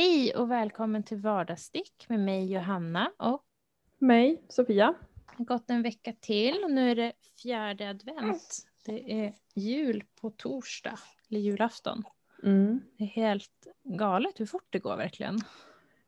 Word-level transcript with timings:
Hej 0.00 0.34
och 0.36 0.50
välkommen 0.50 1.02
till 1.02 1.16
Vardagsstick 1.18 2.06
med 2.08 2.20
mig 2.20 2.52
Johanna 2.52 3.10
och 3.18 3.42
Mig, 3.98 4.42
Sofia. 4.48 4.94
det 5.14 5.34
har 5.38 5.44
gått 5.44 5.70
en 5.70 5.82
vecka 5.82 6.12
till 6.20 6.64
och 6.64 6.70
nu 6.70 6.90
är 6.90 6.94
det 6.94 7.12
fjärde 7.42 7.90
advent. 7.90 8.66
Det 8.86 9.12
är 9.12 9.34
jul 9.54 10.04
på 10.20 10.30
torsdag, 10.30 10.98
eller 11.30 11.40
julafton. 11.40 12.02
Mm. 12.42 12.80
Det 12.98 13.04
är 13.04 13.08
helt 13.08 13.66
galet 13.84 14.40
hur 14.40 14.46
fort 14.46 14.66
det 14.70 14.78
går 14.78 14.96
verkligen. 14.96 15.38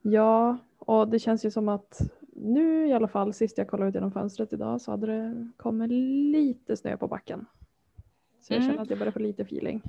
Ja, 0.02 0.58
och 0.78 1.08
det 1.08 1.18
känns 1.18 1.44
ju 1.44 1.50
som 1.50 1.68
att 1.68 2.00
nu 2.32 2.86
i 2.88 2.92
alla 2.92 3.08
fall, 3.08 3.34
sist 3.34 3.58
jag 3.58 3.68
kollade 3.68 3.88
ut 3.88 3.94
genom 3.94 4.12
fönstret 4.12 4.52
idag 4.52 4.80
så 4.80 4.90
hade 4.90 5.06
det 5.06 5.50
kommit 5.56 5.90
lite 6.32 6.76
snö 6.76 6.96
på 6.96 7.08
backen. 7.08 7.46
Så 8.40 8.52
jag 8.52 8.56
Mm. 8.60 8.70
känner 8.70 8.82
att 8.82 8.90
jag 8.90 8.98
börjar 8.98 9.12
få 9.12 9.18
lite 9.18 9.42
feeling. 9.42 9.82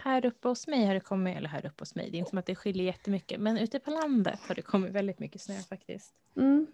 Här 0.00 0.26
uppe 0.26 0.48
hos 0.48 0.66
mig 0.66 0.86
har 0.86 0.94
det 0.94 1.00
kommit, 1.00 1.36
eller 1.36 1.48
här 1.48 1.66
uppe 1.66 1.82
hos 1.82 1.94
mig, 1.94 2.10
det 2.10 2.16
är 2.16 2.18
inte 2.18 2.28
som 2.30 2.38
att 2.38 2.46
det 2.46 2.54
skiljer 2.54 2.84
jättemycket, 2.84 3.40
men 3.40 3.58
ute 3.58 3.78
på 3.80 3.90
landet 3.90 4.40
har 4.48 4.54
det 4.54 4.62
kommit 4.62 4.92
väldigt 4.92 5.18
mycket 5.18 5.40
snö 5.40 5.54
faktiskt. 5.54 6.14
Mm. 6.36 6.66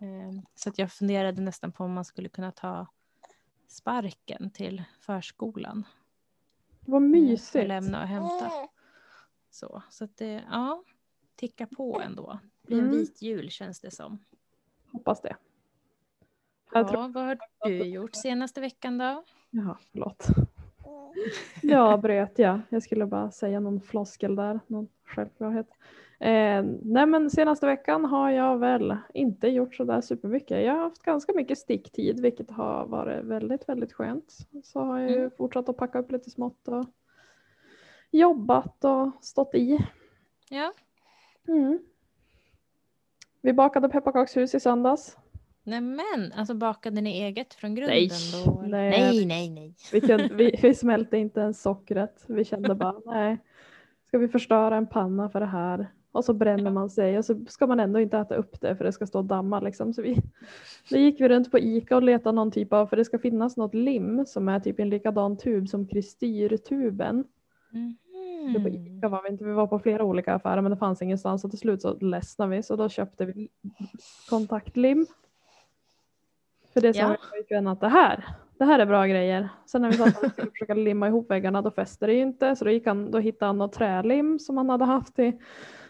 Eh, 0.00 0.42
Så 0.54 0.68
att 0.68 0.78
jag 0.78 0.92
funderade 0.92 1.42
nästan 1.42 1.72
på 1.72 1.84
om 1.84 1.92
man 1.92 2.04
skulle 2.04 2.28
kunna 2.28 2.52
ta 2.52 2.86
sparken 3.68 4.50
till 4.50 4.82
förskolan. 5.00 5.84
Vad 6.80 7.02
Eh, 7.02 7.06
För 7.10 7.18
mysigt. 7.20 7.68
lämna 7.68 8.02
och 8.02 8.08
hämta. 8.08 8.50
Så, 9.50 9.82
så 9.90 10.04
att 10.04 10.16
det, 10.16 10.44
ja, 10.50 10.84
ticka 11.36 11.66
på 11.66 12.00
ändå. 12.00 12.38
Det 12.62 12.66
blir 12.66 12.78
en 12.78 12.84
Mm. 12.84 12.96
vit 12.98 13.22
jul 13.22 13.50
känns 13.50 13.80
det 13.80 13.90
som. 13.90 14.24
Hoppas 14.92 15.20
det. 15.22 15.36
Jag 16.72 16.88
tror... 16.88 17.00
Ja, 17.02 17.08
vad 17.08 17.24
har 17.24 17.38
du 17.64 17.84
gjort 17.84 18.14
senaste 18.14 18.60
veckan 18.60 18.98
då? 18.98 19.24
Jaha, 19.50 19.78
förlåt. 19.92 20.26
Ja, 21.62 21.96
bröt 21.96 22.38
jag. 22.38 22.60
Jag 22.68 22.82
skulle 22.82 23.06
bara 23.06 23.30
säga 23.30 23.60
någon 23.60 23.80
floskel 23.80 24.36
där, 24.36 24.60
någon 24.66 24.88
självklarhet. 25.04 25.66
Eh, 26.20 26.64
nej 26.82 27.06
men 27.06 27.30
senaste 27.30 27.66
veckan 27.66 28.04
har 28.04 28.30
jag 28.30 28.58
väl 28.58 28.96
inte 29.14 29.48
gjort 29.48 29.74
sådär 29.74 30.00
supermycket. 30.00 30.64
Jag 30.64 30.72
har 30.74 30.82
haft 30.82 31.02
ganska 31.02 31.32
mycket 31.32 31.58
sticktid 31.58 32.20
vilket 32.20 32.50
har 32.50 32.86
varit 32.86 33.24
väldigt, 33.24 33.68
väldigt 33.68 33.92
skönt. 33.92 34.36
Så 34.64 34.80
har 34.80 34.98
jag 34.98 35.10
ju 35.10 35.16
Mm. 35.18 35.30
fortsatt 35.36 35.68
att 35.68 35.76
packa 35.76 35.98
upp 35.98 36.12
lite 36.12 36.30
smått 36.30 36.68
och 36.68 36.84
jobbat 38.10 38.84
och 38.84 39.10
stått 39.20 39.54
i. 39.54 39.78
Ja, 40.50 40.72
Mm. 41.48 41.78
Vi 43.42 43.52
bakade 43.52 43.88
pepparkakshus 43.88 44.54
i 44.54 44.60
söndags. 44.60 45.16
Nämen, 45.70 46.32
alltså 46.36 46.54
bakade 46.54 47.00
ni 47.00 47.10
eget 47.22 47.54
från 47.54 47.74
grunden 47.74 47.96
Nej, 47.96 48.10
då? 48.44 48.62
nej. 48.66 48.90
nej, 48.90 49.26
nej, 49.26 49.50
nej. 49.50 49.74
Vi, 49.92 50.00
kunde, 50.00 50.28
vi, 50.34 50.58
vi 50.62 50.74
smälte 50.74 51.16
inte 51.16 51.40
ens 51.40 51.62
sockret. 51.62 52.24
Vi 52.26 52.44
kände 52.44 52.74
bara 52.74 53.00
nej, 53.06 53.38
ska 54.06 54.18
vi 54.18 54.28
förstöra 54.28 54.76
en 54.76 54.86
panna 54.86 55.28
för 55.30 55.40
det 55.40 55.46
här? 55.46 55.92
Och 56.12 56.24
så 56.24 56.34
bränner 56.34 56.70
man 56.70 56.90
sig 56.90 57.18
och 57.18 57.24
så 57.24 57.44
ska 57.48 57.66
man 57.66 57.80
ändå 57.80 58.00
inte 58.00 58.18
äta 58.18 58.34
upp 58.34 58.60
det 58.60 58.76
för 58.76 58.84
det 58.84 58.92
ska 58.92 59.06
stå 59.06 59.18
och 59.18 59.24
damma 59.24 59.60
liksom. 59.60 59.94
Så 59.94 60.02
vi, 60.02 60.16
då 60.90 60.96
gick 60.96 61.20
vi 61.20 61.28
runt 61.28 61.50
på 61.50 61.58
Ica 61.58 61.96
och 61.96 62.02
letade 62.02 62.36
någon 62.36 62.50
typ 62.50 62.72
av, 62.72 62.86
för 62.86 62.96
det 62.96 63.04
ska 63.04 63.18
finnas 63.18 63.56
något 63.56 63.74
lim 63.74 64.26
som 64.26 64.48
är 64.48 64.60
typ 64.60 64.80
en 64.80 64.90
likadan 64.90 65.36
tub 65.36 65.68
som 65.68 65.86
kristyrtuben. 65.86 67.24
Var 67.70 68.58
Mhm. 68.58 68.66
Ica 68.66 69.08
var 69.08 69.22
vi 69.22 69.28
inte, 69.28 69.44
vi 69.44 69.52
var 69.52 69.66
på 69.66 69.78
flera 69.78 70.04
olika 70.04 70.34
affärer 70.34 70.60
men 70.60 70.70
det 70.70 70.76
fanns 70.76 71.02
ingenstans 71.02 71.44
och 71.44 71.50
till 71.50 71.58
slut 71.58 71.82
så 71.82 71.98
ledsnade 71.98 72.56
vi 72.56 72.62
så 72.62 72.76
då 72.76 72.88
köpte 72.88 73.24
vi 73.24 73.48
kontaktlim. 74.30 75.06
För 76.72 76.80
det 76.80 76.94
sa 76.94 77.00
Ja. 77.00 77.08
min 77.08 77.16
pojkvän 77.30 77.66
att 77.66 77.80
det 77.80 77.88
här, 77.88 78.24
det 78.58 78.64
här 78.64 78.78
är 78.78 78.86
bra 78.86 79.06
grejer. 79.06 79.48
Sen 79.66 79.82
när 79.82 79.90
vi 79.90 80.02
och 80.02 80.08
skulle 80.08 80.32
försöka 80.52 80.74
limma 80.74 81.08
ihop 81.08 81.30
väggarna 81.30 81.62
då 81.62 81.70
fäste 81.70 82.06
det 82.06 82.12
ju 82.12 82.20
inte 82.22 82.56
så 82.56 82.64
då, 82.64 82.70
gick 82.70 82.86
han, 82.86 83.10
då 83.10 83.18
hittade 83.18 83.46
han 83.48 83.58
något 83.58 83.72
trälim 83.72 84.38
som 84.38 84.56
han 84.56 84.70
hade 84.70 84.84
haft 84.84 85.18
i, 85.18 85.38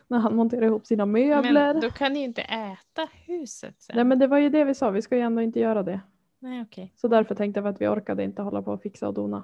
när 0.09 0.19
han 0.19 0.37
monterade 0.37 0.67
ihop 0.67 0.87
sina 0.87 1.07
möbler. 1.07 1.53
Men 1.53 1.81
då 1.81 1.91
kan 1.91 2.13
ni 2.13 2.19
ju 2.19 2.25
inte 2.25 2.43
äta 2.43 3.09
huset 3.27 3.83
sen. 3.83 3.97
Nej 3.97 4.05
men 4.05 4.19
det 4.19 4.27
var 4.27 4.39
ju 4.39 4.49
det 4.49 4.65
vi 4.65 4.75
sa, 4.75 4.91
vi 4.91 5.03
ska 5.03 5.17
ju 5.17 5.23
ändå 5.23 5.43
inte 5.43 5.61
göra 5.61 5.83
det. 5.83 6.01
Nej, 6.39 6.63
okej. 6.63 6.93
Så 6.97 7.09
därför 7.09 7.35
tänkte 7.35 7.61
jag 7.61 7.67
att 7.69 7.81
vi 7.81 7.87
orkade 7.89 8.25
inte 8.25 8.43
hålla 8.43 8.63
på 8.63 8.73
och 8.73 8.83
fixa 8.83 9.09
och 9.09 9.15
dona. 9.15 9.43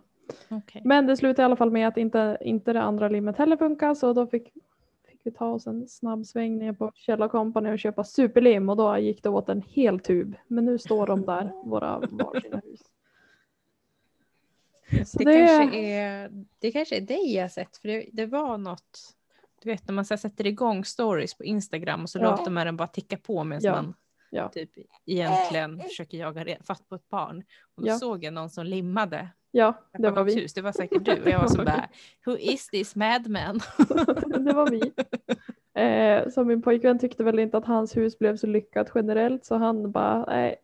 okej. 0.51 0.83
Men 0.85 1.07
det 1.07 1.17
slutade 1.17 1.43
i 1.43 1.45
alla 1.45 1.57
fall 1.57 1.71
med 1.71 1.89
att 1.89 1.97
inte, 1.97 2.39
inte 2.41 2.73
det 2.73 2.83
andra 2.83 3.09
limmet 3.09 3.37
heller 3.39 3.57
funkar 3.57 3.95
så 3.95 4.13
då 4.13 4.27
fick, 4.27 4.53
fick 5.27 5.35
vi 5.35 5.39
ta 5.39 5.47
oss 5.51 5.67
en 5.67 5.89
snabb 5.89 6.27
sväng 6.27 6.59
ner 6.59 6.73
på 6.73 6.93
Kjell 6.95 7.29
Company 7.29 7.71
och 7.71 7.79
köpa 7.79 8.05
superlim 8.05 8.69
och 8.69 8.77
då 8.77 8.99
gick 8.99 9.23
det 9.23 9.29
åt 9.29 9.49
en 9.49 9.63
hel 9.63 10.01
tub. 10.01 10.37
Men 10.49 10.65
nu 10.65 10.79
står 10.79 11.07
de 11.07 11.23
där, 11.27 11.53
våra 11.65 11.99
varsina 11.99 12.61
hus. 12.65 12.81
Så 15.09 15.19
Det, 15.19 15.25
det, 15.25 15.47
kanske 15.47 15.79
är, 15.79 16.31
det 16.59 16.73
kanske 16.73 16.97
är 16.97 17.01
dig 17.01 17.35
jag 17.35 17.53
sett, 17.53 17.77
för 17.77 17.89
det, 17.89 18.07
det 18.13 18.27
var 18.27 18.59
något, 18.59 19.15
du 19.63 19.71
vet 19.71 19.89
när 19.89 19.95
man 19.95 20.05
så 20.05 20.17
sätter 20.17 20.47
igång 20.47 20.85
stories 20.85 21.35
på 21.35 21.45
Instagram 21.45 22.03
och 22.03 22.11
så 22.11 22.19
Ja. 22.19 22.31
låter 22.31 22.51
man 22.51 22.67
den 22.67 22.77
bara 22.77 22.89
ticka 22.89 23.17
på 23.19 23.45
medan 23.45 23.63
Ja. 23.65 23.73
man 23.83 23.95
Ja. 24.31 24.49
typ 24.49 24.71
egentligen 25.07 25.81
försöker 25.81 26.19
jaga 26.19 26.57
fatt 26.65 26.89
på 26.89 26.95
ett 26.95 27.09
barn. 27.09 27.45
Och 27.77 27.83
då 27.83 27.89
Ja. 27.89 27.99
såg 27.99 28.25
jag 28.25 28.33
någon 28.35 28.51
som 28.51 28.67
limmade 28.67 29.29
ja, 29.57 29.75
det 29.99 30.11
var 30.11 30.25
vi. 30.25 30.31
pepparkakshus, 30.31 30.55
det 30.55 30.63
var 30.63 30.73
säkert 30.73 31.05
du. 31.05 31.23
Och 31.23 31.29
jag 31.29 31.41
var 31.41 31.49
som 31.49 31.65
bara, 31.65 31.89
who 32.27 32.37
is 32.39 32.69
this 32.69 32.97
madman? 32.97 33.61
det 34.45 34.53
var 34.53 34.71
vi. 34.71 34.93
Eh, 35.77 36.29
så 36.29 36.45
min 36.45 36.63
pojkvän 36.63 36.99
tyckte 36.99 37.25
väl 37.25 37.39
inte 37.39 37.57
att 37.57 37.65
hans 37.65 37.97
hus 37.97 38.19
blev 38.19 38.37
så 38.37 38.47
lyckat 38.47 38.91
generellt 38.95 39.45
så 39.45 39.57
han 39.57 39.91
bara, 39.91 40.25
nej, 40.27 40.57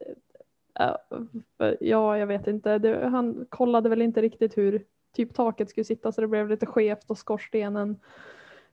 eh, 0.81 1.75
ja 1.81 2.19
jag 2.19 2.27
vet 2.27 2.47
inte, 2.47 2.79
det, 2.79 3.09
han 3.09 3.47
kollade 3.49 3.89
väl 3.89 4.03
inte 4.03 4.23
riktigt 4.23 4.59
hur 4.59 4.85
typ 5.17 5.35
taket 5.35 5.71
skulle 5.71 5.85
sitta 5.85 6.13
så 6.13 6.21
det 6.21 6.29
blev 6.29 6.49
lite 6.49 6.67
skevt 6.67 7.11
och 7.11 7.19
skorstenen 7.19 7.97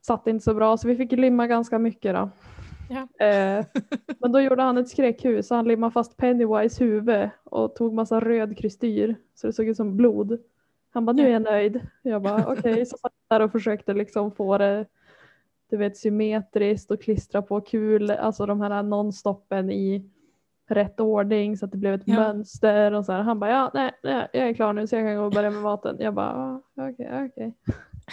satt 0.01 0.28
inte 0.28 0.44
så 0.44 0.53
bra 0.53 0.78
så 0.78 0.88
vi 0.88 0.96
fick 0.96 1.12
limma 1.12 1.47
ganska 1.47 1.80
mycket 1.80 2.16
då. 2.16 2.30
Ja. 2.90 3.26
Eh, 3.26 3.66
men 4.20 4.32
då 4.32 4.42
gjorde 4.42 4.62
han 4.64 4.78
ett 4.78 4.90
skräckhus 4.90 5.48
så 5.48 5.56
han 5.56 5.68
limmade 5.68 5.92
fast 5.92 6.18
Pennywise 6.18 6.84
huvud 6.84 7.30
och 7.44 7.76
tog 7.76 7.94
massa 7.94 8.20
röd 8.20 8.58
kristyr 8.58 9.16
så 9.36 9.48
det 9.48 9.54
såg 9.54 9.68
ut 9.68 9.78
som 9.78 9.98
blod. 9.98 10.40
Han 10.94 11.06
bara 11.06 11.14
nu 11.14 11.24
är 11.28 11.30
jag 11.34 11.42
nöjd. 11.42 11.80
Jag 12.02 12.22
bara 12.22 12.46
okej 12.48 12.86
så 12.86 12.98
satt 12.98 13.12
jag 13.30 13.40
där 13.40 13.46
och 13.46 13.52
försökte 13.52 13.94
liksom 13.94 14.32
få 14.32 14.58
det 14.58 14.86
du 15.70 15.78
vet 15.78 15.98
symmetriskt 15.98 16.92
och 16.92 17.02
klistra 17.02 17.42
på 17.42 17.62
kul, 17.62 18.12
alltså 18.12 18.46
de 18.46 18.62
här 18.62 18.84
nonstoppen 18.84 19.72
i 19.72 20.10
rätt 20.70 21.00
ordning 21.00 21.58
så 21.58 21.66
att 21.66 21.72
det 21.72 21.78
blev 21.78 21.94
ett 21.94 22.02
Ja. 22.06 22.16
mönster 22.16 22.92
och 22.94 23.06
så 23.06 23.12
här. 23.12 23.22
Han 23.22 23.40
bara 23.40 23.50
ja 23.52 23.72
nej, 23.74 23.92
nej 24.04 24.28
jag 24.34 24.50
är 24.50 24.54
klar 24.54 24.74
nu 24.74 24.88
så 24.88 24.96
jag 24.96 25.06
kan 25.08 25.16
gå 25.18 25.24
och 25.24 25.32
börja 25.32 25.50
med 25.52 25.62
maten. 25.62 25.96
Jag 26.00 26.14
bara 26.14 26.34
"Ah, 26.34 26.62
okej 26.90 27.26
okej. 27.34 27.54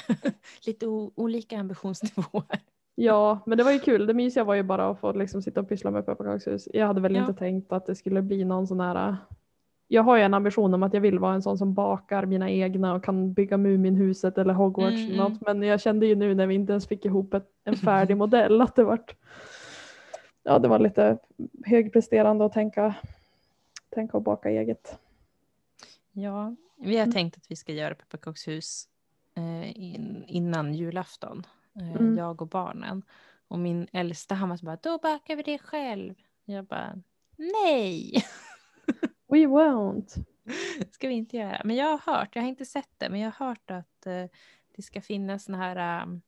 Lite 0.66 0.86
olika 1.14 1.58
ambitionsnivåer. 1.58 2.60
Ja, 2.98 3.38
men 3.46 3.58
det 3.58 3.64
var 3.64 3.72
ju 3.72 3.78
kul. 3.78 4.06
Det 4.06 4.14
mysiga 4.14 4.44
var 4.44 4.54
ju 4.54 4.62
bara 4.62 4.88
att 4.90 5.00
få 5.00 5.12
liksom 5.12 5.42
sitta 5.42 5.60
och 5.60 5.68
pyssla 5.68 5.90
med 5.90 6.06
pepparkakshus. 6.06 6.68
Jag 6.72 6.86
hade 6.86 7.00
väl 7.00 7.14
Ja. 7.14 7.20
inte 7.20 7.34
tänkt 7.34 7.72
att 7.72 7.86
det 7.86 7.94
skulle 7.94 8.22
bli 8.22 8.44
någon 8.44 8.66
sån 8.66 8.80
här... 8.80 9.16
Jag 9.88 10.02
har 10.02 10.16
ju 10.16 10.22
en 10.22 10.34
ambition 10.34 10.74
om 10.74 10.82
att 10.82 10.94
jag 10.94 11.00
vill 11.00 11.18
vara 11.18 11.34
en 11.34 11.42
sån 11.42 11.58
som 11.58 11.74
bakar 11.74 12.26
mina 12.26 12.50
egna 12.50 12.94
och 12.94 13.04
kan 13.04 13.32
bygga 13.32 13.56
Muminhuset 13.56 14.38
eller 14.38 14.54
Hogwarts 14.54 14.96
Mm, 14.96 15.16
något. 15.16 15.40
Men 15.40 15.62
jag 15.62 15.80
kände 15.80 16.06
ju 16.06 16.14
nu 16.14 16.34
när 16.34 16.46
vi 16.46 16.54
inte 16.54 16.72
ens 16.72 16.86
fick 16.88 17.04
ihop 17.04 17.34
ett, 17.34 17.48
en 17.64 17.76
färdig 17.86 18.16
modell 18.16 18.60
att 18.60 18.76
det 18.76 18.84
vart... 18.84 19.14
Ja, 20.42 20.58
det 20.58 20.68
var 20.68 20.78
lite 20.78 21.18
högpresterande 21.66 22.44
att 22.44 22.52
tänka, 22.52 22.94
tänka 23.90 24.16
och 24.16 24.22
baka 24.22 24.50
eget. 24.50 24.98
Ja, 26.12 26.54
vi 26.78 26.96
har 26.96 27.02
Mm. 27.04 27.12
tänkt 27.12 27.36
att 27.36 27.50
vi 27.50 27.56
ska 27.56 27.72
göra 27.72 27.94
pepparkakshus 27.94 28.88
eh, 29.34 29.78
in, 29.80 30.24
innan 30.26 30.74
julafton. 30.74 31.42
Eh, 31.80 31.90
Mm. 31.96 32.18
Jag 32.18 32.42
och 32.42 32.48
barnen. 32.48 33.02
Och 33.48 33.58
min 33.58 33.86
äldsta 33.92 34.34
han 34.34 34.48
var 34.48 34.56
så 34.56 34.66
bara, 34.66 34.78
då 34.82 34.98
bakar 34.98 35.36
vi 35.36 35.42
det 35.42 35.58
själv. 35.58 36.14
Jag 36.44 36.64
bara, 36.64 37.02
nej, 37.36 38.24
We 39.28 39.36
won't. 39.46 40.24
ska 40.90 41.08
vi 41.08 41.14
inte 41.14 41.36
göra. 41.36 41.60
Men 41.64 41.76
jag 41.76 41.98
har 41.98 42.14
hört, 42.14 42.28
jag 42.36 42.42
har 42.42 42.48
inte 42.48 42.64
sett 42.64 42.90
det, 42.98 43.08
men 43.10 43.20
jag 43.20 43.30
har 43.30 43.46
hört 43.46 43.70
att 43.70 44.06
eh, 44.06 44.24
det 44.76 44.82
ska 44.82 45.00
finnas 45.00 45.44
såna 45.44 45.58
här 45.58 46.02
um, 46.02 46.22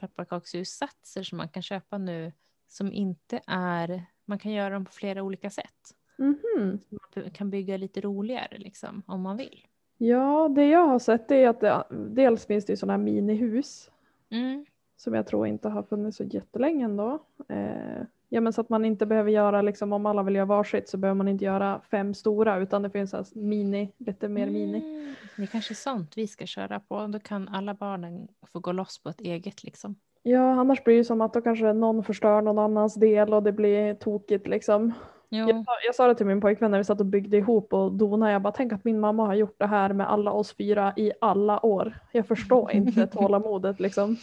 pepparkakshussatser 0.00 1.22
som 1.22 1.38
man 1.38 1.48
kan 1.48 1.62
köpa 1.62 1.98
nu 1.98 2.32
som 2.68 2.92
inte 2.92 3.40
är, 3.46 4.02
man 4.24 4.38
kan 4.38 4.52
göra 4.52 4.70
dem 4.74 4.84
på 4.84 4.92
flera 4.92 5.22
olika 5.22 5.50
sätt. 5.50 5.94
Mhm. 6.18 6.78
Man 6.90 7.30
kan 7.30 7.50
bygga 7.50 7.76
lite 7.76 8.00
roligare 8.00 8.58
liksom, 8.58 9.02
om 9.06 9.20
man 9.22 9.36
vill. 9.36 9.66
Ja, 9.98 10.48
det 10.48 10.66
jag 10.66 10.86
har 10.86 10.98
sett 10.98 11.30
är 11.30 11.48
att 11.48 11.60
det, 11.60 11.84
dels 11.90 12.46
finns 12.46 12.64
det 12.66 12.72
ju 12.72 12.76
sådana 12.76 12.92
här 12.92 13.04
minihus 13.04 13.90
Mm. 14.30 14.66
Som 14.96 15.14
jag 15.14 15.26
tror 15.26 15.46
inte 15.46 15.68
har 15.68 15.82
funnits 15.82 16.16
så 16.16 16.24
jättelänge 16.24 16.84
ändå. 16.84 17.18
Eh, 17.48 18.02
ja, 18.28 18.40
men 18.40 18.52
så 18.52 18.60
att 18.60 18.68
man 18.68 18.84
inte 18.84 19.06
behöver 19.06 19.30
göra, 19.30 19.62
liksom, 19.62 19.92
om 19.92 20.06
alla 20.06 20.22
vill 20.22 20.34
göra 20.34 20.44
varsitt 20.46 20.88
så 20.88 20.96
behöver 20.96 21.16
man 21.16 21.28
inte 21.28 21.44
göra 21.44 21.80
fem 21.90 22.14
stora 22.14 22.56
utan 22.58 22.82
det 22.82 22.90
finns 22.90 23.14
alltså 23.14 23.38
mini, 23.38 23.92
lite 23.98 24.28
mer 24.28 24.46
mini. 24.46 24.78
Mm. 24.78 25.14
Det 25.36 25.42
är 25.42 25.46
kanske 25.46 25.74
sånt 25.74 26.12
vi 26.16 26.26
ska 26.26 26.46
köra 26.46 26.80
på. 26.80 27.06
Då 27.06 27.18
kan 27.18 27.48
alla 27.48 27.74
barnen 27.74 28.28
få 28.52 28.58
gå 28.60 28.72
loss 28.72 29.02
på 29.02 29.08
ett 29.08 29.20
eget 29.20 29.64
liksom. 29.64 29.94
Ja, 30.22 30.50
annars 30.60 30.84
blir 30.84 30.96
det 30.98 31.04
som 31.04 31.20
att 31.20 31.32
då 31.32 31.40
kanske 31.40 31.72
någon 31.72 32.04
förstör 32.04 32.42
någon 32.42 32.58
annans 32.58 32.94
del 32.94 33.34
och 33.34 33.42
det 33.42 33.52
blir 33.52 33.94
tokigt 33.94 34.46
liksom. 34.46 34.92
Jo. 35.28 35.48
Jag, 35.48 35.64
sa- 35.64 35.72
jag 35.86 35.94
sa 35.94 36.06
det 36.06 36.14
till 36.14 36.26
min 36.26 36.40
pojkvän 36.40 36.70
när 36.70 36.78
vi 36.78 36.84
satt 36.84 37.00
och 37.00 37.06
byggde 37.06 37.36
ihop 37.36 37.72
och 37.72 37.92
donade. 37.92 38.32
Jag 38.32 38.42
bara, 38.42 38.52
tänk 38.52 38.72
att 38.72 38.84
min 38.84 39.00
mamma 39.00 39.26
har 39.26 39.34
gjort 39.34 39.54
det 39.58 39.66
här 39.66 39.92
med 39.92 40.10
alla 40.10 40.30
oss 40.32 40.56
fyra 40.56 40.92
i 40.96 41.12
alla 41.20 41.66
år. 41.66 41.98
Jag 42.12 42.26
förstår 42.26 42.72
inte 42.72 43.06
tålamodet 43.12 43.80
liksom. 43.80 44.16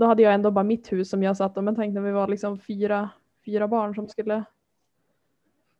Då 0.00 0.06
hade 0.06 0.22
jag 0.22 0.34
ändå 0.34 0.50
bara 0.50 0.64
mitt 0.64 0.92
hus 0.92 1.10
som 1.10 1.22
jag 1.22 1.36
satt 1.36 1.58
om. 1.58 1.64
Men 1.64 1.76
tänk 1.76 1.94
när 1.94 2.00
vi 2.00 2.10
var 2.10 2.28
liksom 2.28 2.58
fyra, 2.58 3.10
fyra 3.44 3.68
barn 3.68 3.94
som 3.94 4.08
skulle. 4.08 4.44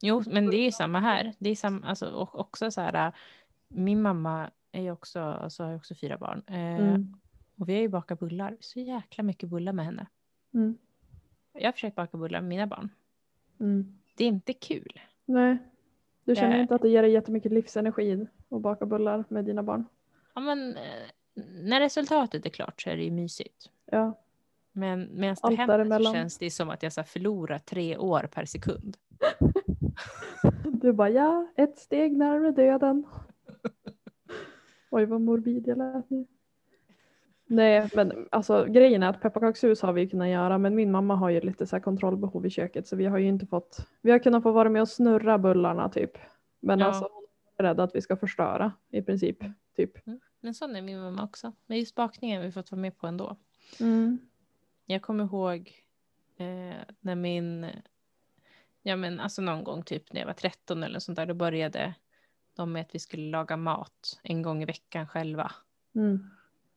Jo, 0.02 0.22
men 0.26 0.50
det 0.50 0.56
är 0.56 0.64
ju 0.64 0.72
samma 0.72 1.00
här. 1.00 1.32
Det 1.38 1.50
är 1.50 1.54
samma, 1.56 1.86
alltså, 1.86 2.06
och 2.10 2.38
också 2.40 2.70
så 2.70 2.80
här, 2.80 3.12
min 3.68 4.02
mamma 4.02 4.50
är 4.72 4.82
ju 4.82 4.90
också, 4.90 5.20
alltså, 5.20 5.64
har 5.64 5.74
också 5.76 5.94
fyra 5.94 6.18
barn. 6.18 6.42
Eh, 6.46 6.54
Mm. 6.80 7.16
Och 7.58 7.68
vi 7.68 7.74
har 7.74 7.80
ju 7.80 7.88
bakat 7.88 8.18
bullar, 8.20 8.56
så 8.60 8.80
jäkla 8.80 9.24
mycket 9.24 9.48
bullar 9.48 9.72
med 9.72 9.84
henne. 9.84 10.06
Mm. 10.54 10.78
Jag 11.52 11.64
har 11.64 11.72
försökt 11.72 11.96
baka 11.96 12.16
bullar 12.16 12.40
med 12.40 12.48
mina 12.48 12.66
barn. 12.66 12.88
Mm. 13.60 13.98
Det 14.16 14.24
är 14.24 14.28
inte 14.28 14.52
kul. 14.52 15.00
Nej. 15.24 15.58
Du 16.24 16.36
känner 16.36 16.54
Eh. 16.56 16.60
inte 16.62 16.74
att 16.74 16.82
det 16.82 16.88
ger 16.88 17.02
dig 17.02 17.10
jättemycket 17.12 17.52
livsenergi 17.52 18.26
att 18.50 18.60
baka 18.60 18.86
bullar 18.86 19.24
med 19.28 19.44
dina 19.44 19.62
barn? 19.62 19.84
Ja, 20.34 20.40
men, 20.40 20.76
när 21.62 21.80
resultatet 21.80 22.46
är 22.46 22.50
klart 22.50 22.82
så 22.82 22.90
är 22.90 22.96
det 22.96 23.02
ju 23.04 23.10
mysigt. 23.10 23.70
Ja. 23.90 24.14
Men 24.72 25.08
medan 25.12 25.34
det 25.34 25.40
Allt 25.42 25.58
händer 25.58 25.98
så 25.98 26.12
känns 26.12 26.38
det 26.38 26.50
som 26.50 26.70
att 26.70 26.82
jag 26.82 26.92
så 26.92 27.02
förlorar 27.02 27.58
tre 27.58 27.96
år 27.96 28.28
per 28.32 28.44
sekund. 28.44 28.96
Du 30.64 30.92
bara 30.92 31.10
ja, 31.10 31.46
ett 31.56 31.78
steg 31.78 32.16
närmare 32.16 32.50
döden. 32.50 33.06
Oj 34.90 35.04
vad 35.04 35.20
morbid 35.20 35.68
jag 35.68 35.78
lät 35.78 36.10
nu. 36.10 36.26
Nej 37.46 37.88
men 37.94 38.28
alltså 38.30 38.64
grejen 38.64 39.02
är 39.02 39.08
att 39.08 39.20
pepparkakshus 39.20 39.82
har 39.82 39.92
vi 39.92 40.08
kunnat 40.08 40.28
göra 40.28 40.58
men 40.58 40.74
min 40.74 40.90
mamma 40.90 41.14
har 41.16 41.30
ju 41.30 41.40
lite 41.40 41.66
så 41.66 41.76
här 41.76 41.80
kontrollbehov 41.80 42.46
i 42.46 42.50
köket 42.50 42.86
så 42.86 42.96
vi 42.96 43.06
har 43.06 43.18
ju 43.18 43.28
inte 43.28 43.46
fått. 43.46 43.86
Vi 44.02 44.10
har 44.10 44.18
kunnat 44.18 44.42
få 44.42 44.52
vara 44.52 44.68
med 44.68 44.82
och 44.82 44.88
snurra 44.88 45.38
bullarna 45.38 45.88
typ. 45.88 46.18
Men 46.60 46.78
Ja. 46.78 46.86
alltså 46.86 47.08
hon 47.12 47.24
är 47.56 47.62
rädd 47.62 47.80
att 47.80 47.94
vi 47.94 48.00
ska 48.00 48.16
förstöra 48.16 48.72
i 48.90 49.02
princip. 49.02 49.38
Typ. 49.76 49.92
Men 50.40 50.54
sån 50.54 50.76
är 50.76 50.82
min 50.82 51.00
mamma 51.00 51.24
också. 51.24 51.52
Men 51.66 51.78
just 51.78 51.94
bakningen 51.94 52.40
har 52.40 52.46
vi 52.46 52.52
fått 52.52 52.72
vara 52.72 52.80
med 52.80 52.98
på 52.98 53.06
ändå. 53.06 53.36
Mm. 53.80 54.18
Jag 54.86 55.02
kommer 55.02 55.24
ihåg 55.24 55.72
eh, 56.36 56.78
när 57.00 57.14
min, 57.14 57.66
ja 58.82 58.96
men 58.96 59.20
alltså 59.20 59.42
någon 59.42 59.64
gång 59.64 59.82
typ 59.82 60.12
när 60.12 60.20
jag 60.20 60.26
var 60.26 60.34
13 60.34 60.82
eller 60.82 60.98
sånt 60.98 61.16
där, 61.16 61.26
då 61.26 61.34
började 61.34 61.94
de 62.54 62.72
med 62.72 62.82
att 62.82 62.94
vi 62.94 62.98
skulle 62.98 63.30
laga 63.30 63.56
mat 63.56 64.20
en 64.22 64.42
gång 64.42 64.62
i 64.62 64.66
veckan 64.66 65.06
själva. 65.06 65.52
Mm. 65.94 66.30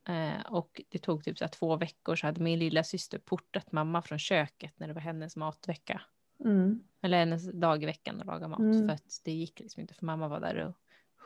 Eh, 0.08 0.46
och 0.46 0.82
det 0.90 1.00
tog 1.00 1.24
typ 1.24 1.38
så 1.38 1.48
två 1.48 1.76
veckor 1.76 2.16
så 2.16 2.28
hade 2.28 2.42
min 2.42 2.60
lilla 2.60 2.84
syster 2.84 3.18
portat 3.18 3.72
mamma 3.72 4.02
från 4.02 4.20
köket 4.20 4.80
när 4.80 4.88
det 4.88 4.94
var 4.94 5.02
hennes 5.02 5.36
matvecka. 5.36 6.02
Mm. 6.40 6.84
Eller 7.02 7.18
hennes 7.18 7.52
dag 7.52 7.84
i 7.84 7.86
veckan 7.86 8.20
att 8.20 8.26
laga 8.26 8.48
mat. 8.48 8.60
Mm. 8.60 8.88
För 8.88 8.96
att 8.96 9.22
det 9.24 9.32
gick 9.32 9.60
liksom 9.60 9.82
inte 9.82 9.94
för 9.94 10.06
mamma 10.06 10.28
var 10.28 10.40
där 10.40 10.58
och 10.58 10.76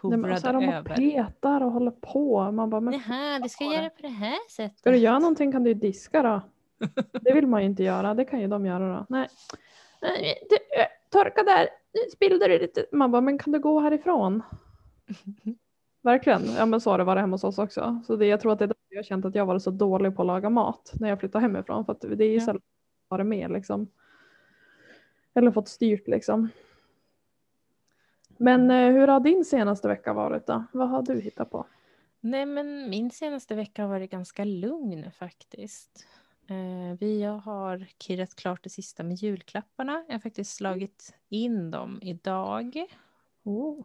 Nej, 0.04 0.18
men 0.18 0.32
hovrade 0.32 0.52
de 0.60 0.68
och 0.68 0.74
över. 0.74 0.96
petar 0.96 1.62
och 1.64 1.72
håller 1.72 1.92
på. 1.92 2.52
Man 2.52 2.70
bara, 2.70 2.82
men 2.82 2.94
Jaha, 2.94 3.40
vi 3.44 3.50
ska 3.50 3.66
på 3.66 3.72
det. 3.72 3.78
göra 3.78 3.90
på 3.90 4.02
det 4.02 4.08
här 4.08 4.50
sättet. 4.50 4.80
Ska 4.80 4.92
du 4.92 4.98
göra 4.98 5.20
någonting 5.20 5.52
kan 5.52 5.64
du 5.64 5.70
ju 5.70 5.74
diska 5.74 6.22
då. 6.24 6.42
Det 7.22 7.34
vill 7.34 7.48
man 7.48 7.62
ju 7.62 7.66
inte 7.70 7.84
göra, 7.84 8.14
det 8.14 8.26
kan 8.26 8.42
ju 8.42 8.48
de 8.48 8.66
göra 8.66 8.98
då. 8.98 9.06
Nej. 9.10 9.28
Nej, 10.02 10.48
du, 10.50 10.56
äh, 10.56 10.86
torka 11.10 11.44
där, 11.44 11.68
Nu 11.94 12.00
spillde 12.12 12.48
du 12.48 12.60
lite. 12.60 12.86
Man 12.92 13.12
bara, 13.12 13.22
men 13.22 13.38
kan 13.38 13.54
du 13.54 13.60
gå 13.60 13.80
härifrån? 13.80 14.44
Verkligen, 16.02 16.42
ja 16.58 16.66
men 16.66 16.82
så 16.82 16.92
har 16.92 16.98
det 16.98 17.04
varit 17.04 17.22
hemma 17.22 17.34
hos 17.34 17.44
oss 17.44 17.60
också. 17.60 18.02
Så 18.08 18.16
det, 18.16 18.26
jag 18.26 18.42
tror 18.42 18.52
att 18.52 18.60
det 18.60 18.66
är 18.66 18.68
därför 18.68 18.82
jag 18.90 18.98
har 18.98 19.04
känt 19.04 19.26
att 19.26 19.36
jag 19.36 19.46
varit 19.46 19.64
så 19.64 19.72
dålig 19.72 20.16
på 20.16 20.22
att 20.22 20.26
laga 20.28 20.50
mat 20.50 20.92
när 21.00 21.10
jag 21.10 21.20
flyttade 21.20 21.42
hemifrån. 21.42 21.86
För 21.86 21.92
att 21.94 22.02
det 22.02 22.26
är 22.26 22.30
ju 22.30 22.34
Ja. 22.36 22.46
sällan 22.46 22.62
jag 23.10 23.18
varit 23.18 23.26
med 23.28 23.52
liksom. 23.52 23.88
Eller 25.34 25.52
fått 25.52 25.68
styrt 25.68 26.08
liksom. 26.08 26.50
Men 28.38 28.72
eh, 28.72 28.92
hur 28.92 29.08
har 29.08 29.20
din 29.20 29.46
senaste 29.46 29.88
vecka 29.88 30.14
varit 30.14 30.48
då? 30.48 30.64
Vad 30.72 30.90
har 30.90 31.02
du 31.02 31.20
hittat 31.22 31.52
på? 31.52 31.66
Nej, 32.20 32.46
men 32.46 32.90
min 32.90 33.12
senaste 33.12 33.56
vecka 33.56 33.82
har 33.82 33.90
varit 33.90 34.12
ganska 34.12 34.44
lugn 34.44 35.12
faktiskt. 35.12 36.06
Eh, 36.50 36.98
vi 37.00 37.24
har 37.24 37.86
kirrat 38.00 38.36
klart 38.36 38.64
det 38.64 38.70
sista 38.70 39.04
med 39.04 39.16
julklapparna. 39.18 40.04
Jag 40.08 40.14
har 40.14 40.20
faktiskt 40.20 40.56
slagit 40.56 41.16
in 41.30 41.72
dem 41.72 42.00
idag. 42.02 42.86
Oh. 43.44 43.80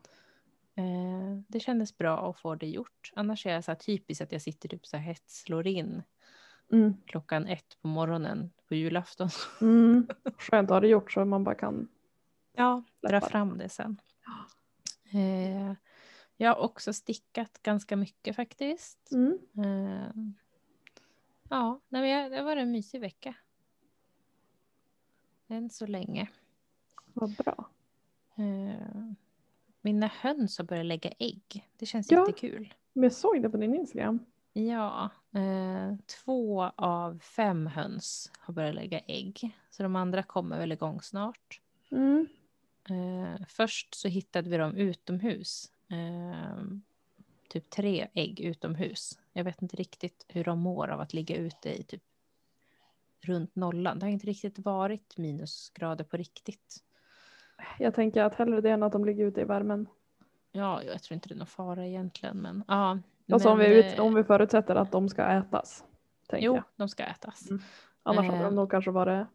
Eh, 0.74 1.38
det 1.48 1.60
kändes 1.60 1.98
bra 1.98 2.30
att 2.30 2.38
få 2.40 2.54
det 2.54 2.66
gjort. 2.66 3.12
Annars 3.14 3.46
är 3.46 3.50
jag 3.52 3.64
så 3.64 3.70
här 3.70 3.76
typiskt 3.78 4.22
att 4.22 4.32
jag 4.32 4.42
sitter 4.42 4.68
typ 4.68 4.86
så 4.86 4.96
här 4.96 5.04
hetsslår 5.04 5.66
in 5.66 6.02
Mm. 6.72 6.94
klockan 7.06 7.46
ett 7.46 7.78
på 7.82 7.88
morgonen 7.88 8.50
på 8.68 8.74
julafton. 8.74 9.28
Mm. 9.60 10.06
Skönt 10.38 10.70
att 10.70 10.74
ha 10.74 10.80
det 10.80 10.88
gjort 10.88 11.12
så 11.12 11.24
man 11.24 11.44
bara 11.44 11.54
kan 11.54 11.88
Ja, 12.52 12.82
dra 13.08 13.20
fram 13.20 13.58
det 13.58 13.68
sen. 13.68 14.00
Eh, 15.12 15.74
jag 16.36 16.48
har 16.54 16.56
också 16.64 16.92
stickat 16.92 17.58
ganska 17.62 17.96
mycket 17.96 18.36
faktiskt. 18.36 19.12
Mm. 19.12 19.38
Eh, 19.58 20.12
ja, 21.50 21.80
nej, 21.88 22.30
det 22.30 22.42
var 22.42 22.56
en 22.56 22.72
mysig 22.72 23.00
vecka. 23.00 23.34
Än 25.48 25.70
så 25.70 25.86
länge. 25.86 26.28
Vad 27.14 27.36
bra. 27.36 27.68
Eh, 28.36 29.12
mina 29.80 30.06
höns 30.06 30.58
har 30.58 30.64
börjat 30.64 30.86
lägga 30.86 31.10
ägg. 31.18 31.68
Det 31.76 31.86
känns 31.86 32.10
Ja. 32.12 32.20
jättekul. 32.20 32.74
Men 32.92 33.02
jag 33.02 33.12
såg 33.12 33.42
det 33.42 33.50
på 33.50 33.56
din 33.56 33.74
Instagram. 33.74 34.18
Ja, 34.52 35.10
eh, 35.34 35.96
två 36.24 36.62
av 36.76 37.18
fem 37.18 37.66
höns 37.66 38.32
har 38.38 38.54
börjat 38.54 38.74
lägga 38.74 38.98
ägg. 38.98 39.56
Så 39.70 39.82
de 39.82 39.96
andra 39.96 40.22
kommer 40.22 40.58
väl 40.58 40.72
igång 40.72 41.02
snart. 41.02 41.60
Mm. 41.90 42.26
Eh, 42.90 43.46
först 43.48 43.94
så 43.94 44.08
hittade 44.08 44.50
vi 44.50 44.56
dem 44.56 44.74
utomhus. 44.74 45.72
Eh, 45.90 46.62
typ 47.48 47.70
tre 47.70 48.08
ägg 48.14 48.40
utomhus. 48.40 49.18
Jag 49.32 49.44
vet 49.44 49.62
inte 49.62 49.76
riktigt 49.76 50.24
hur 50.28 50.44
de 50.44 50.58
mår 50.58 50.88
av 50.88 51.00
att 51.00 51.12
ligga 51.12 51.36
ute 51.36 51.80
i 51.80 51.82
typ 51.82 52.02
runt 53.20 53.56
nollan. 53.56 53.98
Det 53.98 54.06
har 54.06 54.10
inte 54.10 54.26
riktigt 54.26 54.58
varit 54.58 55.16
minusgrader 55.18 56.04
på 56.04 56.16
riktigt. 56.16 56.76
Jag 57.78 57.94
tänker 57.94 58.22
att 58.22 58.34
hellre 58.34 58.60
det 58.60 58.70
än 58.70 58.82
att 58.82 58.92
de 58.92 59.04
ligger 59.04 59.26
ute 59.26 59.40
i 59.40 59.44
värmen. 59.44 59.88
Ja, 60.52 60.82
jag 60.82 61.02
tror 61.02 61.14
inte 61.14 61.28
det 61.28 61.34
är 61.34 61.36
någon 61.36 61.46
fara 61.46 61.86
egentligen, 61.86 62.36
men 62.36 62.64
ja. 62.68 62.98
Alltså 63.32 63.50
om 63.50 63.58
men, 63.58 63.70
vi, 63.70 63.78
ut- 63.78 63.98
eh, 63.98 64.04
om 64.04 64.14
vi 64.14 64.24
förutsätter 64.24 64.74
att 64.74 64.92
de 64.92 65.08
ska 65.08 65.24
ätas. 65.24 65.84
Jo, 66.32 66.54
jag. 66.54 66.64
de 66.76 66.88
ska 66.88 67.04
ätas. 67.04 67.50
Mm. 67.50 67.62
Annars 68.02 68.26
hade 68.26 68.38
eh. 68.38 68.44
de 68.44 68.54
nog 68.54 68.70
kanske 68.70 68.90
varit... 68.90 69.26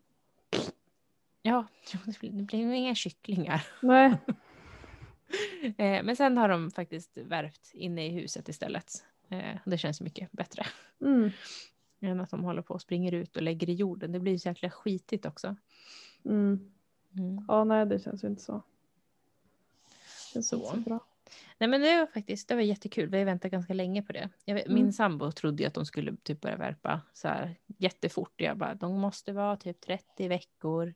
Ja, 1.47 1.67
det 2.05 2.19
blir, 2.19 2.31
det 2.31 2.65
nog 2.65 2.75
inga 2.75 2.95
kycklingar. 2.95 3.67
Nej. 3.81 4.17
Eh, 5.77 6.03
men 6.03 6.15
sen 6.15 6.37
har 6.37 6.49
de 6.49 6.71
faktiskt 6.71 7.17
värpt 7.17 7.71
inne 7.73 8.05
i 8.07 8.09
huset 8.09 8.49
istället. 8.49 8.91
Eh, 9.29 9.57
det 9.65 9.77
känns 9.77 10.01
mycket 10.01 10.31
bättre 10.31 10.65
Mm. 11.01 11.31
än 12.01 12.19
att 12.21 12.29
de 12.29 12.43
håller 12.43 12.61
på 12.61 12.73
och 12.73 12.81
springer 12.81 13.11
ut 13.11 13.35
och 13.35 13.41
lägger 13.41 13.69
i 13.69 13.73
jorden. 13.73 14.11
Det 14.11 14.19
blir 14.19 14.37
så 14.37 14.47
jäkla 14.49 14.69
skitigt 14.69 15.25
också. 15.25 15.55
Mm. 16.25 16.71
Mm. 17.17 17.45
Ja, 17.47 17.63
nej 17.63 17.85
det 17.85 17.99
känns 17.99 18.23
ju 18.23 18.27
inte 18.27 18.41
så. 18.41 18.61
Känns 20.33 20.47
Så. 20.49 20.55
inte 20.55 20.67
så 20.69 20.77
bra. 20.77 20.99
Nej 21.57 21.69
men 21.69 21.81
det 21.81 21.97
var 21.97 22.07
faktiskt 22.07 22.47
det 22.47 22.55
var 22.55 22.61
jättekul. 22.61 23.09
Vi 23.09 23.17
har 23.17 23.25
väntat 23.25 23.51
ganska 23.51 23.73
länge 23.73 24.01
på 24.03 24.13
det. 24.13 24.29
Jag 24.45 24.55
vet, 24.55 24.67
Min 24.67 24.77
Mm. 24.77 24.91
sambo 24.91 25.31
trodde 25.31 25.67
att 25.67 25.73
de 25.73 25.85
skulle 25.85 26.15
typ 26.23 26.41
börja 26.41 26.57
värpa 26.57 27.01
så 27.13 27.27
här 27.27 27.55
jättefort. 27.77 28.33
Jag 28.41 28.57
bara, 28.57 28.75
de 28.75 28.99
måste 28.99 29.33
vara 29.33 29.57
typ 29.57 29.81
30 29.81 30.27
veckor. 30.27 30.93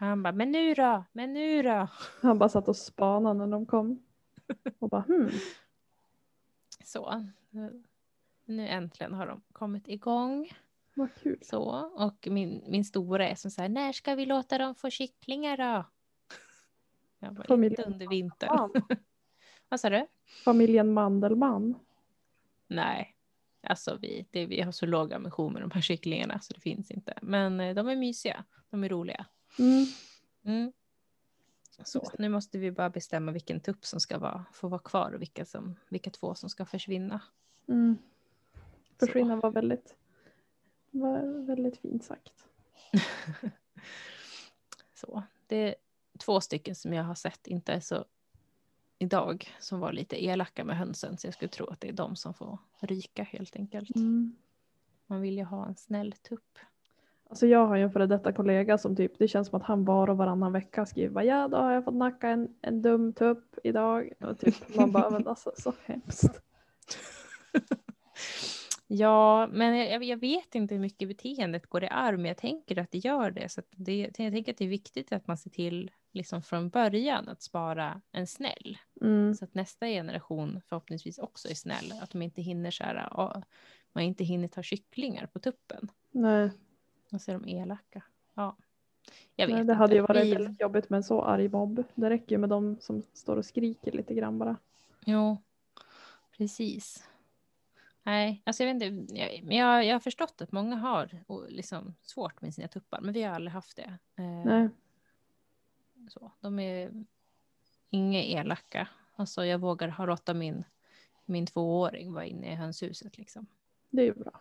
Han 0.00 0.22
bara, 0.22 0.32
men 0.32 0.50
nu 0.50 0.74
då? 0.74 1.04
Men 1.12 1.32
nu 1.32 1.62
då? 1.62 1.88
Han 2.22 2.38
bara 2.38 2.48
satt 2.48 2.68
och 2.68 2.76
spanade 2.76 3.38
när 3.38 3.46
de 3.46 3.66
kom. 3.66 4.02
Och 4.78 4.88
bara 4.88 5.00
hmm. 5.00 5.30
Så. 6.84 7.26
Nu 8.44 8.68
äntligen 8.68 9.14
har 9.14 9.26
de 9.26 9.42
kommit 9.52 9.88
igång. 9.88 10.52
Vad 10.94 11.14
kul. 11.14 11.38
Så. 11.42 11.90
Och 11.94 12.28
min, 12.30 12.64
min 12.66 12.84
stora 12.84 13.28
är 13.28 13.34
som 13.34 13.50
så 13.50 13.62
här, 13.62 13.68
när 13.68 13.92
ska 13.92 14.14
vi 14.14 14.26
låta 14.26 14.58
dem 14.58 14.74
få 14.74 14.90
kycklingar 14.90 15.56
då? 15.56 15.84
Jag 17.18 17.34
bara, 17.34 17.46
Familjen 17.46 17.80
inte 17.80 17.92
under 17.92 18.08
vintern. 18.08 18.70
Vad 19.68 19.80
sa 19.80 19.90
du? 19.90 20.06
Familjen 20.44 20.92
Mandelmann. 20.92 21.74
Nej, 22.66 23.16
alltså 23.62 23.98
vi, 24.02 24.26
det, 24.30 24.46
vi 24.46 24.60
har 24.60 24.72
så 24.72 24.86
låg 24.86 25.12
ambition 25.12 25.52
med 25.52 25.62
de 25.62 25.70
här 25.70 25.80
kycklingarna 25.80 26.40
så 26.40 26.54
det 26.54 26.60
finns 26.60 26.90
inte. 26.90 27.18
Men 27.22 27.60
eh, 27.60 27.74
de 27.74 27.88
är 27.88 27.96
mysiga, 27.96 28.44
de 28.70 28.84
är 28.84 28.88
roliga. 28.88 29.26
Mm. 29.58 29.86
Mm. 30.44 30.72
Så 31.84 32.10
nu 32.18 32.28
måste 32.28 32.58
vi 32.58 32.70
bara 32.70 32.90
bestämma 32.90 33.32
vilken 33.32 33.60
tupp 33.60 33.84
som 33.84 34.00
ska 34.00 34.18
vara, 34.18 34.44
få 34.52 34.68
vara 34.68 34.80
kvar 34.80 35.12
och 35.12 35.20
vilka, 35.20 35.44
som, 35.44 35.76
vilka 35.88 36.10
två 36.10 36.34
som 36.34 36.50
ska 36.50 36.66
försvinna. 36.66 37.20
Mm. 37.68 37.98
Försvinna 38.98 39.36
var 39.36 39.50
väldigt, 39.50 39.96
var 40.90 41.46
väldigt 41.46 41.76
fint 41.76 42.04
sagt. 42.04 42.46
Så 44.94 45.22
det 45.46 45.56
är 45.56 45.74
två 46.18 46.40
stycken 46.40 46.74
som 46.74 46.92
jag 46.92 47.04
har 47.04 47.14
sett 47.14 47.46
inte 47.46 47.72
är 47.72 47.80
så 47.80 48.04
idag 48.98 49.54
som 49.60 49.80
var 49.80 49.92
lite 49.92 50.24
elaka 50.24 50.64
med 50.64 50.78
hönsen 50.78 51.18
så 51.18 51.26
jag 51.26 51.34
skulle 51.34 51.48
tro 51.48 51.66
att 51.66 51.80
det 51.80 51.88
är 51.88 51.92
de 51.92 52.16
som 52.16 52.34
får 52.34 52.58
ryka 52.80 53.22
helt 53.22 53.56
enkelt. 53.56 53.96
Mm. 53.96 54.36
Man 55.06 55.20
vill 55.20 55.36
ju 55.36 55.44
ha 55.44 55.66
en 55.66 55.76
snäll 55.76 56.12
tupp. 56.12 56.58
Alltså 57.30 57.46
jag 57.46 57.66
har 57.66 57.76
ju 57.76 57.82
en 57.82 57.90
före 57.90 58.06
detta 58.06 58.32
kollega 58.32 58.78
som 58.78 58.96
typ, 58.96 59.18
det 59.18 59.28
känns 59.28 59.48
som 59.48 59.60
att 59.60 59.66
han 59.66 59.84
var 59.84 60.10
och 60.10 60.16
varannan 60.16 60.52
vecka 60.52 60.86
skriver 60.86 61.10
bara, 61.10 61.24
ja 61.24 61.48
då 61.48 61.56
har 61.56 61.72
jag 61.72 61.84
fått 61.84 61.94
nacka 61.94 62.28
en, 62.28 62.48
en 62.60 62.82
dum 62.82 63.12
tupp 63.12 63.58
idag. 63.64 64.12
Och 64.20 64.38
typ 64.38 64.76
man 64.76 64.92
bara, 64.92 65.10
men 65.10 65.28
alltså 65.28 65.52
så 65.56 65.72
hemskt. 65.84 66.42
Ja, 68.92 69.48
men 69.52 69.78
jag, 69.78 70.04
jag 70.04 70.16
vet 70.16 70.54
inte 70.54 70.74
hur 70.74 70.80
mycket 70.80 71.08
beteendet 71.08 71.66
går 71.66 71.84
i 71.84 71.88
arv, 71.88 72.18
men 72.18 72.28
jag 72.28 72.36
tänker 72.36 72.78
att 72.78 72.90
det 72.90 72.98
gör 72.98 73.30
det. 73.30 73.48
Så 73.48 73.62
det, 73.70 73.98
jag 73.98 74.14
tänker 74.14 74.52
att 74.52 74.58
det 74.58 74.64
är 74.64 74.68
viktigt 74.68 75.12
att 75.12 75.26
man 75.26 75.38
ser 75.38 75.50
till 75.50 75.90
liksom 76.12 76.42
från 76.42 76.70
början 76.70 77.28
att 77.28 77.42
spara 77.42 78.00
en 78.12 78.26
snäll. 78.26 78.78
Mm. 79.00 79.34
Så 79.34 79.44
att 79.44 79.54
nästa 79.54 79.86
generation 79.86 80.60
förhoppningsvis 80.66 81.18
också 81.18 81.48
är 81.48 81.54
snäll. 81.54 81.92
Att 82.02 82.10
de 82.10 82.22
inte 82.22 82.42
hinner 82.42 82.70
så 82.70 82.84
här, 82.84 83.42
man 83.92 84.04
inte 84.04 84.24
hinner 84.24 84.48
ta 84.48 84.62
kycklingar 84.62 85.26
på 85.26 85.38
tuppen. 85.38 85.88
Nej, 86.10 86.50
Och 87.12 87.20
så 87.20 87.30
är 87.30 87.38
de 87.38 87.48
elaka. 87.48 88.02
Ja. 88.34 88.56
Jag 89.36 89.46
vet 89.46 89.54
nej, 89.54 89.60
inte. 89.60 89.72
det 89.72 89.76
hade 89.76 89.94
ju 89.94 90.00
varit 90.00 90.24
Vi- 90.24 90.32
väldigt 90.32 90.60
jobbigt 90.60 90.90
med 90.90 90.96
en 90.96 91.02
så 91.04 91.22
arg 91.22 91.48
mobb. 91.48 91.84
Det 91.94 92.10
räcker 92.10 92.32
ju 92.34 92.38
med 92.38 92.48
de 92.48 92.76
som 92.80 93.02
står 93.12 93.36
och 93.36 93.44
skriker 93.44 93.92
lite 93.92 94.14
grann 94.14 94.38
bara. 94.38 94.56
Jo, 95.04 95.38
precis. 96.36 97.08
Nej, 98.02 98.42
alltså 98.46 98.64
jag 98.64 98.74
vet 98.74 98.82
inte. 98.82 99.14
Jag, 99.14 99.42
men 99.44 99.56
jag, 99.56 99.84
jag 99.84 99.94
har 99.94 100.00
förstått 100.00 100.40
att 100.42 100.52
många 100.52 100.76
har 100.76 101.10
liksom 101.48 101.94
svårt 102.02 102.40
med 102.42 102.54
sina 102.54 102.68
tuppar, 102.68 103.00
men 103.00 103.14
vi 103.14 103.22
har 103.22 103.34
aldrig 103.34 103.52
haft 103.52 103.76
det. 103.76 103.98
Eh, 104.16 104.44
Nej. 104.44 104.68
Så, 106.08 106.30
de 106.40 106.58
är 106.58 107.04
inga 107.90 108.22
elaka. 108.22 108.88
Alltså 109.16 109.44
jag 109.44 109.58
vågar 109.58 109.88
ha 109.88 110.06
låta 110.06 110.34
min, 110.34 110.64
min 111.24 111.46
tvååring 111.46 112.12
vara 112.12 112.24
inne 112.26 112.52
i 112.52 112.54
hönshuset 112.54 113.18
liksom. 113.18 113.46
Det 113.90 114.02
är 114.02 114.06
ju 114.06 114.14
bra. 114.14 114.40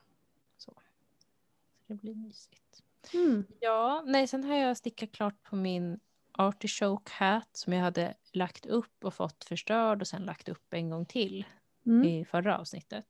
Det 1.89 1.96
blir 1.96 2.15
mysigt. 2.15 2.84
Mm. 3.13 3.46
Ja, 3.60 4.03
nej, 4.05 4.27
sen 4.27 4.43
har 4.43 4.55
jag 4.55 4.77
stickat 4.77 5.12
klart 5.12 5.43
på 5.43 5.55
min 5.55 6.00
artichoke 6.31 7.12
hat 7.19 7.50
som 7.53 7.74
jag 7.74 7.81
hade 7.81 8.13
lagt 8.34 8.65
upp 8.65 9.03
och 9.05 9.13
fått 9.13 9.43
förstörd 9.43 10.01
och 10.01 10.08
sen 10.08 10.22
lagt 10.22 10.50
upp 10.50 10.74
en 10.74 10.89
gång 10.89 11.05
till 11.05 11.46
Mm. 11.86 12.08
i 12.08 12.25
förra 12.25 12.58
avsnittet. 12.58 13.05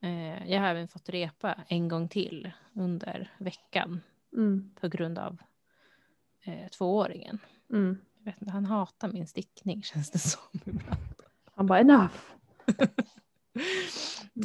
Eh, 0.00 0.50
jag 0.52 0.60
har 0.60 0.68
även 0.68 0.88
fått 0.88 1.08
repa 1.08 1.54
en 1.68 1.88
gång 1.88 2.08
till 2.08 2.50
under 2.72 3.32
veckan 3.38 4.00
Mm. 4.32 4.70
på 4.80 4.88
grund 4.88 5.18
av 5.18 5.36
eh, 6.44 6.68
tvååringen. 6.68 7.38
Mm. 7.70 7.98
Jag 8.18 8.24
vet 8.32 8.42
inte, 8.42 8.52
han 8.52 8.64
hatar 8.66 9.12
min 9.12 9.26
stickning 9.26 9.82
känns 9.92 10.10
det 10.10 10.18
som 10.18 10.40
ibland. 10.66 11.22
Han 11.54 11.66
bara 11.66 11.80
enough. 11.80 12.14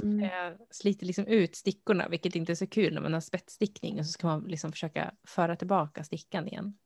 Mm. 0.02 0.20
Jag 0.20 0.58
sliter 0.70 1.06
liksom 1.06 1.26
ut 1.28 1.56
stickorna, 1.56 2.08
vilket 2.10 2.36
inte 2.36 2.54
är 2.54 2.56
så 2.56 2.68
kul 2.68 2.94
när 2.94 3.02
man 3.02 3.14
har 3.14 3.22
spetsstickning 3.22 4.00
och 4.00 4.06
så 4.06 4.12
ska 4.12 4.28
man 4.28 4.44
liksom 4.44 4.72
försöka 4.72 5.12
föra 5.24 5.56
tillbaka 5.56 6.04
stickan 6.04 6.48
igen. 6.48 6.78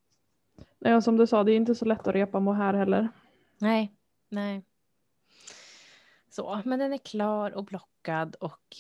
Nej, 0.80 0.96
och 0.96 1.04
som 1.04 1.18
du 1.18 1.28
sa, 1.28 1.44
det 1.44 1.52
är 1.52 1.56
inte 1.56 1.76
så 1.76 1.86
lätt 1.86 2.08
att 2.08 2.16
repa 2.16 2.40
mohair 2.40 2.74
heller. 2.74 3.10
Nej, 3.58 3.94
nej. 4.30 4.64
Så, 6.30 6.62
men 6.66 6.80
den 6.80 6.94
är 6.94 6.98
klar 6.98 7.52
och 7.52 7.66
blockad 7.66 8.36
och 8.36 8.76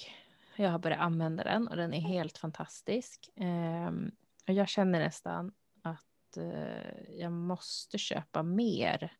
jag 0.55 0.69
har 0.69 0.79
börjat 0.79 0.99
använda 0.99 1.43
den 1.43 1.67
och 1.67 1.75
den 1.75 1.93
är 1.93 1.99
helt 1.99 2.37
fantastisk. 2.37 3.29
Ehm, 3.35 4.11
och 4.47 4.53
jag 4.53 4.69
känner 4.69 4.99
nästan 4.99 5.51
att 5.81 6.37
eh, 6.37 7.17
jag 7.19 7.31
måste 7.31 7.97
köpa 7.97 8.43
mer 8.43 9.17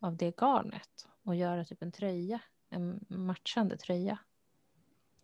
av 0.00 0.16
det 0.16 0.40
garnet 0.40 1.06
och 1.24 1.36
göra 1.36 1.64
typ 1.64 1.82
en 1.82 1.92
tröja, 1.92 2.40
en 2.76 3.04
matchande 3.08 3.76
tröja. 3.76 4.18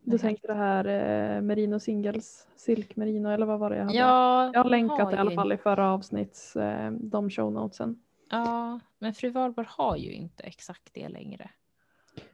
Du 0.04 0.18
tänkte 0.18 0.46
det 0.46 0.54
här 0.54 0.84
eh, 0.84 1.42
Merino 1.42 1.78
Singles, 1.78 2.48
Silk 2.56 2.96
Merino 2.96 3.28
eller 3.28 3.46
vad 3.46 3.58
var 3.58 3.70
det 3.70 3.76
jag 3.76 3.84
hade? 3.84 3.98
Ja, 3.98 4.50
jag 4.54 4.62
har 4.62 4.70
länkat 4.70 5.10
det 5.10 5.16
i 5.16 5.18
alla 5.18 5.30
fall 5.30 5.52
i 5.52 5.56
förra 5.56 5.92
avsnitts, 5.92 6.56
eh, 6.56 6.90
de 6.90 7.30
show 7.30 7.52
notesen. 7.52 8.02
Ja, 8.30 8.80
men 8.98 9.14
fru 9.14 9.30
Wahlberg 9.30 9.66
har 9.68 9.96
ju 9.96 10.12
inte 10.12 10.42
exakt 10.42 10.94
det 10.94 11.08
längre. 11.08 11.50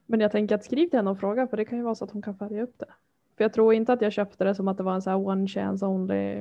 Men 0.07 0.21
jag 0.21 0.33
tänker 0.33 0.55
att 0.55 0.65
skriv 0.65 0.89
till 0.89 0.99
henne 0.99 1.11
och 1.11 1.21
fråga 1.21 1.47
för 1.47 1.57
det 1.57 1.65
kan 1.65 1.79
ju 1.79 1.85
vara 1.85 1.95
så 1.95 2.05
att 2.05 2.11
hon 2.11 2.23
kan 2.23 2.39
färga 2.39 2.63
upp 2.63 2.79
det. 2.79 2.95
För 3.37 3.45
jag 3.45 3.53
tror 3.53 3.75
inte 3.75 3.93
att 3.93 4.03
jag 4.03 4.13
köpte 4.13 4.45
det 4.45 4.55
som 4.55 4.69
att 4.69 4.77
det 4.77 4.83
var 4.83 4.95
en 4.95 5.03
så 5.03 5.11
här 5.11 5.17
one 5.17 5.49
chance 5.49 5.87
only. 5.87 6.15
Nej, 6.15 6.41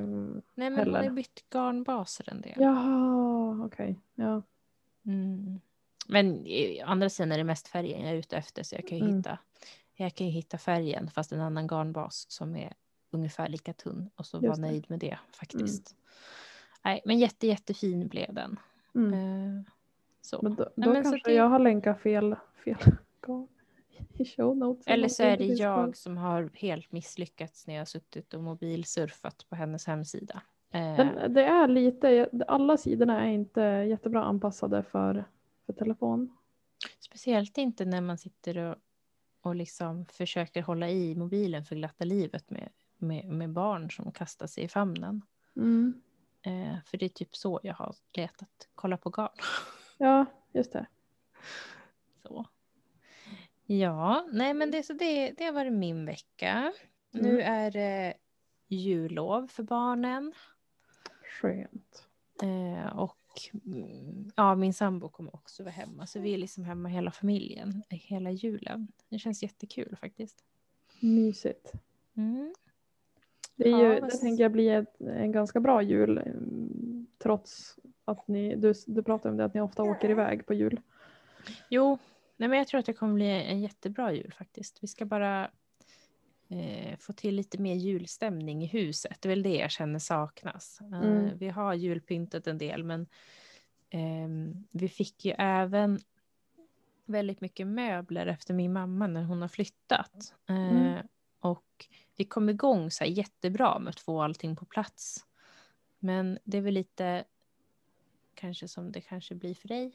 men 0.56 0.76
Heller. 0.76 1.00
hon 1.00 1.08
har 1.08 1.16
bytt 1.16 1.46
garnbaser 1.54 2.30
en 2.32 2.42
del. 2.42 2.54
Jaha, 2.58 3.66
okej. 3.66 4.00
Ja. 4.16 4.42
Mm. 5.06 5.60
Men 6.08 6.46
i 6.48 6.82
andra 6.82 7.10
sidan 7.10 7.32
är 7.32 7.38
det 7.38 7.44
mest 7.44 7.68
färgen 7.68 8.02
jag 8.02 8.12
är 8.12 8.16
ute 8.16 8.38
efter 8.38 8.64
så 8.64 8.76
jag 8.76 8.88
kan 8.88 8.98
ju, 8.98 9.04
Mm. 9.04 9.18
hitta, 9.18 9.38
jag 9.96 10.16
kan 10.16 10.28
hitta 10.28 10.58
färgen 10.58 11.10
fast 11.12 11.32
en 11.32 11.42
annan 11.42 11.68
garnbas 11.68 12.26
som 12.30 12.56
är 12.56 12.74
ungefär 13.12 13.48
lika 13.50 13.74
tunn 13.74 14.10
och 14.16 14.26
så 14.26 14.40
det. 14.40 14.58
nöjd 14.58 14.86
med 14.90 15.00
det 15.00 15.18
faktiskt. 15.32 15.96
Nej, 16.86 17.02
men 17.06 17.20
jätte, 17.20 17.48
jättefin 17.48 18.08
blev 18.08 18.34
den. 18.34 18.60
Mm. 18.96 19.14
Eh, 19.14 19.62
så. 20.22 20.40
Men 20.42 20.56
då, 20.56 20.64
Nej, 20.76 20.88
då 20.88 20.94
men 20.94 21.04
så 21.04 21.10
kanske 21.12 21.30
det- 21.30 21.36
jag 21.36 21.50
har 21.50 21.60
länkat 21.60 22.00
fel, 22.02 22.36
fel 22.64 22.78
garn. 23.28 23.48
Eller 24.86 25.08
så 25.08 25.24
är 25.24 25.38
det 25.38 25.46
jag 25.46 25.98
som 25.98 26.18
har 26.18 26.50
helt 26.54 26.92
misslyckats 26.92 27.68
när 27.68 27.74
jag 27.74 27.82
har 27.82 27.86
suttit 27.86 28.34
och 28.34 28.44
mobilsurfat 28.44 29.46
på 29.50 29.56
hennes 29.56 29.88
hemsida. 29.88 30.42
Eh, 30.72 30.96
Den, 30.98 31.34
det 31.34 31.44
är 31.44 31.68
lite, 31.68 32.30
alla 32.48 32.78
sidorna 32.78 33.26
är 33.26 33.30
inte 33.32 33.62
jättebra 33.62 34.24
anpassade 34.24 34.84
för, 34.84 35.26
för 35.68 35.74
telefon. 35.74 36.38
Speciellt 37.00 37.58
inte 37.58 37.86
när 37.86 38.02
man 38.02 38.18
sitter 38.18 38.58
och, 38.58 38.76
och 39.42 39.56
liksom 39.56 40.06
försöker 40.06 40.62
hålla 40.62 40.90
i 40.90 41.16
mobilen 41.16 41.66
för 41.66 41.76
glatta 41.76 42.06
livet 42.06 42.50
med, 42.50 42.70
med, 42.98 43.26
med 43.26 43.50
barn 43.50 43.92
som 43.92 44.12
kastar 44.12 44.48
sig 44.48 44.64
i 44.64 44.68
famnen. 44.68 45.22
Mm. 45.56 46.02
Eh, 46.42 46.76
för 46.86 46.98
det 46.98 47.06
är 47.06 47.10
typ 47.10 47.36
så 47.36 47.60
jag 47.64 47.74
har 47.74 47.96
letat, 48.14 48.68
kolla 48.76 48.98
på 48.98 49.10
garn. 49.10 49.30
Ja, 50.00 50.26
just 50.54 50.74
det. 50.74 50.88
Så. 52.24 52.46
Ja, 53.66 54.28
nej 54.32 54.54
men 54.54 54.72
det, 54.72 54.84
så 54.84 54.94
det, 54.94 55.32
det 55.32 55.44
har 55.46 55.52
varit 55.54 55.74
min 55.74 56.06
vecka. 56.06 56.74
Nu 57.12 57.30
Mm. 57.42 57.54
är 57.54 57.72
det 57.72 58.14
jullov 58.68 59.48
för 59.48 59.64
barnen. 59.64 60.34
Skönt. 61.42 62.08
Eh, 62.44 62.98
och 62.98 63.18
ja, 64.36 64.56
min 64.56 64.74
sambo 64.74 65.10
kommer 65.10 65.36
också 65.36 65.64
vara 65.64 65.72
hemma. 65.74 66.08
Så 66.08 66.20
vi 66.20 66.34
är 66.34 66.38
liksom 66.38 66.64
hemma 66.64 66.90
hela 66.90 67.12
familjen 67.12 67.84
hela 67.90 68.32
julen. 68.32 68.88
Det 69.10 69.20
känns 69.20 69.44
jättekul 69.44 69.96
faktiskt. 70.02 70.44
Mysigt. 71.00 71.74
Mm. 72.18 72.54
Det, 73.56 73.68
är 73.68 73.72
Ja, 73.72 73.94
ju, 73.94 74.00
vad 74.02 74.10
det 74.10 74.18
tänker 74.18 74.44
jag 74.44 74.52
bli 74.52 74.70
ett, 74.70 75.02
en 75.02 75.32
ganska 75.32 75.60
bra 75.60 75.82
jul. 75.82 76.18
mm, 76.18 77.08
Trots 77.18 77.80
att 78.06 78.28
ni, 78.28 78.56
du, 78.56 78.74
du 78.88 79.04
pratade 79.04 79.32
om 79.32 79.38
det 79.38 79.46
att 79.46 79.54
ni 79.54 79.62
ofta 79.62 79.84
åker 79.84 80.10
iväg 80.10 80.46
på 80.46 80.54
jul. 80.54 80.80
Jo, 81.70 81.98
nej 82.38 82.50
men 82.50 82.58
jag 82.58 82.68
tror 82.68 82.80
att 82.80 82.86
det 82.86 82.94
kommer 82.94 83.14
bli 83.14 83.30
en 83.30 83.62
jättebra 83.62 84.14
jul 84.14 84.34
faktiskt. 84.38 84.84
Vi 84.84 84.88
ska 84.88 85.06
bara 85.06 85.52
eh, 86.50 86.98
få 86.98 87.14
till 87.14 87.36
lite 87.36 87.62
mer 87.62 87.76
julstämning 87.76 88.64
i 88.64 88.68
huset. 88.68 89.18
Det 89.22 89.28
är 89.28 89.30
väl 89.30 89.44
det 89.44 89.56
jag 89.56 89.72
känner 89.72 90.00
saknas. 90.00 90.80
Eh, 90.82 90.88
Mm. 91.04 91.38
Vi 91.38 91.50
har 91.50 91.74
julpyntat 91.74 92.48
en 92.48 92.58
del, 92.58 92.84
men 92.84 93.08
ehm, 93.90 94.68
vi 94.72 94.90
fick 94.90 95.26
ju 95.26 95.32
även 95.38 96.00
väldigt 97.06 97.42
mycket 97.42 97.68
möbler 97.68 98.28
efter 98.28 98.54
min 98.54 98.74
mamma 98.74 99.08
när 99.08 99.24
hon 99.24 99.42
har 99.42 99.48
flyttat. 99.50 100.36
Eh, 100.50 100.56
Mm. 100.72 101.08
Och 101.40 101.88
vi 102.16 102.26
kom 102.26 102.50
igång 102.50 102.92
så 102.92 103.04
här 103.04 103.12
jättebra 103.12 103.80
med 103.80 103.90
att 103.90 104.00
få 104.00 104.22
allting 104.22 104.56
på 104.56 104.66
plats. 104.66 105.26
Men 106.00 106.40
det 106.44 106.58
är 106.58 106.62
väl 106.62 106.74
lite 106.74 107.24
kanske 108.34 108.68
som 108.68 108.92
det 108.92 109.02
kanske 109.02 109.36
blir 109.36 109.54
för 109.56 109.68
dig 109.68 109.94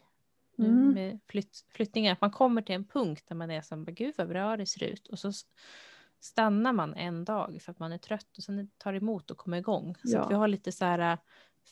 nu 0.55 0.67
Mm. 0.67 0.89
med 0.93 1.19
flytt, 1.27 1.65
flyttningar. 1.69 2.13
Att 2.13 2.21
man 2.21 2.31
kommer 2.31 2.61
till 2.61 2.75
en 2.75 2.85
punkt 2.85 3.23
där 3.27 3.35
man 3.35 3.51
är 3.51 3.61
som, 3.61 3.85
gud 3.85 4.13
vad 4.17 4.27
bra 4.29 4.57
det 4.57 4.65
ser 4.65 4.83
ut. 4.83 5.07
Och 5.07 5.19
så 5.19 5.31
stannar 6.23 6.73
man 6.73 6.93
en 6.93 7.25
dag 7.25 7.57
för 7.61 7.71
att 7.71 7.79
man 7.79 7.91
är 7.93 7.97
trött 7.97 8.37
och 8.37 8.43
sen 8.43 8.69
tar 8.77 8.93
emot 8.93 9.31
och 9.31 9.37
kommer 9.37 9.57
igång. 9.57 9.95
Så 10.03 10.15
Ja. 10.17 10.21
att 10.21 10.31
vi 10.31 10.35
har 10.35 10.47
lite 10.47 10.71
så 10.71 10.85
här 10.85 11.17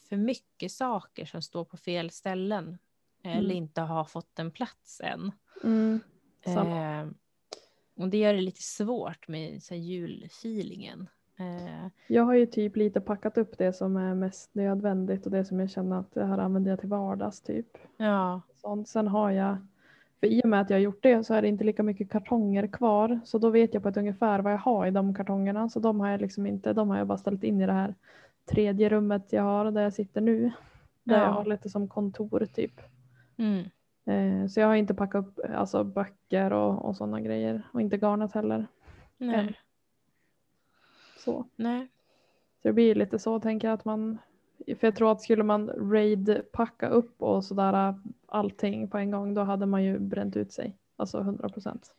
för 0.10 0.18
mycket 0.18 0.72
saker 0.72 1.26
som 1.26 1.42
står 1.42 1.66
på 1.66 1.78
fel 1.78 2.10
ställen. 2.10 2.78
Eller 3.24 3.38
Mm. 3.40 3.58
inte 3.58 3.82
har 3.82 4.04
fått 4.06 4.40
en 4.40 4.52
plats 4.52 5.02
än. 5.04 5.32
Mm. 5.64 6.00
Eh, 6.42 7.08
och 7.96 8.10
det 8.10 8.18
gör 8.18 8.34
det 8.34 8.42
lite 8.42 8.62
svårt 8.62 9.28
med 9.28 9.64
så 9.64 9.76
julfeelingen. 9.76 11.10
Eh, 11.40 11.88
Jag 12.08 12.24
har 12.24 12.34
ju 12.34 12.46
typ 12.46 12.76
lite 12.76 13.02
packat 13.02 13.38
upp 13.38 13.58
det 13.58 13.74
som 13.74 13.98
är 13.98 14.16
mest 14.16 14.56
nödvändigt 14.56 15.26
och 15.26 15.32
det 15.32 15.46
som 15.46 15.60
jag 15.60 15.70
känner 15.70 16.00
att 16.00 16.14
det 16.14 16.26
här 16.26 16.38
använder 16.38 16.72
jag 16.72 16.80
till 16.80 16.90
vardags 16.90 17.42
typ. 17.42 17.78
ja, 17.98 18.42
Sånt. 18.56 18.88
Sen 18.90 19.08
har 19.08 19.32
jag, 19.32 19.68
för 20.22 20.28
i 20.28 20.42
och 20.44 20.50
med 20.50 20.62
att 20.62 20.70
jag 20.70 20.78
har 20.78 20.82
gjort 20.82 21.04
det 21.04 21.24
så 21.24 21.34
är 21.34 21.42
det 21.42 21.48
inte 21.48 21.64
lika 21.64 21.84
mycket 21.84 22.10
kartonger 22.12 22.68
kvar. 22.68 23.20
Så 23.26 23.38
då 23.38 23.50
vet 23.50 23.74
jag 23.74 23.84
på 23.84 23.90
ett 23.90 23.98
ungefär 23.98 24.40
vad 24.40 24.54
jag 24.54 24.58
har 24.58 24.86
i 24.88 24.92
de 24.92 25.14
kartongerna. 25.16 25.70
Så 25.70 25.80
de 25.80 26.00
har 26.00 26.10
jag 26.10 26.22
liksom 26.22 26.46
inte, 26.46 26.74
de 26.74 26.90
har 26.90 26.98
jag 26.98 27.08
bara 27.08 27.18
ställt 27.18 27.44
in 27.44 27.62
i 27.62 27.66
det 27.66 27.74
här 27.74 27.96
tredje 28.46 28.90
rummet 28.90 29.34
jag 29.34 29.44
har 29.44 29.72
där 29.72 29.82
jag 29.82 29.94
sitter 29.94 30.22
nu. 30.22 30.52
Där 31.04 31.18
Ja. 31.18 31.24
jag 31.24 31.32
har 31.32 31.46
lite 31.46 31.70
som 31.70 31.88
kontor 31.88 32.46
typ. 32.54 32.82
mm, 33.38 33.64
Eh, 34.06 34.48
så 34.48 34.60
jag 34.60 34.68
har 34.68 34.76
inte 34.76 34.94
packat 34.94 35.26
upp 35.26 35.40
alltså, 35.56 35.84
böcker 35.84 36.54
och, 36.54 36.86
och 36.86 36.96
sådana 36.96 37.22
grejer. 37.22 37.62
Och 37.74 37.82
inte 37.82 37.98
garnat 37.98 38.34
heller. 38.34 38.68
nej, 39.18 39.36
Än. 39.36 39.54
Så. 41.18 41.46
nej. 41.56 41.88
Så 42.62 42.68
det 42.68 42.74
blir 42.74 42.96
lite 42.96 43.20
så 43.20 43.40
tänker 43.40 43.68
jag 43.68 43.76
att 43.76 43.86
man, 43.86 44.18
för 44.66 44.88
jag 44.88 44.96
tror 44.96 45.12
att 45.12 45.22
skulle 45.22 45.44
man 45.44 45.68
raid 45.68 46.42
packa 46.52 46.88
upp 46.90 47.22
och 47.22 47.46
sådär 47.46 47.96
allting 48.26 48.88
på 48.90 48.98
en 48.98 49.12
gång 49.12 49.34
då 49.34 49.42
hade 49.42 49.66
man 49.66 49.84
ju 49.84 50.00
bränt 50.00 50.36
ut 50.36 50.52
sig. 50.52 50.78
Alltså 50.96 51.20
100 51.20 51.50
procent. 51.50 51.96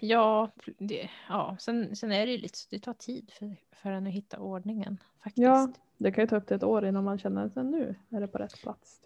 Ja, 0.00 0.50
det, 0.78 1.10
ja. 1.28 1.56
Sen, 1.60 1.96
sen 1.96 2.12
är 2.12 2.26
det 2.26 2.32
ju 2.32 2.38
lite 2.38 2.58
så 2.58 2.66
det 2.70 2.78
tar 2.78 2.92
tid 2.92 3.30
för, 3.38 3.56
för 3.72 3.90
en 3.90 4.06
att 4.06 4.12
hitta 4.12 4.38
ordningen 4.38 4.98
faktiskt. 5.22 5.44
Ja, 5.44 5.72
det 5.96 6.12
kan 6.12 6.24
ju 6.24 6.28
ta 6.28 6.36
upp 6.36 6.46
till 6.46 6.56
ett 6.56 6.62
år 6.62 6.84
innan 6.86 7.04
man 7.04 7.18
känner 7.18 7.44
att 7.44 7.56
nu 7.56 7.94
är 8.10 8.20
det 8.20 8.28
på 8.28 8.38
rätt 8.38 8.62
plats. 8.62 9.00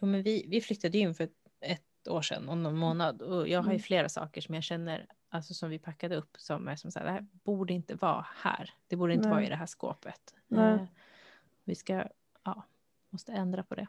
Jo, 0.00 0.06
men 0.06 0.22
vi, 0.22 0.46
vi 0.48 0.60
flyttade 0.60 0.98
in 0.98 1.14
för 1.14 1.24
ett, 1.24 1.32
ett 1.60 2.08
år 2.08 2.22
sedan 2.22 2.48
och 2.48 2.58
någon 2.58 2.76
månad 2.76 3.22
och 3.22 3.48
jag 3.48 3.58
har 3.58 3.70
ju 3.70 3.70
Mm. 3.70 3.82
flera 3.82 4.08
saker 4.08 4.40
som 4.40 4.54
jag 4.54 4.64
känner, 4.64 5.06
alltså 5.28 5.54
som 5.54 5.70
vi 5.70 5.78
packade 5.78 6.16
upp 6.16 6.36
som 6.38 6.68
är 6.68 6.76
som 6.76 6.90
så 6.90 6.98
här, 6.98 7.06
det 7.06 7.12
här 7.12 7.26
borde 7.32 7.72
inte 7.72 7.94
vara 7.94 8.26
här. 8.36 8.70
Det 8.86 8.96
borde 8.96 9.14
inte 9.14 9.28
Nej. 9.28 9.34
vara 9.34 9.44
i 9.44 9.48
det 9.48 9.56
här 9.56 9.66
skåpet. 9.66 10.34
Nej. 10.48 10.86
Vi 11.68 11.74
ska, 11.74 12.04
ja, 12.44 12.62
måste 13.10 13.32
ändra 13.32 13.62
på 13.62 13.74
det. 13.74 13.86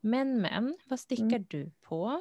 Men 0.00 0.40
men, 0.40 0.76
vad 0.88 1.00
stickar 1.00 1.24
Mm. 1.26 1.44
du 1.48 1.70
på? 1.82 2.20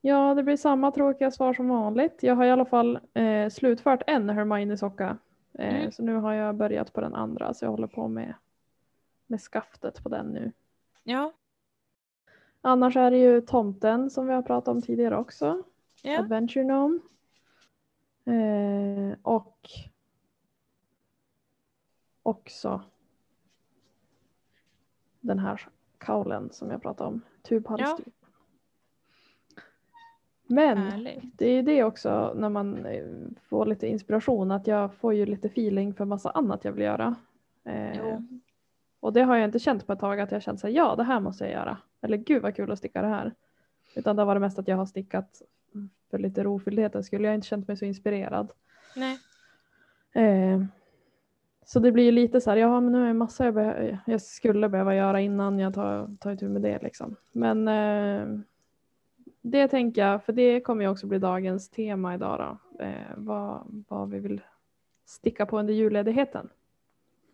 Ja, 0.00 0.34
det 0.34 0.42
blir 0.42 0.56
samma 0.56 0.90
tråkiga 0.90 1.30
svar 1.30 1.54
som 1.54 1.68
vanligt. 1.68 2.22
Jag 2.22 2.34
har 2.36 2.44
i 2.44 2.50
alla 2.50 2.64
fall 2.64 2.98
eh, 3.14 3.48
slutfört 3.48 4.02
en 4.06 4.30
Hermione-socka. 4.30 5.18
Eh, 5.52 5.74
Mm. 5.76 5.92
Så 5.92 6.02
nu 6.02 6.14
har 6.14 6.32
jag 6.32 6.54
börjat 6.54 6.92
på 6.92 7.00
den 7.00 7.14
andra, 7.14 7.54
så 7.54 7.64
jag 7.64 7.70
håller 7.70 7.86
på 7.86 8.08
med, 8.08 8.34
med 9.26 9.40
skaftet 9.40 10.02
på 10.02 10.08
den 10.08 10.26
nu. 10.26 10.52
Ja, 11.02 11.32
Annars 12.60 12.96
är 12.96 13.10
det 13.10 13.18
ju 13.18 13.40
tomten 13.40 14.10
som 14.10 14.26
vi 14.26 14.32
har 14.34 14.42
pratat 14.42 14.68
om 14.68 14.82
tidigare 14.82 15.16
också. 15.16 15.62
ja. 16.02 16.18
Adventure 16.18 16.64
Gnome. 16.64 16.98
Eh, 18.24 19.16
och 19.22 19.70
också 22.22 22.82
den 25.20 25.38
här 25.38 25.60
kaulen 25.98 26.50
som 26.52 26.70
jag 26.70 26.82
pratade 26.82 27.08
om. 27.08 27.20
Tubhalsduk. 27.42 28.14
Men 30.46 30.78
härligt. 30.78 31.38
det 31.38 31.46
är 31.46 31.62
det 31.62 31.84
också 31.84 32.32
när 32.36 32.48
man 32.48 32.86
eh, 32.86 33.04
får 33.48 33.66
lite 33.66 33.86
inspiration 33.86 34.50
att 34.50 34.66
jag 34.66 34.94
får 34.94 35.14
ju 35.14 35.26
lite 35.26 35.48
feeling 35.48 35.94
för 35.94 36.04
massa 36.04 36.30
annat 36.30 36.64
jag 36.64 36.72
vill 36.72 36.84
göra. 36.84 37.14
Eh, 37.64 38.18
och 39.00 39.12
det 39.12 39.22
har 39.22 39.36
jag 39.36 39.44
inte 39.44 39.58
känt 39.58 39.86
på 39.86 39.92
ett 39.92 39.98
tag 39.98 40.20
att 40.20 40.32
jag 40.32 40.42
känt 40.42 40.60
sig 40.60 40.72
ja 40.72 40.96
det 40.96 41.04
här 41.04 41.20
måste 41.20 41.44
jag 41.44 41.52
göra. 41.52 41.78
Eller 42.00 42.16
gud 42.16 42.42
vad 42.42 42.56
kul 42.56 42.72
att 42.72 42.78
sticka 42.78 43.02
det 43.02 43.08
här. 43.08 43.34
Utan 43.94 44.16
det 44.16 44.22
har 44.22 44.26
varit 44.26 44.40
mest 44.40 44.58
att 44.58 44.68
jag 44.68 44.76
har 44.76 44.86
stickat 44.86 45.42
för 46.10 46.18
lite 46.18 46.42
rofylldhetens 46.42 47.06
skull. 47.06 47.24
Jag 47.24 47.34
inte 47.34 47.46
känt 47.46 47.68
mig 47.68 47.76
så 47.76 47.84
inspirerad. 47.84 48.52
Nej. 48.96 49.18
Eh, 50.12 50.64
så 51.72 51.80
det 51.80 51.92
blir 51.92 52.04
ju 52.04 52.12
lite 52.12 52.40
så 52.40 52.50
här, 52.50 52.56
ja 52.56 52.80
men 52.80 52.92
nu 52.92 53.02
är 53.02 53.06
det 53.06 53.14
massa 53.14 53.44
jag, 53.44 53.54
be- 53.54 53.98
jag 54.06 54.22
skulle 54.22 54.68
behöva 54.68 54.94
göra 54.94 55.20
innan 55.20 55.58
jag 55.58 55.74
tar, 55.74 56.16
tar 56.20 56.32
itu 56.32 56.48
med 56.48 56.62
det 56.62 56.82
liksom. 56.82 57.16
Men 57.32 57.68
eh, 57.68 58.40
det 59.40 59.68
tänker 59.68 60.06
jag, 60.06 60.24
för 60.24 60.32
det 60.32 60.60
kommer 60.60 60.84
ju 60.84 60.90
också 60.90 61.06
bli 61.06 61.18
dagens 61.18 61.68
tema 61.68 62.14
idag 62.14 62.38
då. 62.78 62.84
Eh, 62.84 63.14
vad, 63.16 63.84
vad 63.88 64.10
vi 64.10 64.18
vill 64.18 64.40
sticka 65.04 65.46
på 65.46 65.58
under 65.58 65.74
julledigheten. 65.74 66.48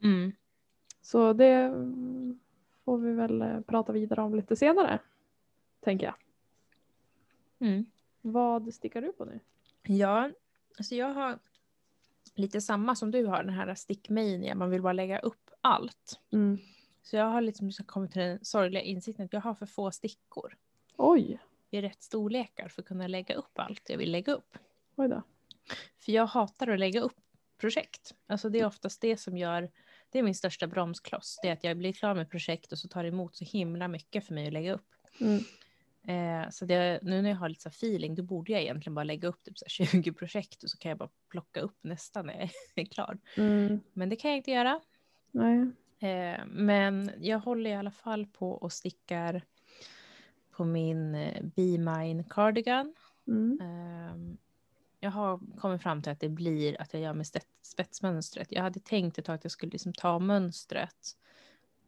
Mm. 0.03 0.33
Så 1.03 1.33
det 1.33 1.73
får 2.85 2.99
vi 2.99 3.13
väl 3.13 3.43
eh, 3.43 3.61
prata 3.61 3.93
vidare 3.93 4.23
om 4.23 4.35
lite 4.35 4.57
senare. 4.57 4.99
Tänker 5.81 6.07
jag. 6.07 6.15
Mm. 7.69 7.87
Vad 8.21 8.75
stickar 8.75 9.03
du 9.03 9.13
på 9.13 9.25
nu? 9.25 9.41
Ja, 9.83 10.31
alltså 10.79 10.95
jag 10.95 11.15
har 11.15 11.39
lite 12.37 12.61
samma 12.61 12.95
som 12.95 13.11
du 13.11 13.27
har, 13.27 13.43
den 13.43 13.55
här 13.55 13.75
stickmania, 13.75 14.55
man 14.55 14.71
vill 14.71 14.83
bara 14.83 14.93
lägga 14.93 15.19
upp 15.19 15.51
allt. 15.61 16.21
Mm. 16.33 16.59
Så 17.03 17.17
jag 17.17 17.25
har 17.25 17.41
liksom 17.41 17.71
kommit 17.87 18.13
till 18.13 18.23
den 18.23 18.45
sorgliga 18.45 18.83
insikten 18.83 19.25
att 19.25 19.33
jag 19.33 19.41
har 19.41 19.55
för 19.55 19.67
få 19.67 19.91
stickor 19.91 20.57
Oj, 20.97 21.39
i 21.71 21.81
rätt 21.81 22.03
storlekar 22.03 22.69
för 22.69 22.83
att 22.83 22.89
kunna 22.89 23.07
lägga 23.07 23.35
upp 23.35 23.59
allt 23.59 23.91
jag 23.91 23.99
vill 23.99 24.13
lägga 24.13 24.33
upp. 24.33 24.59
oj 24.97 25.09
då. 25.09 25.23
För 26.05 26.13
jag 26.13 26.27
hatar 26.27 26.69
att 26.69 26.79
lägga 26.79 27.01
upp 27.01 27.17
projekt. 27.61 28.15
Alltså 28.27 28.49
det 28.49 28.61
är 28.61 28.67
oftast 28.67 29.01
det 29.01 29.17
som 29.17 29.37
gör, 29.37 29.71
det 30.11 30.19
är 30.19 30.23
min 30.23 30.35
största 30.35 30.67
bromskloss, 30.67 31.39
det 31.43 31.49
är 31.49 31.53
att 31.53 31.65
jag 31.65 31.77
blir 31.79 31.93
klar 31.93 32.15
med 32.15 32.31
projekt 32.31 32.73
och 32.73 32.79
så 32.79 32.89
tar 32.89 33.03
det 33.03 33.09
emot 33.09 33.37
så 33.37 33.45
himla 33.45 33.89
mycket 33.89 34.27
för 34.27 34.35
mig 34.35 34.47
att 34.47 34.53
lägga 34.53 34.75
upp. 34.75 34.89
Mm. 35.21 35.41
Eh, 36.09 36.51
så 36.51 36.65
det, 36.65 37.01
nu 37.03 37.23
när 37.23 37.31
jag 37.31 37.37
har 37.37 37.49
lite 37.49 37.63
så 37.63 37.69
feeling, 37.69 38.15
då 38.15 38.23
borde 38.23 38.53
jag 38.53 38.63
egentligen 38.63 38.95
bara 38.95 39.05
lägga 39.05 39.29
upp 39.29 39.43
typ 39.45 39.59
så 39.59 39.65
här 39.65 39.87
20 39.87 40.13
projekt 40.13 40.63
och 40.63 40.71
så 40.71 40.79
kan 40.79 40.89
jag 40.89 40.99
bara 40.99 41.11
plocka 41.29 41.61
upp 41.61 41.79
nästa 41.83 42.23
när 42.23 42.41
jag 42.41 42.51
är 42.75 42.85
klar. 42.85 43.19
Mm. 43.37 43.81
Men 43.93 44.09
det 44.09 44.17
kan 44.17 44.31
jag 44.31 44.39
inte 44.39 44.51
göra. 44.51 44.81
Nej. 45.31 45.59
Eh, 45.99 46.47
men 46.47 47.11
jag 47.21 47.39
håller 47.39 47.71
i 47.71 47.75
alla 47.75 47.91
fall 47.91 48.27
på 48.27 48.51
och 48.51 48.73
stickar 48.73 49.43
på 50.51 50.65
min 50.65 51.15
eh, 51.15 51.43
Be 51.43 51.79
Mine 51.79 52.25
Cardigan. 52.31 52.95
Mm. 53.27 53.59
Ehm, 53.63 54.37
jag 55.01 55.11
har 55.11 55.41
kommit 55.59 55.83
fram 55.83 56.03
till 56.03 56.13
att 56.13 56.21
det 56.21 56.29
blir 56.29 56.81
att 56.81 56.93
jag 56.93 57.03
gör 57.03 57.15
med 57.15 57.27
spets- 57.27 57.47
spetsmönstret. 57.63 58.53
Jag 58.53 58.63
hade 58.63 58.81
tänkt 58.81 59.19
ett 59.19 59.25
tag 59.25 59.35
att 59.35 59.45
jag 59.45 59.51
skulle 59.53 59.73
liksom 59.73 59.93
ta 59.93 60.19
mönstret 60.19 61.17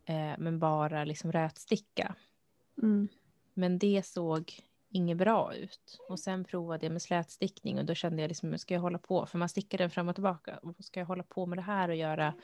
eh, 0.05 0.35
men 0.39 0.59
bara 0.59 1.05
liksom 1.05 1.33
rätsticka. 1.33 2.15
Mm. 2.83 3.09
Men 3.59 3.79
det 3.79 4.07
såg 4.07 4.53
inget 4.91 5.17
bra 5.17 5.55
ut. 5.55 5.99
Och 6.09 6.21
sen 6.21 6.45
provade 6.45 6.87
jag 6.87 6.93
med 6.93 7.03
slätstickning 7.03 7.79
och 7.79 7.85
då 7.85 7.95
kände 7.95 8.23
jag 8.23 8.29
liksom, 8.29 8.59
ska 8.59 8.75
jag 8.75 8.81
hålla 8.81 8.99
på? 8.99 9.27
För 9.27 9.39
man 9.39 9.49
stickar 9.49 9.79
den 9.79 9.91
fram 9.91 10.09
och 10.09 10.15
tillbaka. 10.15 10.59
Och 10.63 10.75
ska 10.85 11.01
jag 11.01 11.07
hålla 11.07 11.23
på 11.23 11.47
med 11.47 11.59
det 11.59 11.63
här 11.63 11.89
och 11.89 11.97
göra 11.97 12.35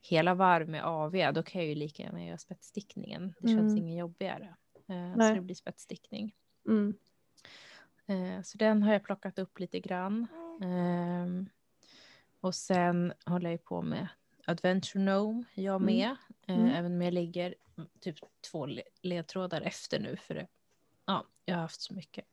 hela 0.00 0.34
varv 0.34 0.68
med 0.68 0.84
AV, 0.84 1.32
då 1.34 1.42
kan 1.42 1.60
jag 1.60 1.68
ju 1.68 1.74
lika 1.74 2.02
gärna 2.02 2.24
göra 2.24 2.38
spetsstickningen. 2.38 3.34
Det 3.40 3.48
känns 3.48 3.72
Mm. 3.72 3.76
inget 3.76 3.98
jobbigare. 3.98 4.54
Eh, 4.88 5.12
så 5.28 5.34
det 5.34 5.40
blir 5.40 5.54
spetsstickning. 5.54 6.34
Mm. 6.68 6.94
Eh, 8.06 8.42
så 8.42 8.58
den 8.58 8.82
har 8.82 8.92
jag 8.92 9.04
plockat 9.04 9.38
upp 9.38 9.58
lite 9.58 9.80
grann. 9.80 10.26
Ehm, 10.62 11.48
och 12.40 12.54
sen 12.54 13.12
håller 13.26 13.50
jag 13.50 13.64
på 13.64 13.82
med 13.82 14.08
Adventure 14.46 15.02
Gnome, 15.04 15.44
jag 15.54 15.76
Mm. 15.82 15.86
med. 15.96 16.16
Eh, 16.46 16.54
Mm. 16.58 16.66
Även 16.74 16.92
om 16.92 17.02
jag 17.02 17.14
ligger 17.14 17.54
typ 18.00 18.18
två 18.50 18.66
le- 18.66 18.82
ledtrådar 19.02 19.60
efter 19.60 20.00
nu. 20.00 20.16
För 20.16 20.34
det, 20.34 20.46
ja, 21.06 21.24
jag 21.44 21.54
har 21.54 21.62
haft 21.62 21.80
så 21.80 21.94
mycket. 21.94 22.24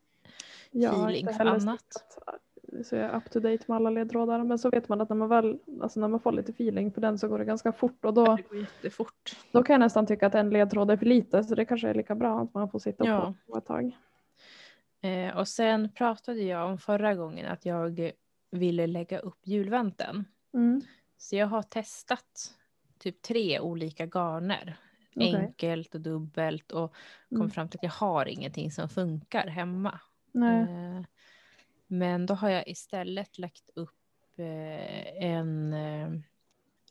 Feeling 0.72 1.16
inte 1.16 1.34
för 1.34 1.46
annat. 1.46 1.82
stickat 1.82 2.42
så 2.84 2.96
jag 2.96 3.06
är 3.06 3.16
up 3.18 3.30
to 3.32 3.40
date 3.40 3.64
med 3.68 3.76
alla 3.76 3.90
ledtrådar. 3.90 4.44
Men 4.44 4.60
så 4.60 4.70
vet 4.70 4.90
man 4.90 5.02
att 5.02 5.10
när 5.10 5.16
man 5.16 5.30
väl, 5.30 5.60
alltså 5.82 6.00
när 6.00 6.08
man 6.08 6.20
får 6.20 6.32
lite 6.32 6.52
feeling 6.52 6.92
för 6.92 7.02
den 7.02 7.20
så 7.20 7.28
går 7.28 7.40
det 7.40 7.46
ganska 7.46 7.72
fort 7.72 8.06
och 8.06 8.14
då, 8.14 8.38
jättefort. 8.54 9.36
då 9.52 9.64
kan 9.64 9.74
jag 9.74 9.80
nästan 9.80 10.06
tycka 10.06 10.28
att 10.28 10.36
en 10.36 10.50
ledtråd 10.50 10.92
är 10.92 10.98
för 10.98 11.06
lite 11.06 11.44
så 11.44 11.56
det 11.56 11.66
kanske 11.66 11.90
är 11.90 11.94
lika 11.94 12.16
bra 12.16 12.42
att 12.42 12.54
man 12.54 12.70
får 12.70 12.80
sitta 12.80 13.06
Ja. 13.06 13.34
på, 13.46 13.52
på 13.52 13.58
ett 13.58 13.66
tag. 13.66 13.98
Eh, 15.02 15.38
och 15.38 15.48
sen 15.48 15.90
pratade 15.92 16.42
jag 16.42 16.70
om 16.70 16.78
förra 16.78 17.16
gången 17.16 17.46
att 17.52 17.66
jag 17.66 18.12
ville 18.52 18.88
lägga 18.88 19.20
upp 19.20 19.40
julvänten. 19.44 20.26
Mm. 20.54 20.82
Så 21.18 21.36
jag 21.36 21.48
har 21.48 21.64
testat 21.64 22.54
typ 22.98 23.22
tre 23.22 23.60
olika 23.60 24.06
garner. 24.06 24.78
Okej. 25.16 25.36
Enkelt 25.36 25.96
och 25.96 26.02
dubbelt 26.02 26.72
och 26.72 26.94
kom 27.30 27.38
Mm. 27.38 27.50
fram 27.50 27.70
till 27.70 27.78
att 27.78 27.84
jag 27.84 27.92
har 27.92 28.26
ingenting 28.28 28.72
som 28.72 28.90
funkar 28.90 29.48
hemma. 29.48 30.00
Eh, 30.36 31.06
men 31.88 32.26
då 32.26 32.34
har 32.34 32.50
jag 32.50 32.68
istället 32.68 33.38
lagt 33.40 33.70
upp 33.76 33.96
eh, 34.38 35.24
en 35.26 35.74
eh, 35.74 36.10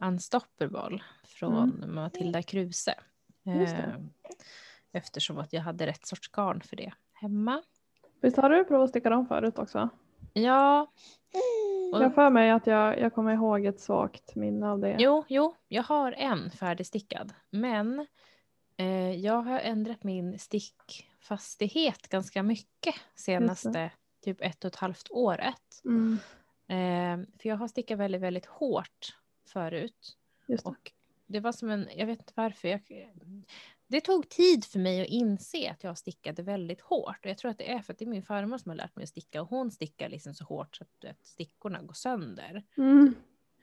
unstoppable 0.00 1.02
från 1.24 1.84
Matilda 1.94 2.42
Kruse. 2.42 2.94
Mm. 3.46 3.60
Just 3.60 3.76
det. 3.76 3.82
Eh, 3.82 3.94
eftersom 4.92 5.38
att 5.38 5.52
jag 5.52 5.62
hade 5.62 5.86
rätt 5.86 6.06
sorts 6.06 6.28
garn 6.28 6.60
för 6.60 6.76
det 6.76 6.92
hemma. 7.12 7.62
Visst 8.20 8.36
har 8.36 8.50
du 8.50 8.64
provat 8.64 8.84
att 8.84 8.90
sticka 8.90 9.10
dem 9.10 9.26
förut 9.26 9.58
också? 9.58 9.88
Ja. 10.32 10.92
Och- 11.92 12.02
Jag 12.02 12.14
för 12.14 12.30
mig 12.30 12.50
att 12.50 12.66
jag, 12.66 12.98
jag 13.00 13.14
kommer 13.14 13.32
ihåg 13.34 13.64
ett 13.66 13.80
svagt 13.80 14.34
minne 14.34 14.68
av 14.68 14.78
det. 14.78 14.96
Jo, 14.98 15.24
jo, 15.28 15.54
jag 15.68 15.82
har 15.82 16.12
en 16.12 16.50
färdigstickad. 16.50 17.32
Men 17.50 18.06
eh, 18.76 19.10
jag 19.10 19.42
har 19.42 19.60
ändrat 19.60 20.04
min 20.04 20.38
stickfastighet 20.38 22.08
ganska 22.08 22.42
mycket 22.42 22.94
senaste 23.14 23.90
typ 24.24 24.40
ett 24.40 24.64
och 24.64 24.68
ett 24.68 24.76
halvt 24.76 25.10
året. 25.10 25.82
Mm. 25.84 26.18
Eh, 26.68 27.26
för 27.38 27.48
jag 27.48 27.56
har 27.56 27.68
stickat 27.68 27.98
väldigt, 27.98 28.20
väldigt 28.20 28.46
hårt 28.46 29.16
förut. 29.46 30.16
Just 30.46 30.64
det. 30.64 30.70
Och 30.70 30.92
det 31.26 31.40
var 31.40 31.52
som 31.52 31.70
en, 31.70 31.88
jag 31.96 32.06
vet 32.06 32.18
inte 32.18 32.32
varför. 32.36 32.68
Jag, 32.68 32.82
det 33.88 34.00
tog 34.00 34.28
tid 34.28 34.64
för 34.64 34.78
mig 34.78 35.02
att 35.02 35.08
inse 35.08 35.70
att 35.70 35.84
jag 35.84 35.98
stickade 35.98 36.42
väldigt 36.42 36.80
hårt. 36.80 37.18
Och 37.24 37.30
jag 37.30 37.38
tror 37.38 37.50
att 37.50 37.58
det 37.58 37.72
är 37.72 37.82
för 37.82 37.92
att 37.92 37.98
det 37.98 38.04
är 38.04 38.06
min 38.06 38.22
farmor 38.22 38.58
som 38.58 38.68
har 38.68 38.76
lärt 38.76 38.96
mig 38.96 39.02
att 39.02 39.08
sticka. 39.08 39.42
Och 39.42 39.48
hon 39.48 39.70
stickar 39.70 40.08
liksom 40.08 40.34
så 40.34 40.44
hårt 40.44 40.76
så 40.76 40.84
att, 40.84 41.04
vet, 41.04 41.26
stickorna 41.26 41.82
går 41.82 41.94
sönder. 41.94 42.64
Mm. 42.76 43.14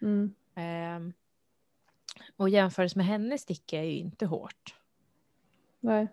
Mm. 0.02 0.36
Ehm, 0.56 1.14
och 2.36 2.50
jämfört 2.50 2.96
med 2.96 3.06
henne 3.06 3.38
stickar 3.38 3.78
jag 3.78 3.88
ju 3.88 3.98
inte 3.98 4.26
hårt. 4.26 4.76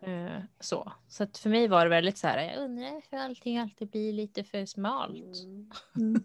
Eh, 0.02 0.42
så 0.60 0.92
så 1.08 1.22
att 1.22 1.38
för 1.38 1.50
mig 1.50 1.68
var 1.68 1.84
det 1.84 1.90
väldigt 1.90 2.18
så 2.18 2.26
här, 2.26 2.52
jag 2.52 2.64
undrar 2.64 3.00
för 3.00 3.16
allting 3.16 3.58
alltid 3.58 3.88
blir 3.88 4.12
lite 4.12 4.44
för 4.44 4.66
smalt. 4.66 5.36
Mm. 5.96 6.24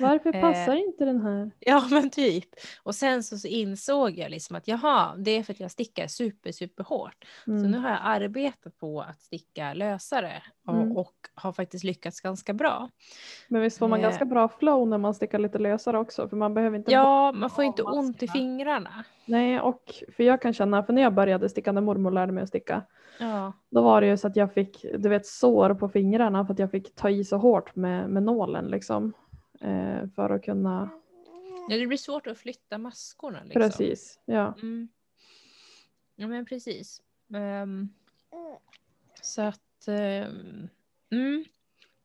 Varför 0.00 0.34
Eh, 0.36 0.40
passar 0.40 0.74
inte 0.74 1.04
den 1.04 1.20
här? 1.20 1.50
Ja 1.60 1.82
men 1.90 2.10
typ. 2.10 2.48
Och 2.82 2.94
sen 2.94 3.22
så, 3.22 3.38
så 3.38 3.48
insåg 3.48 4.18
jag 4.18 4.30
liksom 4.30 4.56
att 4.56 4.68
jaha, 4.68 5.16
det 5.16 5.30
är 5.30 5.42
för 5.42 5.52
att 5.52 5.60
jag 5.60 5.70
stickar 5.70 6.06
super 6.06 6.52
super 6.52 6.84
hårt. 6.84 7.24
Så 7.44 7.50
Mm. 7.50 7.70
nu 7.70 7.78
har 7.78 7.90
jag 7.90 7.98
arbetat 8.02 8.78
på 8.78 9.00
att 9.00 9.20
sticka 9.20 9.74
lösare 9.74 10.42
och, 10.66 10.74
Mm. 10.74 10.96
och 10.96 11.14
har 11.34 11.52
faktiskt 11.52 11.84
lyckats 11.84 12.20
ganska 12.20 12.52
bra. 12.52 12.88
Men 13.48 13.62
visst 13.62 13.78
får 13.78 13.88
man 13.88 13.98
Eh. 13.98 14.02
ganska 14.02 14.24
bra 14.24 14.48
flow 14.48 14.88
när 14.88 14.98
man 14.98 15.14
stickar 15.14 15.38
lite 15.38 15.58
lösare 15.58 15.98
också 15.98 16.28
för 16.28 16.36
man 16.36 16.54
behöver 16.54 16.76
inte 16.78 16.92
Ja, 16.92 17.32
man 17.32 17.50
får 17.50 17.64
inte 17.64 17.82
ont 17.82 18.22
i 18.22 18.28
fingrarna. 18.28 19.04
Nej, 19.24 19.60
och 19.60 19.82
för 20.16 20.24
jag 20.24 20.42
kan 20.42 20.52
känna, 20.54 20.82
för 20.82 20.92
när 20.92 21.02
jag 21.02 21.14
började 21.14 21.48
sticka, 21.48 21.72
när 21.72 21.80
mormor 21.80 22.10
lärde 22.10 22.32
mig 22.32 22.42
att 22.42 22.48
sticka, 22.48 22.82
Ja. 23.18 23.52
då 23.70 23.82
var 23.82 24.00
det 24.00 24.06
ju 24.06 24.16
så 24.16 24.26
att 24.26 24.36
jag 24.36 24.52
fick, 24.54 24.84
du 24.98 25.08
vet, 25.08 25.26
sår 25.26 25.74
på 25.74 25.88
fingrarna 25.88 26.46
för 26.46 26.52
att 26.52 26.58
jag 26.58 26.70
fick 26.70 26.94
ta 26.94 27.10
i 27.10 27.24
så 27.24 27.36
hårt 27.36 27.76
med, 27.76 28.10
med 28.10 28.22
nålen 28.22 28.64
liksom. 28.66 29.12
Eh, 29.60 30.08
för 30.14 30.30
att 30.30 30.44
kunna, 30.44 30.90
ja, 31.68 31.76
det 31.76 31.86
blir 31.86 31.98
svårt 31.98 32.26
att 32.26 32.38
flytta 32.38 32.78
maskorna. 32.78 33.42
Liksom. 33.44 33.62
precis, 33.62 34.18
ja. 34.24 34.54
Mm. 34.62 34.88
Ja 36.16 36.26
men 36.26 36.46
precis. 36.46 37.02
Ehm, 37.34 37.88
så 39.22 39.42
att 39.42 39.88
ehm, 39.88 40.68
mm, 41.10 41.44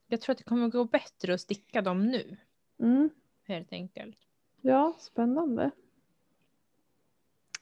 jag 0.07 0.21
tror 0.21 0.33
att 0.33 0.37
det 0.37 0.43
kommer 0.43 0.67
gå 0.67 0.85
bättre 0.85 1.33
att 1.33 1.41
sticka 1.41 1.81
dem 1.81 2.05
nu. 2.05 2.37
Mm. 2.79 3.09
Helt 3.43 3.73
enkelt. 3.73 4.17
Ja, 4.61 4.95
spännande. 4.99 5.71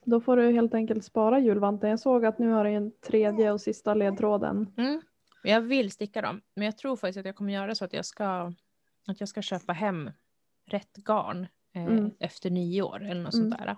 Då 0.06 0.22
får 0.22 0.38
du 0.38 0.52
helt 0.52 0.74
enkelt 0.74 1.06
spara 1.06 1.40
julvanten. 1.40 1.90
Jag 1.90 2.00
såg 2.00 2.26
att 2.26 2.40
nu 2.40 2.50
har 2.50 2.66
du 2.66 2.72
en 2.72 2.92
tredje 2.92 3.52
och 3.52 3.62
sista 3.62 3.94
ledtråden. 3.94 4.74
Mm. 4.78 5.02
Jag 5.44 5.62
vill 5.62 5.92
sticka 5.92 6.22
dem, 6.22 6.42
men 6.56 6.66
jag 6.66 6.78
tror 6.78 6.96
faktiskt 6.96 7.20
att 7.20 7.26
jag 7.26 7.36
kommer 7.36 7.54
göra 7.54 7.76
så 7.76 7.86
att 7.86 7.94
jag 7.94 8.06
ska, 8.06 8.54
att 9.08 9.20
jag 9.20 9.30
ska 9.30 9.42
köpa 9.42 9.74
hem 9.74 10.12
rätt 10.66 10.94
garn 10.98 11.48
eh, 11.74 11.86
Mm. 11.86 12.12
efter 12.20 12.50
nyår 12.50 13.04
eller 13.04 13.22
något 13.24 13.34
Mm. 13.34 13.52
sånt 13.52 13.58
där. 13.58 13.78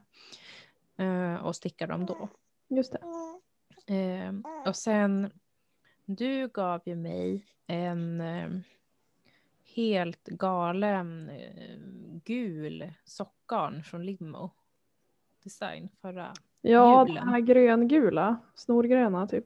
Eh, 1.34 1.46
och 1.46 1.56
sticka 1.56 1.88
dem 1.88 2.06
då. 2.06 2.30
Just 2.68 2.92
det. 2.94 3.02
Eh, 3.96 4.34
och 4.68 4.76
sen, 4.76 5.32
du 6.06 6.48
gav 6.48 6.82
ju 6.86 6.96
mig 6.96 7.46
en 7.68 8.22
eh, 8.22 8.50
helt 9.76 10.26
galen 10.28 11.30
eh, 11.30 11.78
gul 12.24 12.94
sockgarn 13.04 13.84
från 13.84 14.06
Limo 14.06 14.52
Design 15.44 15.90
förra. 16.02 16.34
Ja, 16.62 17.08
Julen. 17.08 17.16
den 17.26 17.34
här 17.34 17.40
gröngula, 17.40 18.38
snorgröna 18.56 19.28
typ. 19.28 19.46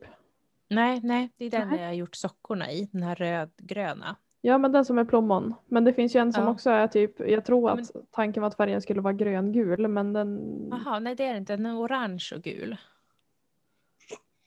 Nej, 0.67 0.99
nej, 1.03 1.29
det 1.37 1.45
är 1.45 1.49
den 1.51 1.67
Nej. 1.69 1.79
jag 1.79 1.87
har 1.87 1.93
gjort 1.93 2.15
sockorna 2.15 2.71
i, 2.71 2.89
den 2.91 3.03
här 3.03 3.15
rödgröna. 3.15 4.15
Ja, 4.41 4.57
men 4.57 4.71
den 4.71 4.85
som 4.85 4.97
är 4.97 5.05
plommon. 5.05 5.53
Men 5.65 5.83
det 5.83 5.93
finns 5.93 6.15
ju 6.15 6.19
en 6.19 6.33
som 6.33 6.43
Ja. 6.43 6.49
också 6.51 6.69
är 6.69 6.87
typ, 6.87 7.19
jag 7.19 7.45
tror 7.45 7.69
Ja, 7.69 7.73
att 7.79 7.91
tanken 8.11 8.41
var 8.41 8.47
att 8.47 8.55
färgen 8.57 8.81
skulle 8.81 9.01
vara 9.01 9.13
gröngul, 9.13 9.87
men 9.87 10.13
den... 10.13 10.39
Jaha, 10.71 10.99
nej 10.99 11.15
det 11.15 11.23
är 11.25 11.31
det 11.33 11.37
inte, 11.37 11.55
den 11.55 11.65
är 11.65 11.79
orange 11.79 12.29
och 12.35 12.41
gul. 12.41 12.77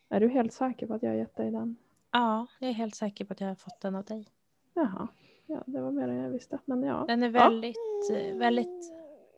Är 0.09 0.21
du 0.21 0.29
helt 0.29 0.53
säker 0.53 0.87
på 0.87 0.95
att 0.95 1.03
jag 1.03 1.11
har 1.11 1.17
gett 1.17 1.37
dig 1.37 1.51
den? 1.51 1.77
Ja, 2.11 2.47
jag 2.59 2.71
är 2.71 2.75
helt 2.75 2.95
säker 2.95 3.25
på 3.25 3.33
att 3.33 3.41
jag 3.41 3.49
har 3.49 3.55
fått 3.55 3.81
den 3.81 3.95
av 3.95 4.05
dig. 4.05 4.27
Jaha, 4.75 5.09
ja, 5.47 5.63
det 5.67 5.81
var 5.81 5.91
mer 5.91 6.09
än 6.09 6.17
jag 6.17 6.31
visste. 6.31 6.59
Men 6.65 6.83
ja, 6.83 7.05
Den 7.09 7.23
är 7.23 7.29
väldigt, 7.29 8.11
eh, 8.13 8.37
väldigt 8.37 8.93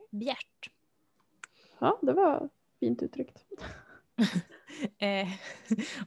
bjärt. 0.09 0.69
ja 1.79 1.97
det 2.01 2.13
var 2.13 2.49
fint 2.79 3.01
uttryckt. 3.03 3.45
Eh, 4.97 5.27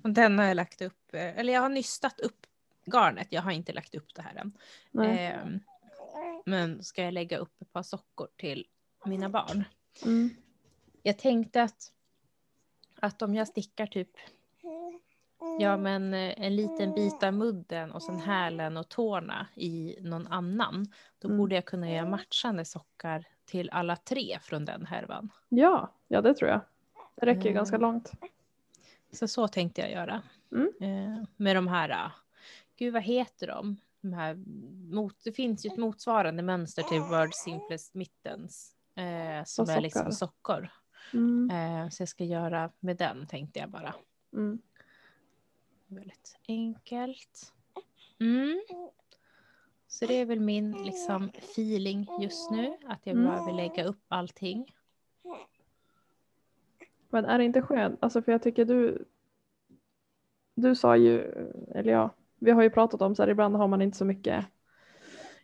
och 0.03 0.11
den 0.11 0.39
har 0.39 0.47
jag 0.47 0.55
lagt 0.55 0.83
upp, 0.83 1.15
eh, 1.15 1.39
eller 1.39 1.53
jag 1.53 1.61
har 1.61 1.69
nystat 1.69 2.21
upp 2.21 2.47
garnet, 2.91 3.27
jag 3.31 3.43
har 3.43 3.51
inte 3.51 3.73
lagt 3.73 3.95
upp 3.95 4.15
det 4.15 4.23
här 4.23 4.35
än. 4.37 4.53
Eh, 5.05 5.61
men 6.47 6.83
ska 6.83 7.03
jag 7.03 7.15
lägga 7.15 7.39
upp 7.39 7.63
ett 7.63 7.73
par 7.73 7.83
sockor 7.83 8.29
till 8.37 8.67
mina 9.05 9.29
barn. 9.29 9.65
Mm. 10.05 10.31
Jag 11.03 11.19
tänkte 11.19 11.63
att, 11.63 11.93
att 13.01 13.23
om 13.23 13.35
jag 13.35 13.49
stickar 13.49 13.87
typ 13.87 14.11
Ja 15.61 15.77
men 15.77 16.15
eh, 16.15 16.35
en 16.37 16.57
liten 16.57 16.95
bit 16.95 17.23
av 17.23 17.35
mudden 17.35 17.93
och 17.93 18.03
sen 18.03 18.21
hälen 18.21 18.77
och 18.77 18.89
tårna 18.89 19.47
i 19.55 19.97
någon 20.01 20.27
annan. 20.27 20.87
Då 21.19 21.29
Mm. 21.29 21.39
borde 21.39 21.55
jag 21.55 21.65
kunna 21.65 21.91
göra 21.91 22.09
matchande 22.11 22.65
sockar 22.65 23.25
till 23.45 23.71
alla 23.71 23.97
tre 23.97 24.39
från 24.43 24.65
den 24.65 24.87
härvan. 24.87 25.31
Ja, 25.49 25.95
ja, 26.09 26.21
det 26.21 26.35
tror 26.35 26.51
jag. 26.51 26.61
Det 27.15 27.27
räcker 27.27 27.41
ju 27.43 27.49
Mm. 27.49 27.55
ganska 27.55 27.79
långt. 27.79 28.13
Så 29.13 29.29
så 29.29 29.49
tänkte 29.49 29.81
jag 29.81 29.91
göra. 29.91 30.23
Mm. 30.53 30.73
Eh, 30.81 31.25
med 31.37 31.57
de 31.57 31.69
här, 31.69 31.91
ah, 31.91 32.13
gud 32.79 32.93
vad 32.93 33.03
heter 33.03 33.47
de? 33.47 33.77
de 34.01 34.13
här 34.13 34.35
mot, 34.95 35.25
det 35.25 35.33
finns 35.33 35.67
ju 35.67 35.71
ett 35.71 35.77
motsvarande 35.77 36.43
mönster 36.43 36.83
till 36.83 37.01
World 37.01 37.35
Simplest 37.35 37.95
Mittens. 37.95 38.75
Eh, 38.95 39.45
som 39.45 39.69
är 39.69 39.81
liksom 39.81 40.13
sockor. 40.13 40.69
Mm. 41.13 41.51
Eh, 41.51 41.89
så 41.89 42.03
jag 42.03 42.09
ska 42.09 42.25
göra 42.25 42.73
med 42.81 42.97
den 42.97 43.27
tänkte 43.27 43.59
jag 43.59 43.71
bara. 43.71 43.95
Mm. 44.33 44.59
Väldigt 45.87 46.39
enkelt. 46.49 47.53
Mm. 48.21 48.63
Så 49.87 50.07
det 50.07 50.15
är 50.15 50.27
väl 50.27 50.41
min 50.41 50.73
liksom, 50.85 51.31
feeling 51.39 52.09
just 52.21 52.51
nu. 52.51 52.77
Att 52.87 53.07
jag 53.07 53.17
Mm. 53.17 53.31
behöver 53.31 53.53
lägga 53.53 53.85
upp 53.85 54.05
allting. 54.09 54.75
Men 57.11 57.25
är 57.25 57.39
det 57.39 57.45
inte 57.45 57.63
skönt? 57.63 57.99
Alltså 58.03 58.23
för 58.23 58.33
jag 58.33 58.43
tycker 58.43 58.65
du 58.65 59.05
Du 60.55 60.75
sa 60.75 60.97
ju, 60.97 61.21
eller 61.75 61.93
ja, 61.93 62.15
vi 62.41 62.51
har 62.51 62.63
ju 62.63 62.71
pratat 62.71 63.03
om 63.03 63.15
så 63.15 63.23
här 63.23 63.31
ibland 63.31 63.57
har 63.57 63.69
man 63.69 63.83
inte 63.83 63.97
så 63.99 64.05
mycket 64.05 64.47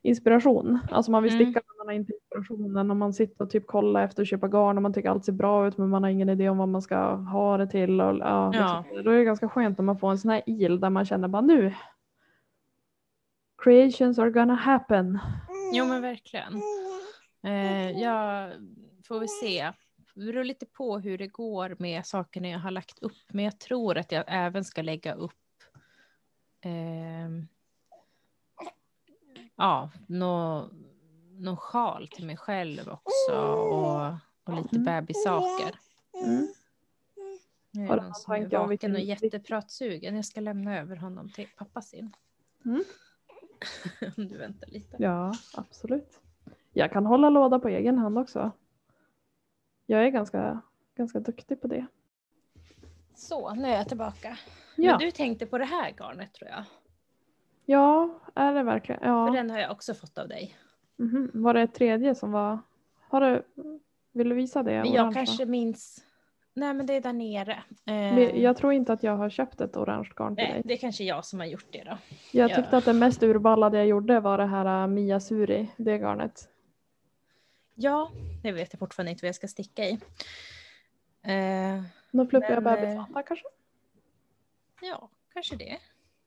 inspiration. 0.02 0.78
Alltså 0.90 1.11
man 1.11 1.22
vill 1.22 1.35
Mm. 1.35 1.44
sticka 1.46 1.61
men 1.66 1.76
man 1.78 1.87
har 1.87 1.94
inte 1.94 2.12
inspirationen 2.12 2.90
och 2.90 2.96
man 2.96 3.12
sitter 3.12 3.44
och 3.44 3.50
typ 3.50 3.66
kollar 3.66 4.04
efter 4.04 4.22
att 4.22 4.28
köpa 4.28 4.48
garn 4.48 4.76
och 4.76 4.83
man 4.83 4.92
tycker 4.92 5.11
allt 5.11 5.24
ser 5.24 5.33
bra 5.33 5.66
ut 5.68 5.78
men 5.78 5.88
man 5.88 6.02
har 6.02 6.11
ingen 6.11 6.28
idé 6.28 6.48
om 6.48 6.59
vad 6.59 6.68
man 6.68 6.83
ska 6.83 7.14
ha 7.14 7.57
det 7.57 7.66
till. 7.66 8.00
Och, 8.00 8.16
ja, 8.18 8.50
Ja. 8.54 8.85
Liksom. 8.88 9.04
Då 9.04 9.11
är 9.11 9.18
det 9.18 9.24
ganska 9.24 9.48
skönt 9.48 9.78
om 9.78 9.87
man 9.87 9.98
får 9.98 10.11
en 10.11 10.18
sån 10.18 10.30
här 10.30 10.42
il 10.46 10.80
där 10.80 10.90
man 10.90 11.04
känner 11.04 11.28
bara 11.28 11.42
nu 11.42 11.74
Creations 13.62 14.18
are 14.18 14.30
gonna 14.30 14.54
happen. 14.54 15.18
Jo 15.72 15.85
men 15.87 16.02
verkligen. 16.02 16.62
Eh, 17.44 17.90
jag 17.90 18.50
får 19.09 19.18
väl 19.18 19.28
se. 19.28 19.72
Det 20.14 20.24
beror 20.26 20.44
lite 20.44 20.66
på 20.66 20.98
hur 20.98 21.18
det 21.18 21.26
går 21.26 21.76
med 21.78 22.07
sakerna 22.07 22.48
jag 22.48 22.59
har 22.59 22.70
lagt 22.70 22.98
upp. 23.02 23.12
Men 23.33 23.44
jag 23.44 23.59
tror 23.61 23.98
att 23.98 24.12
jag 24.12 24.24
även 24.26 24.64
ska 24.64 24.83
lägga 24.83 25.14
upp 25.14 25.33
ehm, 26.64 27.46
ja, 29.57 29.90
nå, 30.07 30.68
någon 31.31 31.57
sjal 31.57 32.09
till 32.09 32.27
mig 32.27 32.37
själv 32.37 32.88
också. 32.88 33.37
Och, 33.37 34.07
och 34.44 34.55
lite 34.62 34.77
Mm. 34.77 34.85
bebissaker. 34.85 35.79
Mm. 36.24 36.46
Nu 37.70 37.88
är 37.88 37.96
någon 37.96 38.14
som 38.14 38.35
är 38.35 38.40
vaken 38.42 38.68
vilken- 38.68 38.92
och 38.94 39.00
jättepratssugen. 39.00 40.16
Jag 40.16 40.24
ska 40.24 40.40
lämna 40.40 40.79
över 40.79 40.96
honom 40.96 41.31
till 41.31 41.48
pappa 41.57 41.83
sin. 41.83 42.12
Mm. 42.64 42.85
Om 44.16 44.29
du 44.29 44.37
väntar 44.38 44.66
lite. 44.70 44.96
Ja, 44.98 45.33
absolut. 45.55 46.20
Jag 46.72 46.92
kan 46.92 47.07
hålla 47.07 47.31
låda 47.31 47.59
på 47.59 47.68
egen 47.68 47.98
hand 47.98 48.18
också. 48.18 48.50
Jag 49.87 50.05
är 50.05 50.09
ganska, 50.09 50.61
ganska 50.96 51.20
duktig 51.20 51.61
på 51.61 51.66
det. 51.68 51.87
Så, 53.14 53.55
nu 53.55 53.68
är 53.68 53.77
jag 53.77 53.88
tillbaka. 53.88 54.38
Ja, 54.77 54.90
Men 54.90 54.98
du 54.98 55.11
tänkte 55.11 55.46
på 55.46 55.59
det 55.59 55.64
här 55.64 55.92
garnet 55.98 56.33
tror 56.35 56.50
jag. 56.50 56.64
ja 57.66 58.20
är 58.35 58.55
det 58.55 58.62
verkligen? 58.62 59.00
För 59.00 59.07
Ja. 59.09 59.31
den 59.31 59.50
har 59.50 59.59
jag 59.59 59.70
också 59.70 59.94
fått 59.94 60.18
av 60.18 60.29
dig. 60.29 60.57
Mhm. 60.96 61.31
Var 61.35 61.55
det 61.55 61.62
ett 61.62 61.74
tredje 61.74 62.14
som 62.14 62.33
var? 62.33 62.59
Har 63.09 63.20
du, 63.20 63.42
vill 64.12 64.29
du 64.29 64.35
visa 64.35 64.62
det? 64.62 64.70
Men 64.72 64.81
orangea? 64.83 65.03
jag 65.05 65.14
kanske 65.14 65.44
minns... 65.46 66.05
Nej 66.57 66.74
men 66.74 66.87
det 66.87 66.92
är 66.96 67.00
där 67.00 67.12
nere. 67.12 67.62
Eh, 67.87 68.18
Jag 68.42 68.57
tror 68.57 68.72
inte 68.72 68.92
att 68.92 69.03
jag 69.03 69.16
har 69.16 69.31
köpt 69.31 69.61
ett 69.61 69.77
orange 69.77 70.11
garn 70.16 70.37
till 70.37 70.44
nej, 70.44 70.53
dig. 70.53 70.62
det 70.64 70.74
är 70.74 70.79
kanske 70.79 71.05
jag 71.05 71.24
som 71.24 71.40
har 71.40 71.46
gjort 71.46 71.66
det 71.70 71.85
då. 71.85 71.98
Jag 72.33 72.50
ja. 72.50 72.57
tyckte 72.57 72.77
att 72.77 72.85
det 72.85 72.92
mest 72.92 73.22
urballade 73.22 73.77
jag 73.79 73.87
gjorde 73.87 74.20
var 74.20 74.38
det 74.38 74.46
här 74.46 74.83
äh, 74.83 74.87
Mia 74.87 75.20
Suri, 75.20 75.68
det 75.77 75.98
garnet. 75.98 76.48
Ja, 77.74 78.11
det 78.42 78.53
vet 78.53 78.72
jag 78.72 78.79
fortfarande 78.79 79.11
inte 79.11 79.24
vad 79.24 79.29
jag 79.29 79.35
ska 79.35 79.48
sticka 79.48 79.85
i. 79.85 79.92
Eh, 81.22 81.83
Någon 82.14 82.29
fluffiga 82.29 82.61
Men, 82.61 82.74
eh, 82.74 82.81
bebisvantar 82.81 83.22
kanske? 83.22 83.46
ja, 84.83 85.09
kanske 85.33 85.57
det. 85.57 85.79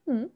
Mm. 0.07 0.29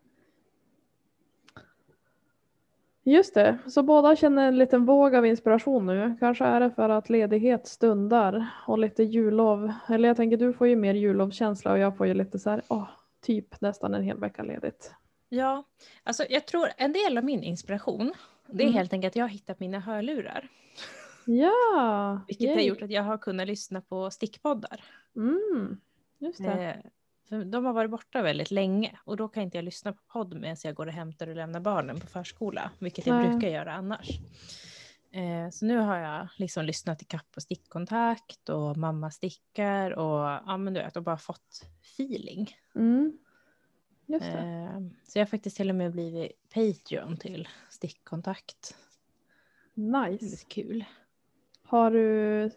Just 3.04 3.34
det, 3.34 3.58
så 3.68 3.84
båda 3.84 4.16
känner 4.16 4.48
en 4.48 4.58
liten 4.58 4.86
våg 4.86 5.16
av 5.16 5.26
inspiration 5.26 5.86
nu. 5.86 6.18
Kanske 6.20 6.46
är 6.46 6.60
det 6.60 6.72
för 6.72 6.90
att 6.90 7.10
ledighet 7.10 7.68
stundar 7.68 8.48
och 8.68 8.80
lite 8.80 9.04
jullov. 9.04 9.72
Eller 9.90 10.08
jag 10.10 10.18
tänker 10.18 10.38
du 10.38 10.54
får 10.54 10.68
ju 10.68 10.76
mer 10.76 10.94
jullovskänsla 10.94 11.72
och 11.72 11.80
jag 11.80 11.98
får 11.98 12.08
ju 12.08 12.14
lite 12.14 12.40
så 12.40 12.50
här, 12.50 12.62
åh, 12.68 12.90
typ 13.22 13.62
nästan 13.62 13.94
en 13.94 14.04
hel 14.04 14.18
vecka 14.18 14.44
ledigt. 14.44 14.94
Ja, 15.30 15.64
alltså 16.04 16.24
jag 16.30 16.48
tror 16.48 16.68
en 16.78 16.94
del 16.94 17.18
av 17.18 17.24
min 17.24 17.44
inspiration, 17.44 18.14
det 18.48 18.64
är 18.64 18.68
Mm. 18.68 18.74
helt 18.74 18.94
enkelt 18.94 19.12
att 19.12 19.16
jag 19.16 19.24
har 19.24 19.30
hittat 19.30 19.60
mina 19.60 19.80
hörlurar. 19.80 20.48
Ja! 21.26 22.22
Vilket 22.28 22.50
har 22.50 22.58
yay. 22.58 22.68
gjort 22.68 22.82
att 22.82 22.92
jag 22.92 23.04
har 23.04 23.18
kunnat 23.18 23.48
lyssna 23.48 23.82
på 23.82 24.12
stickpoddar. 24.12 24.84
Mm, 25.16 25.82
just 26.20 26.44
det. 26.44 26.64
Eh, 26.64 26.92
för 27.30 27.46
de 27.46 27.66
har 27.66 27.74
varit 27.74 27.92
borta 27.92 28.22
väldigt 28.22 28.52
länge 28.52 29.00
och 29.06 29.18
då 29.18 29.28
kan 29.28 29.44
inte 29.44 29.58
jag 29.58 29.66
lyssna 29.66 29.94
på 29.94 30.02
podd 30.08 30.34
medan 30.42 30.58
jag 30.64 30.76
går 30.76 30.88
och 30.88 30.94
hämtar 30.94 31.28
och 31.28 31.36
lämnar 31.36 31.60
barnen 31.60 32.00
på 32.00 32.08
förskola, 32.08 32.72
vilket 32.80 33.08
jag 33.08 33.16
Nej. 33.16 33.30
brukar 33.30 33.48
göra 33.48 33.74
annars. 33.74 34.10
Eh, 35.12 35.50
så 35.50 35.66
nu 35.66 35.78
har 35.78 35.98
jag 35.98 36.28
liksom 36.38 36.66
lyssnat 36.66 37.02
i 37.02 37.06
kapp 37.06 37.32
på 37.32 37.42
stickkontakt 37.42 38.50
och 38.50 38.78
mamma 38.78 39.12
stickar 39.12 39.92
och 39.92 40.42
ja 40.46 40.58
men 40.58 40.74
du 40.74 40.80
vet 40.80 40.98
och 40.98 41.04
bara 41.04 41.18
fått 41.18 41.66
feeling. 41.82 42.56
Mm. 42.76 43.18
Just 44.06 44.26
det. 44.26 44.40
Eh, 44.40 44.80
så 45.08 45.20
jag 45.20 45.26
har 45.26 45.30
faktiskt 45.30 45.58
till 45.58 45.70
och 45.70 45.76
med 45.76 45.92
blivit 45.92 46.32
Patreon 46.54 47.18
till 47.18 47.48
stickkontakt. 47.70 48.76
Nice. 49.74 50.46
Kul. 50.48 50.86
Har 51.72 51.92
du, 51.92 52.52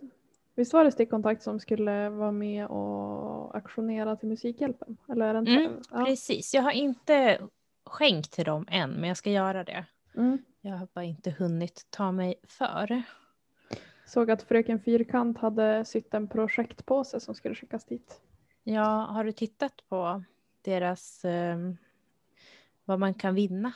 visst 0.54 0.72
var 0.72 0.84
det 0.84 0.92
stickkontakt 0.92 1.42
som 1.42 1.60
skulle 1.60 2.08
vara 2.08 2.32
med 2.32 2.66
och 2.66 3.56
aktionera 3.56 4.16
till 4.16 4.28
Musikhjälpen? 4.28 4.96
Eller 5.08 5.26
är 5.26 5.34
det 5.34 5.38
inte? 5.38 5.52
Mm, 5.52 5.82
ja. 5.90 6.04
Precis, 6.04 6.54
jag 6.54 6.62
har 6.62 6.70
inte 6.72 7.40
skänkt 7.86 8.32
till 8.32 8.44
dem 8.44 8.66
än 8.70 8.90
men 8.90 9.08
jag 9.08 9.16
ska 9.16 9.30
göra 9.30 9.64
det. 9.64 9.84
Mm. 10.16 10.38
Jag 10.60 10.76
har 10.76 10.88
bara 10.92 11.04
inte 11.04 11.30
hunnit 11.30 11.86
ta 11.90 12.12
mig 12.12 12.34
för. 12.48 13.02
Såg 14.06 14.30
att 14.30 14.42
Fröken 14.42 14.80
Fyrkant 14.80 15.38
hade 15.38 15.84
sytt 15.84 16.14
en 16.14 16.28
projektpåse 16.28 17.20
som 17.20 17.34
skulle 17.34 17.54
skickas 17.54 17.84
dit. 17.84 18.20
Ja, 18.64 19.06
har 19.10 19.24
du 19.24 19.32
tittat 19.32 19.88
på 19.88 20.22
deras 20.62 21.24
eh, 21.24 21.56
vad 22.84 22.98
man 23.00 23.14
kan 23.14 23.34
vinna? 23.34 23.72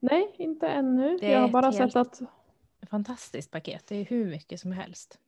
Nej, 0.00 0.34
inte 0.38 0.68
ännu. 0.68 1.18
Jag 1.22 1.40
har 1.40 1.48
bara 1.48 1.70
helt- 1.70 1.76
sett 1.92 1.96
att 1.96 2.22
Fantastiskt 2.86 3.50
paket, 3.50 3.86
det 3.86 3.96
är 3.96 4.04
hur 4.04 4.26
mycket 4.26 4.60
som 4.60 4.72
helst. 4.72 5.18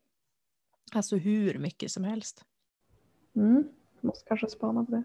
Alltså 0.92 1.16
hur 1.16 1.58
mycket 1.58 1.90
som 1.90 2.04
helst. 2.04 2.44
mm, 3.36 3.68
måste 4.00 4.28
kanske 4.28 4.46
spana 4.48 4.84
på 4.84 4.90
det. 4.90 5.02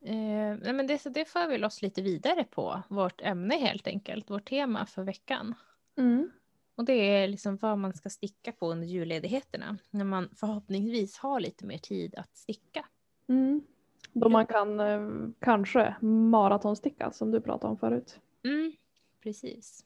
Eh, 0.00 0.58
nej, 0.62 0.72
men 0.72 0.86
det, 0.86 1.14
det 1.14 1.24
för 1.24 1.48
vi 1.48 1.64
oss 1.64 1.82
lite 1.82 2.02
vidare 2.02 2.44
på, 2.44 2.82
vårt 2.88 3.20
ämne 3.20 3.54
helt 3.54 3.86
enkelt, 3.86 4.30
vårt 4.30 4.48
tema 4.48 4.86
för 4.86 5.02
veckan. 5.02 5.54
Mm. 5.96 6.30
Och 6.74 6.84
det 6.84 6.92
är 6.92 7.28
liksom 7.28 7.56
vad 7.56 7.78
man 7.78 7.94
ska 7.94 8.10
sticka 8.10 8.52
på 8.52 8.72
under 8.72 8.86
julledigheterna, 8.86 9.78
när 9.90 10.04
man 10.04 10.28
förhoppningsvis 10.36 11.18
har 11.18 11.40
lite 11.40 11.66
mer 11.66 11.78
tid 11.78 12.14
att 12.14 12.36
sticka. 12.36 12.86
Mm. 13.26 13.62
Då 14.12 14.28
man 14.28 14.46
kan 14.46 14.80
eh, 14.80 15.30
kanske 15.38 15.94
maratonsticka 16.00 17.10
som 17.12 17.30
du 17.30 17.40
pratade 17.40 17.70
om 17.70 17.78
förut. 17.78 18.20
Mm, 18.44 18.72
precis. 19.22 19.84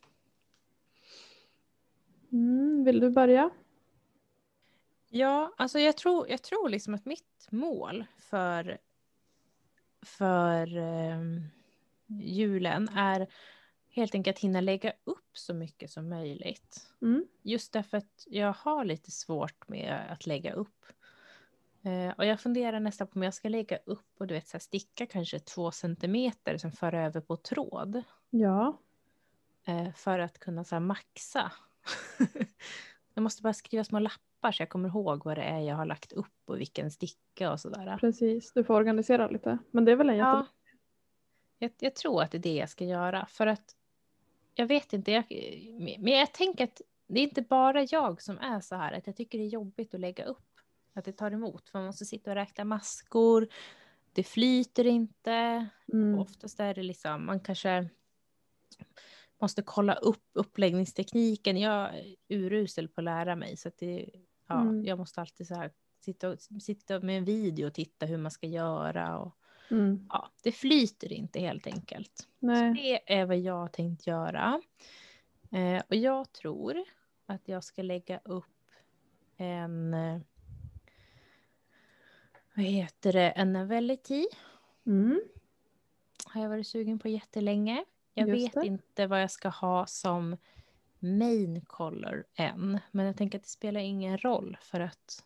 Mm. 2.32 2.84
Vill 2.84 3.00
du 3.00 3.10
börja? 3.10 3.50
Ja, 5.08 5.54
alltså 5.56 5.78
jag 5.78 5.96
tror, 5.96 6.28
jag 6.28 6.42
tror 6.42 6.68
liksom 6.68 6.94
att 6.94 7.04
mitt 7.04 7.48
mål 7.50 8.04
för, 8.18 8.78
för 10.02 10.76
ehm, 10.76 11.42
julen 12.06 12.88
är 12.88 13.26
helt 13.88 14.14
enkelt 14.14 14.36
att 14.36 14.42
hinna 14.42 14.60
lägga 14.60 14.92
upp 15.04 15.30
så 15.32 15.54
mycket 15.54 15.90
som 15.90 16.08
möjligt. 16.08 16.86
Mm. 17.02 17.26
Just 17.42 17.72
därför 17.72 17.96
att 17.96 18.26
jag 18.26 18.52
har 18.52 18.84
lite 18.84 19.10
svårt 19.10 19.68
med 19.68 20.06
att 20.10 20.26
lägga 20.26 20.52
upp. 20.52 20.86
Eh, 21.82 22.10
och 22.18 22.26
jag 22.26 22.40
funderar 22.40 22.80
nästan 22.80 23.06
på 23.06 23.18
om 23.18 23.22
jag 23.22 23.34
ska 23.34 23.48
lägga 23.48 23.76
upp 23.76 24.14
och 24.18 24.26
du 24.26 24.34
vet 24.34 24.48
så 24.48 24.54
här, 24.54 24.60
sticka 24.60 25.06
kanske 25.06 25.38
två 25.38 25.70
centimeter 25.70 26.56
som 26.58 26.72
för 26.72 26.94
över 26.94 27.20
på 27.20 27.36
tråd. 27.36 28.02
Ja. 28.30 28.78
Eh, 29.64 29.92
för 29.92 30.18
att 30.18 30.38
kunna 30.38 30.64
så 30.64 30.74
här, 30.74 30.80
maxa. 30.80 31.52
jag 33.14 33.22
måste 33.22 33.42
bara 33.42 33.52
skriva 33.52 33.84
små 33.84 33.98
lappar 33.98 34.52
så 34.52 34.62
jag 34.62 34.68
kommer 34.68 34.88
ihåg 34.88 35.24
vad 35.24 35.36
det 35.36 35.42
är 35.42 35.60
jag 35.60 35.76
har 35.76 35.86
lagt 35.86 36.12
upp 36.12 36.42
och 36.44 36.60
vilken 36.60 36.90
sticka 36.90 37.52
och 37.52 37.60
sådär. 37.60 37.96
Precis, 38.00 38.52
du 38.52 38.64
får 38.64 38.74
organisera 38.74 39.28
lite. 39.28 39.58
Men 39.70 39.84
det 39.84 39.92
är 39.92 39.96
väl 39.96 40.10
en 40.10 40.16
jättebra... 40.16 40.46
Ja, 40.68 40.78
jag, 41.58 41.70
jag 41.78 41.94
tror 41.94 42.22
att 42.22 42.30
det 42.30 42.38
är 42.38 42.42
det 42.42 42.54
jag 42.54 42.70
ska 42.70 42.84
göra. 42.84 43.26
För 43.26 43.46
att 43.46 43.76
jag 44.54 44.66
vet 44.66 44.92
inte, 44.92 45.12
jag, 45.12 45.24
men 45.98 46.12
jag 46.12 46.32
tänker 46.32 46.64
att 46.64 46.80
det 47.06 47.20
är 47.20 47.24
inte 47.24 47.42
bara 47.42 47.82
jag 47.82 48.22
som 48.22 48.38
är 48.38 48.60
så 48.60 48.76
här 48.76 48.92
att 48.92 49.06
jag 49.06 49.16
tycker 49.16 49.38
det 49.38 49.44
är 49.44 49.48
jobbigt 49.48 49.94
att 49.94 50.00
lägga 50.00 50.24
upp. 50.24 50.38
Att 50.94 51.04
det 51.04 51.12
tar 51.12 51.30
emot, 51.30 51.68
för 51.68 51.78
man 51.78 51.86
måste 51.86 52.04
sitta 52.04 52.30
och 52.30 52.36
räkna 52.36 52.64
maskor. 52.64 53.48
Det 54.12 54.22
flyter 54.22 54.86
inte. 54.86 55.68
Mm. 55.92 56.18
Oftast 56.18 56.60
är 56.60 56.74
det 56.74 56.82
liksom, 56.82 57.26
man 57.26 57.40
kanske 57.40 57.88
måste 59.42 59.62
kolla 59.62 59.94
upp 59.94 60.24
uppläggningstekniken. 60.32 61.56
Jag 61.56 61.98
är 61.98 62.16
urusel 62.28 62.88
på 62.88 63.00
att 63.00 63.04
lära 63.04 63.36
mig 63.36 63.56
så 63.56 63.68
att 63.68 63.78
det, 63.78 64.10
ja, 64.48 64.60
Mm. 64.60 64.84
jag 64.84 64.98
måste 64.98 65.20
alltid 65.20 65.46
så 65.46 65.54
här 65.54 65.70
sitta, 66.00 66.28
och, 66.30 66.38
sitta 66.62 67.00
med 67.00 67.18
en 67.18 67.24
video 67.24 67.66
och 67.66 67.74
titta 67.74 68.06
hur 68.06 68.18
man 68.18 68.30
ska 68.30 68.46
göra. 68.46 69.18
Och, 69.18 69.32
Mm. 69.70 70.06
ja, 70.08 70.30
det 70.42 70.52
flyter 70.52 71.12
inte 71.12 71.40
helt 71.40 71.66
enkelt. 71.66 72.18
Så 72.18 72.26
Nej. 72.46 72.74
det 72.74 73.12
är 73.18 73.26
vad 73.26 73.38
jag 73.38 73.72
tänkt 73.72 74.06
göra. 74.06 74.62
Eh, 75.52 75.82
och 75.88 75.96
jag 75.96 76.32
tror 76.32 76.84
att 77.26 77.48
jag 77.48 77.64
ska 77.64 77.82
lägga 77.82 78.20
upp 78.24 78.44
en, 79.36 79.90
vad 82.54 82.64
heter 82.64 83.12
det, 83.12 83.30
en 83.30 83.52
Novelty. 83.52 84.26
Mm. 84.86 85.22
Har 86.26 86.42
jag 86.42 86.48
varit 86.48 86.66
sugen 86.66 86.98
på 86.98 87.08
jättelänge. 87.08 87.84
Jag 88.14 88.28
Just 88.28 88.46
vet 88.46 88.62
det. 88.62 88.66
inte 88.66 89.06
vad 89.06 89.22
jag 89.22 89.30
ska 89.30 89.48
ha 89.48 89.86
som 89.86 90.36
main 90.98 91.60
color 91.66 92.24
än. 92.34 92.78
Men 92.90 93.06
jag 93.06 93.16
tänker 93.16 93.38
att 93.38 93.42
det 93.44 93.48
spelar 93.50 93.80
ingen 93.80 94.18
roll 94.18 94.56
för 94.60 94.80
att 94.80 95.24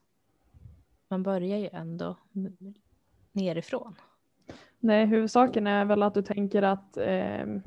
man 1.09 1.23
börjar 1.23 1.59
ju 1.59 1.69
ändå 1.73 2.17
nerifrån. 3.33 3.95
Nej, 4.79 5.07
huvudsaken 5.07 5.67
är 5.67 5.85
väl 5.85 6.03
att 6.03 6.15
du 6.15 6.23
tänker 6.23 6.63
att 6.63 6.97
ehm, 6.97 7.63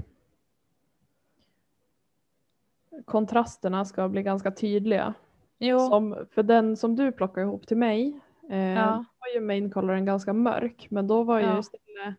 kontrasterna 3.05 3.85
ska 3.85 4.09
bli 4.09 4.23
ganska 4.23 4.51
tydliga. 4.51 5.13
Jo, 5.57 5.79
Som, 5.89 6.27
för 6.31 6.43
den 6.43 6.77
som 6.77 6.95
du 6.95 7.11
plockade 7.11 7.47
ihop 7.47 7.67
till 7.67 7.77
mig 7.77 8.19
eh, 8.49 8.57
Ja. 8.59 9.05
var 9.19 9.27
ju 9.33 9.41
main 9.41 9.71
coloren 9.71 10.05
ganska 10.05 10.33
mörk 10.33 10.87
men 10.89 11.07
då 11.07 11.23
var 11.23 11.39
ju 11.39 11.45
Ja. 11.45 11.59
istället 11.59 12.15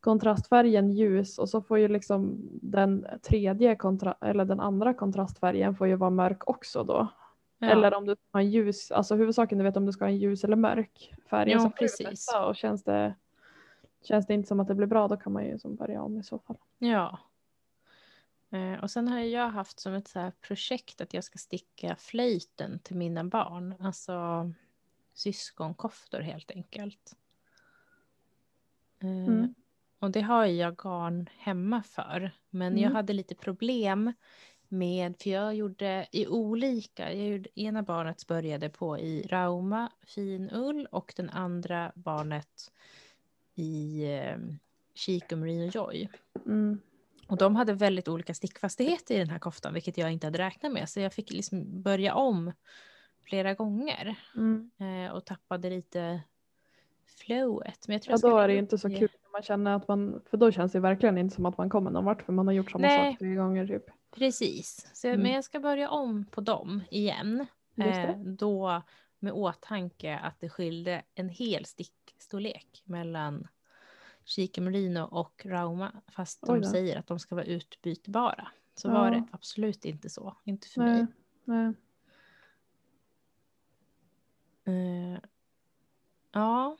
kontrastfärgen 0.00 0.90
ljus 0.90 1.38
och 1.38 1.48
så 1.48 1.62
får 1.62 1.78
ju 1.78 1.88
liksom 1.88 2.38
den 2.62 3.06
tredje 3.22 3.76
kontra 3.76 4.16
eller 4.20 4.44
den 4.44 4.60
andra 4.60 4.94
kontrastfärgen 4.94 5.74
får 5.74 5.86
ju 5.86 5.96
vara 5.96 6.10
mörk 6.10 6.48
också 6.48 6.84
då. 6.84 7.08
ja. 7.58 7.70
Eller 7.70 7.94
om 7.94 8.06
du 8.06 8.16
har 8.30 8.40
en 8.40 8.50
ljus, 8.50 8.90
alltså 8.90 9.14
huvudsaken 9.14 9.58
du 9.58 9.64
vet 9.64 9.76
om 9.76 9.86
du 9.86 9.92
ska 9.92 10.04
ha 10.04 10.10
en 10.10 10.18
ljus 10.18 10.44
eller 10.44 10.56
mörk 10.56 11.14
färg. 11.30 11.50
Ja, 11.50 11.58
så 11.60 11.70
precis. 11.70 12.28
och 12.46 12.56
känns 12.56 12.84
det, 12.84 13.14
känns 14.02 14.26
det 14.26 14.34
inte 14.34 14.48
som 14.48 14.60
att 14.60 14.68
det 14.68 14.74
blir 14.74 14.86
bra 14.86 15.08
då 15.08 15.16
kan 15.16 15.32
man 15.32 15.46
ju 15.46 15.58
som 15.58 15.76
börja 15.76 16.02
om 16.02 16.18
i 16.18 16.22
så 16.22 16.38
fall. 16.38 16.56
Ja. 16.78 17.18
Eh, 18.50 18.82
och 18.82 18.90
sen 18.90 19.08
har 19.08 19.18
jag 19.18 19.50
haft 19.50 19.80
som 19.80 19.94
ett 19.94 20.08
så 20.08 20.18
här 20.18 20.32
projekt 20.40 21.00
att 21.00 21.14
jag 21.14 21.24
ska 21.24 21.38
sticka 21.38 21.96
flöjten 21.96 22.78
till 22.78 22.96
mina 22.96 23.24
barn. 23.24 23.74
Alltså 23.80 24.12
syskonkoftor 25.14 26.20
helt 26.20 26.50
enkelt. 26.50 27.16
Eh, 29.02 29.08
Mm. 29.08 29.54
Och 29.98 30.10
det 30.10 30.20
har 30.20 30.46
jag 30.46 30.76
garn 30.76 31.28
hemma 31.38 31.82
för. 31.82 32.30
Men 32.50 32.72
jag 32.78 32.86
Mm. 32.86 32.96
hade 32.96 33.12
lite 33.12 33.34
problem 33.34 34.12
med, 34.68 35.14
för 35.22 35.30
jag 35.30 35.54
gjorde 35.54 36.06
i 36.12 36.26
olika, 36.26 37.12
jag 37.14 37.28
gjorde, 37.28 37.60
ena 37.60 37.82
barnet 37.82 38.26
började 38.26 38.68
på 38.68 38.98
i 38.98 39.22
Rauma 39.22 39.92
finull 40.06 40.86
och 40.86 41.12
den 41.16 41.30
andra 41.30 41.92
barnet 41.94 42.72
i 43.54 44.04
eh, 44.04 44.36
Chico 44.94 45.36
Merino 45.36 45.70
Joy. 45.74 46.08
Mm. 46.46 46.80
Och 47.26 47.36
de 47.36 47.56
hade 47.56 47.72
väldigt 47.72 48.08
olika 48.08 48.34
stickfastigheter 48.34 49.14
i 49.14 49.18
den 49.18 49.30
här 49.30 49.38
koftan, 49.38 49.74
vilket 49.74 49.98
jag 49.98 50.12
inte 50.12 50.26
hade 50.26 50.38
räknat 50.38 50.72
med. 50.72 50.88
Så 50.88 51.00
jag 51.00 51.12
fick 51.12 51.30
liksom 51.30 51.82
börja 51.82 52.14
om 52.14 52.52
flera 53.22 53.54
gånger 53.54 54.16
Mm. 54.36 54.70
eh, 54.78 55.12
och 55.12 55.24
tappade 55.24 55.70
lite 55.70 56.20
flowet. 57.08 57.88
Men 57.88 57.94
jag 57.94 58.02
tror 58.02 58.12
Ja 58.14 58.18
jag 58.28 58.32
då 58.32 58.38
är 58.38 58.48
det 58.48 58.56
inte 58.56 58.78
så 58.78 58.88
kul 58.88 59.08
när 59.22 59.32
man 59.32 59.42
känner 59.42 59.74
att 59.76 59.88
man, 59.88 60.22
för 60.30 60.36
då 60.36 60.52
känns 60.52 60.72
det 60.72 60.80
verkligen 60.80 61.18
inte 61.18 61.34
som 61.34 61.46
att 61.46 61.58
man 61.58 61.70
kommer 61.70 61.90
någon 61.90 62.04
vart 62.04 62.22
för 62.22 62.32
man 62.32 62.46
har 62.46 62.54
gjort 62.54 62.70
samma 62.70 62.86
Nej. 62.86 63.12
sak 63.12 63.18
tre 63.18 63.34
gånger 63.34 63.66
typ. 63.66 63.84
Precis, 64.10 64.90
så, 64.94 65.08
Mm. 65.08 65.20
men 65.20 65.32
jag 65.32 65.44
ska 65.44 65.60
börja 65.60 65.90
om 65.90 66.24
på 66.24 66.40
dem 66.40 66.82
igen. 66.90 67.46
Eh, 67.76 68.16
då 68.18 68.82
med 69.18 69.32
åtanke 69.32 70.18
att 70.18 70.40
det 70.40 70.48
skilde 70.48 71.02
en 71.14 71.28
hel 71.28 71.64
stickstorlek 71.64 72.82
mellan 72.84 73.48
Chica 74.24 74.60
Merino 74.60 75.00
och 75.00 75.42
Rauma. 75.46 75.92
Fast 76.08 76.46
de 76.46 76.64
säger 76.64 76.98
att 76.98 77.06
de 77.06 77.18
ska 77.18 77.34
vara 77.34 77.44
utbytbara. 77.44 78.48
Så 78.74 78.88
Ja. 78.88 78.92
var 78.92 79.10
det 79.10 79.24
absolut 79.32 79.84
inte 79.84 80.08
så. 80.10 80.36
Inte 80.44 80.68
för 80.68 80.80
mig. 80.80 81.06
Nej. 81.44 81.72
Nej. 84.64 85.14
Eh, 85.14 85.18
ja, 86.32 86.76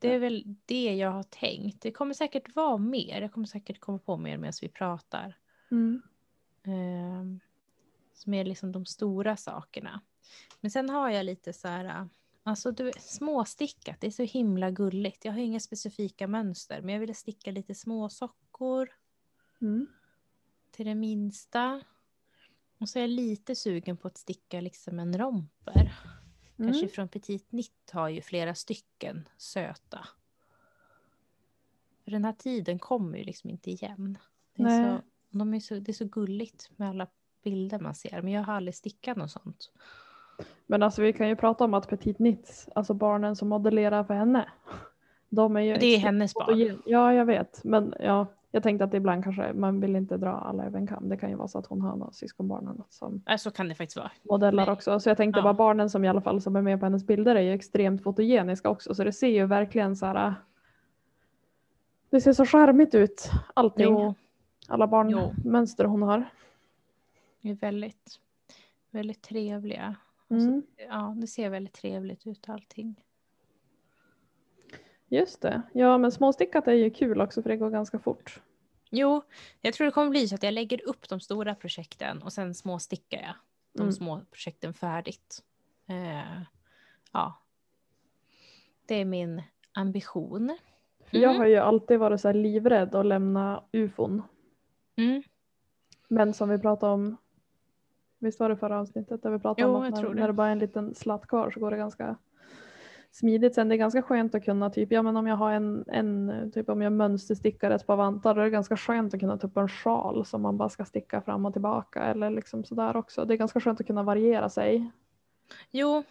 det 0.00 0.14
är 0.14 0.18
väl 0.18 0.56
det 0.66 0.94
jag 0.96 1.10
har 1.10 1.22
tänkt. 1.22 1.82
Det 1.82 1.92
kommer 1.92 2.14
säkert 2.14 2.56
vara 2.56 2.78
mer. 2.78 3.20
Jag 3.20 3.32
kommer 3.32 3.46
säkert 3.46 3.80
komma 3.80 3.98
på 3.98 4.16
mer 4.16 4.36
medan 4.36 4.52
vi 4.62 4.68
pratar. 4.68 5.38
Mm. 5.70 6.02
Eh, 6.62 7.40
som 8.14 8.34
är 8.34 8.44
liksom 8.44 8.72
de 8.72 8.86
stora 8.86 9.36
sakerna. 9.36 10.00
Men 10.60 10.70
sen 10.70 10.90
har 10.90 11.10
jag 11.10 11.26
lite 11.26 11.52
så 11.52 11.68
här, 11.68 12.08
alltså 12.42 12.70
du 12.72 12.92
småstickat, 12.98 14.00
det 14.00 14.06
är 14.06 14.10
så 14.10 14.22
himla 14.22 14.70
gulligt. 14.70 15.24
Jag 15.24 15.32
har 15.32 15.38
inga 15.40 15.60
specifika 15.60 16.26
mönster, 16.26 16.82
men 16.82 16.92
jag 16.92 17.00
ville 17.00 17.14
sticka 17.14 17.50
lite 17.50 17.74
små 17.74 18.08
sockor 18.08 18.88
Mm. 19.60 19.86
till 20.70 20.86
det 20.86 20.94
minsta. 20.94 21.80
Och 22.78 22.88
så 22.88 22.98
är 22.98 23.00
jag 23.00 23.10
lite 23.10 23.54
sugen 23.56 23.96
på 23.96 24.08
att 24.08 24.18
sticka 24.18 24.60
liksom 24.60 24.98
en 24.98 25.18
romper. 25.18 25.92
Kanske 26.58 26.82
Mm. 26.82 26.88
från 26.90 27.08
Petit 27.08 27.52
Nitt 27.52 27.90
har 27.92 28.08
ju 28.08 28.20
flera 28.22 28.54
stycken 28.54 29.28
söta. 29.36 30.08
För 32.04 32.10
den 32.10 32.24
här 32.24 32.32
tiden 32.32 32.78
kommer 32.78 33.18
ju 33.18 33.24
liksom 33.24 33.50
inte 33.50 33.70
igen. 33.70 34.18
Det 34.54 34.62
är, 34.62 34.66
Nej. 34.66 34.98
så, 35.30 35.38
de 35.38 35.54
är 35.54 35.60
så, 35.60 35.74
det 35.74 35.90
är 35.90 35.94
så 35.94 36.04
gulligt 36.04 36.70
med 36.76 36.88
alla 36.88 37.06
bilder 37.44 37.78
man 37.78 37.94
ser. 37.94 38.22
Men 38.22 38.32
jag 38.32 38.42
har 38.42 38.54
aldrig 38.54 38.74
stickat 38.74 39.16
något 39.16 39.30
sånt. 39.30 39.70
Men 40.66 40.82
alltså 40.82 41.02
vi 41.02 41.12
kan 41.12 41.28
ju 41.28 41.36
prata 41.36 41.64
om 41.64 41.74
att 41.74 41.88
Petit 41.88 42.18
Nits, 42.18 42.68
alltså 42.74 42.94
barnen 42.94 43.36
som 43.36 43.48
modellerar 43.48 44.04
för 44.04 44.14
henne. 44.14 44.48
De 45.28 45.56
är 45.56 45.60
ju 45.60 45.76
Det 45.76 45.86
är 45.86 45.98
hennes 45.98 46.34
barn. 46.34 46.82
Ja, 46.86 47.14
jag 47.14 47.24
vet. 47.26 47.64
Men 47.64 47.94
ja, 48.00 48.26
jag 48.50 48.62
tänkte 48.62 48.84
att 48.84 48.94
ibland 48.94 49.24
kanske 49.24 49.52
man 49.52 49.80
vill 49.80 49.96
inte 49.96 50.16
dra 50.16 50.30
alla 50.30 50.64
över 50.64 50.78
en 50.78 50.86
kam. 50.86 51.08
Det 51.08 51.16
kan 51.16 51.30
ju 51.30 51.36
vara 51.36 51.48
så 51.48 51.58
att 51.58 51.66
hon 51.66 51.80
har 51.80 51.96
några 51.96 52.12
syskonbarn 52.12 52.66
eller 52.66 52.78
något 52.78 52.92
som 52.92 53.22
Äh, 53.30 53.36
så 53.36 53.50
kan 53.50 53.68
det 53.68 53.74
faktiskt 53.74 53.96
vara. 53.96 54.10
modellar 54.22 54.66
Nej. 54.66 54.72
också. 54.72 55.00
Så 55.00 55.08
jag 55.10 55.16
tänkte 55.16 55.38
Ja. 55.38 55.42
bara 55.44 55.54
barnen 55.54 55.90
som 55.90 56.04
i 56.04 56.08
alla 56.08 56.20
fall 56.20 56.40
som 56.40 56.56
är 56.56 56.62
med 56.62 56.80
på 56.80 56.86
hennes 56.86 57.06
bilder 57.06 57.36
är 57.36 57.40
ju 57.40 57.52
extremt 57.52 58.02
fotogeniska 58.02 58.70
också. 58.70 58.94
Så 58.94 59.04
det 59.04 59.12
ser 59.12 59.28
ju 59.28 59.46
verkligen 59.46 59.96
så 59.96 60.06
här. 60.06 60.34
Det 62.10 62.20
ser 62.20 62.32
så 62.32 62.46
charmigt 62.46 62.94
ut 62.94 63.30
allting. 63.54 63.84
Jo, 63.92 64.14
Alla 64.68 64.86
barnmönster 64.86 65.84
hon 65.84 66.02
har. 66.02 66.24
det 67.40 67.50
är 67.50 67.54
väldigt, 67.54 68.20
väldigt 68.90 69.22
trevliga. 69.22 69.96
Mm. 70.30 70.62
Ja, 70.88 71.14
det 71.20 71.26
ser 71.26 71.50
väldigt 71.50 71.74
trevligt 71.74 72.26
ut 72.26 72.48
allting. 72.48 73.04
Just 75.08 75.40
det. 75.42 75.62
Ja 75.72 75.98
men 75.98 76.12
småstickat 76.12 76.68
är 76.68 76.72
ju 76.72 76.90
kul 76.90 77.20
också 77.20 77.42
för 77.42 77.50
det 77.50 77.56
går 77.56 77.70
ganska 77.70 77.98
fort. 77.98 78.40
Jo, 78.90 79.22
jag 79.60 79.74
tror 79.74 79.84
det 79.84 79.90
kommer 79.90 80.10
bli 80.10 80.28
så 80.28 80.34
att 80.34 80.42
jag 80.42 80.54
lägger 80.54 80.88
upp 80.88 81.08
de 81.08 81.20
stora 81.20 81.54
projekten 81.54 82.22
och 82.22 82.32
sen 82.32 82.54
småstickar 82.54 83.18
jag 83.20 83.34
de 83.72 83.80
Mm. 83.82 83.92
små 83.92 84.20
projekten 84.30 84.74
färdigt. 84.74 85.42
Eh, 85.88 86.42
ja. 87.12 87.34
Det 88.86 88.94
är 88.94 89.04
min 89.04 89.42
ambition. 89.72 90.58
För 91.04 91.16
Jag 91.18 91.24
Mm. 91.30 91.36
har 91.40 91.46
ju 91.46 91.56
alltid 91.56 91.98
varit 91.98 92.20
så 92.20 92.28
här 92.28 92.34
livrädd 92.34 92.94
att 92.94 93.06
lämna 93.06 93.64
ufon. 93.72 94.22
Mm. 94.96 95.22
Men 96.08 96.34
som 96.34 96.48
vi 96.48 96.58
pratade 96.58 96.92
om, 96.92 97.16
visst 98.18 98.40
var 98.40 98.48
det 98.48 98.56
förra 98.56 98.80
avsnittet 98.80 99.22
där 99.22 99.30
vi 99.30 99.38
pratade 99.38 99.68
Jo, 99.68 99.76
om 99.76 99.82
att 99.82 99.90
när, 99.90 100.14
när 100.14 100.26
det 100.26 100.32
bara 100.32 100.48
är 100.48 100.52
en 100.52 100.58
liten 100.58 100.94
slatt 100.94 101.26
kvar 101.26 101.50
så 101.50 101.60
går 101.60 101.70
det 101.70 101.76
ganska 101.76 102.16
smidigt. 103.10 103.54
Sen 103.54 103.68
det 103.68 103.74
är 103.74 103.76
ganska 103.76 104.02
skönt 104.02 104.34
att 104.34 104.44
kunna 104.44 104.70
typ, 104.70 104.92
ja 104.92 105.02
men 105.02 105.16
om 105.16 105.26
jag 105.26 105.36
har 105.36 105.52
en, 105.52 105.84
en 105.88 106.50
typ 106.54 106.68
om 106.68 106.82
jag 106.82 106.92
mönsterstickar 106.92 107.70
ett 107.70 107.86
par 107.86 107.96
vantar 107.96 108.34
då 108.34 108.40
är 108.40 108.44
det 108.44 108.50
ganska 108.50 108.76
skönt 108.76 109.14
att 109.14 109.20
kunna 109.20 109.38
ta 109.38 109.46
upp 109.46 109.56
en 109.56 109.68
sjal 109.68 110.26
som 110.26 110.42
man 110.42 110.56
bara 110.56 110.68
ska 110.68 110.84
sticka 110.84 111.20
fram 111.20 111.46
och 111.46 111.52
tillbaka 111.52 112.04
eller 112.04 112.30
liksom 112.30 112.64
sådär 112.64 112.96
också. 112.96 113.24
Det 113.24 113.34
är 113.34 113.38
ganska 113.38 113.60
skönt 113.60 113.80
att 113.80 113.86
kunna 113.86 114.02
variera 114.02 114.48
sig. 114.48 114.90
Jo, 115.70 116.04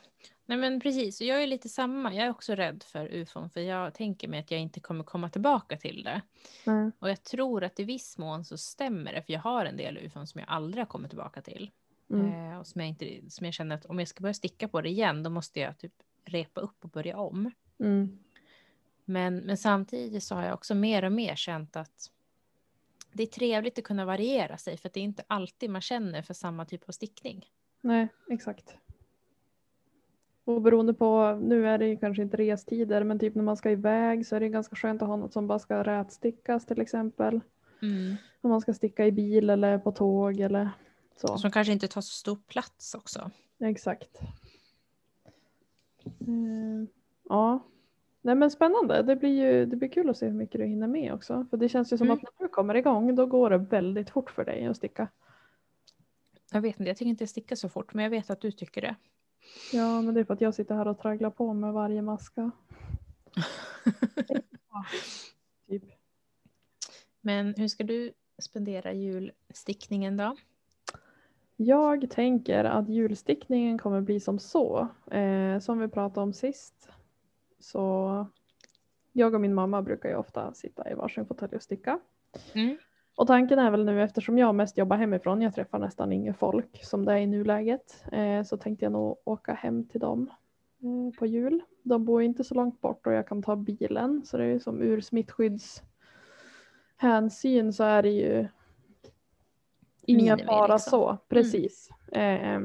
nej 0.45 0.57
men 0.57 0.79
precis. 0.79 1.21
Jag 1.21 1.43
är 1.43 1.47
lite 1.47 1.69
samma. 1.69 2.13
Jag 2.13 2.25
är 2.25 2.29
också 2.29 2.55
rädd 2.55 2.83
för 2.83 3.07
ufon 3.07 3.49
för 3.49 3.61
jag 3.61 3.93
tänker 3.93 4.27
mig 4.27 4.39
att 4.39 4.51
jag 4.51 4.59
inte 4.59 4.79
kommer 4.79 5.03
komma 5.03 5.29
tillbaka 5.29 5.77
till 5.77 6.03
det. 6.03 6.21
Mm. 6.71 6.91
Och 6.99 7.09
jag 7.09 7.23
tror 7.23 7.63
att 7.63 7.79
i 7.79 7.83
viss 7.83 8.17
mån 8.17 8.45
så 8.45 8.57
stämmer 8.57 9.13
det 9.13 9.21
för 9.21 9.33
jag 9.33 9.39
har 9.39 9.65
en 9.65 9.77
del 9.77 9.97
ufon 9.97 10.27
som 10.27 10.39
jag 10.39 10.49
aldrig 10.49 10.81
har 10.81 10.87
kommit 10.87 11.11
tillbaka 11.11 11.41
till. 11.41 11.71
Mm. 12.09 12.51
Eh, 12.51 12.59
och 12.59 12.67
som 12.67 12.81
jag, 12.81 12.89
inte, 12.89 13.21
som 13.29 13.45
jag 13.45 13.53
känner 13.53 13.75
att 13.75 13.85
om 13.85 13.99
jag 13.99 14.07
ska 14.07 14.21
börja 14.21 14.33
sticka 14.33 14.67
på 14.67 14.81
det 14.81 14.89
igen 14.89 15.23
då 15.23 15.29
måste 15.29 15.59
jag 15.59 15.77
typ 15.77 15.93
repa 16.29 16.61
upp 16.61 16.83
och 16.83 16.89
börja 16.89 17.17
om. 17.17 17.51
Mm. 17.79 18.19
Men, 19.05 19.37
men 19.37 19.57
samtidigt 19.57 20.23
så 20.23 20.35
har 20.35 20.43
jag 20.43 20.53
också 20.53 20.75
mer 20.75 21.05
och 21.05 21.11
mer 21.11 21.35
känt 21.35 21.75
att 21.75 22.11
det 23.11 23.23
är 23.23 23.27
trevligt 23.27 23.77
att 23.77 23.83
kunna 23.83 24.05
variera 24.05 24.57
sig 24.57 24.77
för 24.77 24.89
att 24.89 24.93
det 24.93 24.99
är 24.99 25.03
inte 25.03 25.23
alltid 25.27 25.69
man 25.69 25.81
känner 25.81 26.21
för 26.21 26.33
samma 26.33 26.65
typ 26.65 26.89
av 26.89 26.91
stickning. 26.91 27.45
Nej, 27.81 28.07
exakt. 28.29 28.77
Och 30.43 30.61
beroende 30.61 30.93
på, 30.93 31.39
nu 31.43 31.67
är 31.67 31.77
det 31.77 31.87
ju 31.87 31.97
kanske 31.97 32.23
inte 32.23 32.37
restider, 32.37 33.03
men 33.03 33.19
typ 33.19 33.35
när 33.35 33.43
man 33.43 33.57
ska 33.57 33.71
iväg 33.71 34.27
så 34.27 34.35
är 34.35 34.39
det 34.39 34.49
ganska 34.49 34.75
skönt 34.75 35.01
att 35.01 35.07
ha 35.07 35.15
något 35.15 35.33
som 35.33 35.47
bara 35.47 35.59
ska 35.59 35.83
rätstickas 35.83 36.65
till 36.65 36.81
exempel. 36.81 37.41
Om 38.41 38.49
man 38.49 38.61
ska 38.61 38.73
sticka 38.73 39.05
i 39.05 39.11
bil 39.11 39.49
eller 39.49 39.77
på 39.77 39.91
tåg 39.91 40.39
eller 40.39 40.69
så. 41.21 41.37
Som 41.37 41.51
kanske 41.51 41.73
inte 41.73 41.87
tar 41.87 42.01
så 42.01 42.13
stor 42.13 42.37
plats 42.47 42.95
också. 42.95 43.31
Exakt. 43.59 44.19
Mm, 46.27 46.87
ja. 47.29 47.59
Nej 48.21 48.35
men 48.35 48.51
spännande. 48.51 49.03
Det 49.03 49.15
blir 49.15 49.29
ju 49.29 49.65
det 49.65 49.75
blir 49.75 49.89
kul 49.89 50.09
att 50.09 50.17
se 50.17 50.25
hur 50.25 50.33
mycket 50.33 50.61
du 50.61 50.65
hinner 50.65 50.87
med 50.87 51.13
också. 51.13 51.45
För 51.49 51.57
det 51.57 51.69
känns 51.69 51.93
ju 51.93 51.97
som 51.97 52.07
Mm. 52.07 52.17
att 52.17 52.23
när 52.23 52.47
du 52.47 52.51
kommer 52.51 52.75
igång 52.75 53.15
då 53.15 53.25
går 53.25 53.49
det 53.49 53.57
väldigt 53.57 54.09
fort 54.09 54.29
för 54.31 54.45
dig 54.45 54.65
att 54.65 54.77
sticka. 54.77 55.07
Jag 56.51 56.61
vet 56.61 56.79
inte, 56.79 56.89
jag 56.89 56.97
tycker 56.97 57.09
inte 57.09 57.21
jag 57.21 57.29
stickar 57.29 57.55
så 57.55 57.69
fort 57.69 57.93
men 57.93 58.03
jag 58.03 58.09
vet 58.09 58.29
att 58.29 58.41
du 58.41 58.51
tycker 58.51 58.81
det. 58.81 58.95
Ja 59.73 60.01
men 60.01 60.13
det 60.13 60.19
är 60.19 60.23
för 60.23 60.33
att 60.33 60.41
jag 60.41 60.53
sitter 60.53 60.75
här 60.75 60.87
och 60.87 60.99
tragglar 60.99 61.29
på 61.29 61.53
med 61.53 61.73
varje 61.73 62.01
maska. 62.01 62.51
Ja, 64.71 64.85
typ. 65.67 65.83
Men 67.21 67.53
hur 67.57 67.67
ska 67.67 67.83
du 67.83 68.11
spendera 68.41 68.93
julstickningen 68.93 70.17
då? 70.17 70.35
Jag 71.59 72.09
tänker 72.09 72.63
att 72.63 72.89
julstickningen 72.89 73.77
kommer 73.77 74.01
bli 74.01 74.19
som 74.19 74.39
så. 74.39 74.87
Eh, 75.11 75.59
som 75.59 75.79
vi 75.79 75.87
pratade 75.87 76.23
om 76.23 76.33
sist. 76.33 76.89
Så 77.59 78.25
jag 79.11 79.33
och 79.33 79.41
min 79.41 79.53
mamma 79.53 79.81
brukar 79.81 80.09
ju 80.09 80.15
ofta 80.15 80.53
sitta 80.53 80.91
i 80.91 80.93
varsin 80.93 81.25
fåtölj 81.25 81.55
och 81.55 81.61
sticka. 81.61 81.99
Mm. 82.53 82.77
Och 83.15 83.27
tanken 83.27 83.59
är 83.59 83.71
väl 83.71 83.85
nu 83.85 84.03
eftersom 84.03 84.37
jag 84.37 84.55
mest 84.55 84.77
jobbar 84.77 84.97
hemifrån, 84.97 85.41
jag 85.41 85.55
träffar 85.55 85.79
nästan 85.79 86.11
inget 86.11 86.37
folk 86.37 86.83
som 86.83 87.05
det 87.05 87.13
är 87.13 87.17
i 87.17 87.27
nuläget, 87.27 88.03
eh, 88.11 88.43
så 88.43 88.57
tänkte 88.57 88.85
jag 88.85 88.91
nog 88.91 89.17
åka 89.23 89.53
hem 89.53 89.87
till 89.87 89.99
dem 89.99 90.31
eh, 90.81 91.09
på 91.19 91.25
jul. 91.25 91.63
De 91.83 92.05
bor 92.05 92.21
inte 92.21 92.43
så 92.43 92.55
långt 92.55 92.81
bort 92.81 93.07
och 93.07 93.13
jag 93.13 93.27
kan 93.27 93.43
ta 93.43 93.55
bilen 93.55 94.25
så 94.25 94.37
det 94.37 94.43
är 94.43 94.47
ju 94.47 94.59
som 94.59 94.81
ur 94.81 95.01
smittskyddshänsyn 95.01 97.73
så 97.73 97.83
är 97.83 98.03
det 98.03 98.11
ju 98.11 98.47
ingen 100.07 100.23
Minimi, 100.23 100.43
fara 100.43 100.73
liksom. 100.73 100.91
så, 100.91 101.17
precis. 101.29 101.89
Eh, 102.11 102.59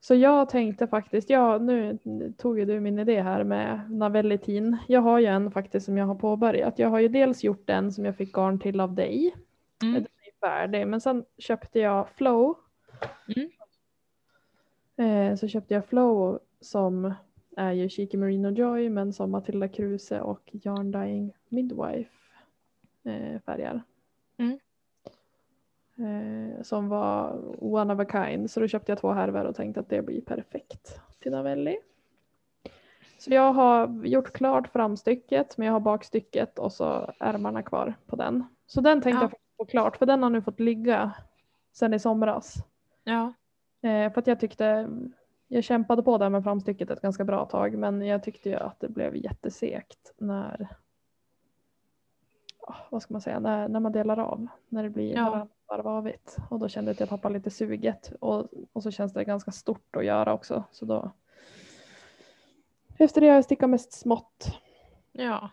så 0.00 0.14
jag 0.14 0.48
tänkte 0.48 0.86
faktiskt, 0.86 1.30
ja 1.30 1.58
nu 1.58 1.98
tog 2.38 2.58
ju 2.58 2.64
du 2.64 2.80
min 2.80 2.98
idé 2.98 3.20
här 3.20 3.44
med 3.44 3.90
Navellitin. 3.90 4.76
Jag 4.88 5.00
har 5.00 5.18
ju 5.18 5.26
en 5.26 5.50
faktiskt 5.50 5.86
som 5.86 5.98
jag 5.98 6.06
har 6.06 6.14
påbörjat. 6.14 6.78
Jag 6.78 6.88
har 6.88 6.98
ju 6.98 7.08
dels 7.08 7.44
gjort 7.44 7.66
den 7.66 7.92
som 7.92 8.04
jag 8.04 8.16
fick 8.16 8.32
garn 8.32 8.58
till 8.58 8.80
av 8.80 8.94
dig. 8.94 9.34
Mm. 9.82 9.94
Den 9.94 10.02
är 10.02 10.48
färdig. 10.48 10.86
Men 10.86 11.00
sen 11.00 11.24
köpte 11.38 11.78
jag 11.78 12.08
Flow. 12.08 12.54
Mm. 13.36 13.50
Eh, 14.96 15.36
så 15.36 15.48
köpte 15.48 15.74
jag 15.74 15.86
Flow 15.86 16.38
som 16.60 17.14
är 17.56 17.72
ju 17.72 17.88
Cheeky 17.88 18.16
Merino 18.16 18.50
Joy 18.50 18.88
men 18.88 19.12
som 19.12 19.30
Matilda 19.30 19.68
Kruse 19.68 20.20
och 20.20 20.50
Yarn 20.52 20.90
Dyeing 20.90 21.32
Midwife 21.48 22.10
eh, 23.04 23.40
färgar. 23.40 23.82
Mm. 24.36 24.58
Eh, 25.98 26.62
som 26.62 26.88
var 26.88 27.40
one 27.64 27.94
of 27.94 28.00
a 28.00 28.06
kind. 28.12 28.50
Så 28.50 28.60
då 28.60 28.68
köpte 28.68 28.92
jag 28.92 28.98
två 28.98 29.12
härvor 29.12 29.44
och 29.44 29.56
tänkte 29.56 29.80
att 29.80 29.88
det 29.88 30.02
blir 30.02 30.20
perfekt 30.20 31.00
till 31.20 31.32
Navelli. 31.32 31.78
Så 33.18 33.34
jag 33.34 33.52
har 33.52 34.04
gjort 34.06 34.32
klart 34.32 34.68
framstycket 34.68 35.58
men 35.58 35.66
jag 35.66 35.72
har 35.72 35.80
bakstycket 35.80 36.58
och 36.58 36.72
så 36.72 37.12
ärmarna 37.20 37.62
kvar 37.62 37.94
på 38.06 38.16
den. 38.16 38.44
Så 38.66 38.80
den 38.80 39.00
tänkte 39.00 39.24
Ja. 39.24 39.30
jag 39.30 39.38
få 39.56 39.64
klart 39.64 39.96
för 39.96 40.06
den 40.06 40.22
har 40.22 40.30
nu 40.30 40.42
fått 40.42 40.60
ligga 40.60 41.12
sedan 41.72 41.94
i 41.94 41.98
somras. 41.98 42.54
Ja. 43.04 43.32
Eh, 43.88 44.12
för 44.12 44.18
att 44.20 44.26
jag 44.26 44.40
tyckte, 44.40 44.88
jag 45.48 45.64
kämpade 45.64 46.02
på 46.02 46.18
där 46.18 46.28
med 46.30 46.44
framstycket 46.44 46.90
ett 46.90 47.00
ganska 47.00 47.24
bra 47.24 47.44
tag 47.44 47.74
men 47.78 48.02
jag 48.02 48.22
tyckte 48.22 48.48
ju 48.48 48.56
att 48.56 48.80
det 48.80 48.88
blev 48.88 49.16
jättesekt 49.16 50.12
när, 50.18 50.68
ah, 52.60 52.74
vad 52.90 53.02
ska 53.02 53.14
man 53.14 53.20
säga, 53.20 53.40
när, 53.40 53.68
när 53.68 53.80
man 53.80 53.92
delar 53.92 54.18
av. 54.18 54.46
När 54.68 54.82
det 54.82 54.90
blir 54.90 55.14
Ja. 55.14 55.48
Varv. 55.68 56.12
Och 56.50 56.58
då 56.58 56.68
kände 56.68 56.88
jag 56.88 56.92
att 56.94 57.00
jag 57.00 57.08
tappade 57.08 57.34
lite 57.34 57.50
suget 57.50 58.12
och, 58.20 58.48
och 58.72 58.82
så 58.82 58.90
känns 58.90 59.12
det 59.12 59.24
ganska 59.24 59.50
stort 59.50 59.96
att 59.96 60.04
göra 60.04 60.34
också. 60.34 60.64
Så 60.70 60.84
då, 60.84 61.10
efter 62.98 63.20
det 63.20 63.28
har 63.28 63.34
jag 63.34 63.44
stickat 63.44 63.70
mest 63.70 63.92
smått. 63.92 64.46
ja. 65.12 65.50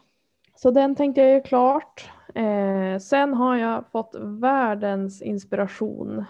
Så 0.55 0.71
den 0.71 0.95
tänkte 0.95 1.21
jag 1.21 1.29
göra 1.29 1.41
klart. 1.41 2.11
Eh, 2.35 2.97
sen 2.99 3.33
har 3.33 3.55
jag 3.55 3.87
fått 3.91 4.15
världens 4.19 5.21
inspiration 5.21 6.25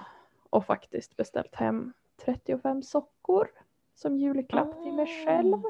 och 0.49 0.65
faktiskt 0.65 1.17
beställt 1.17 1.55
hem 1.55 1.93
35 2.25 2.83
sockor 2.83 3.47
som 3.95 4.17
julklapp 4.17 4.83
till 4.83 4.93
mig 4.93 5.03
Ah. 5.05 5.25
själv. 5.25 5.61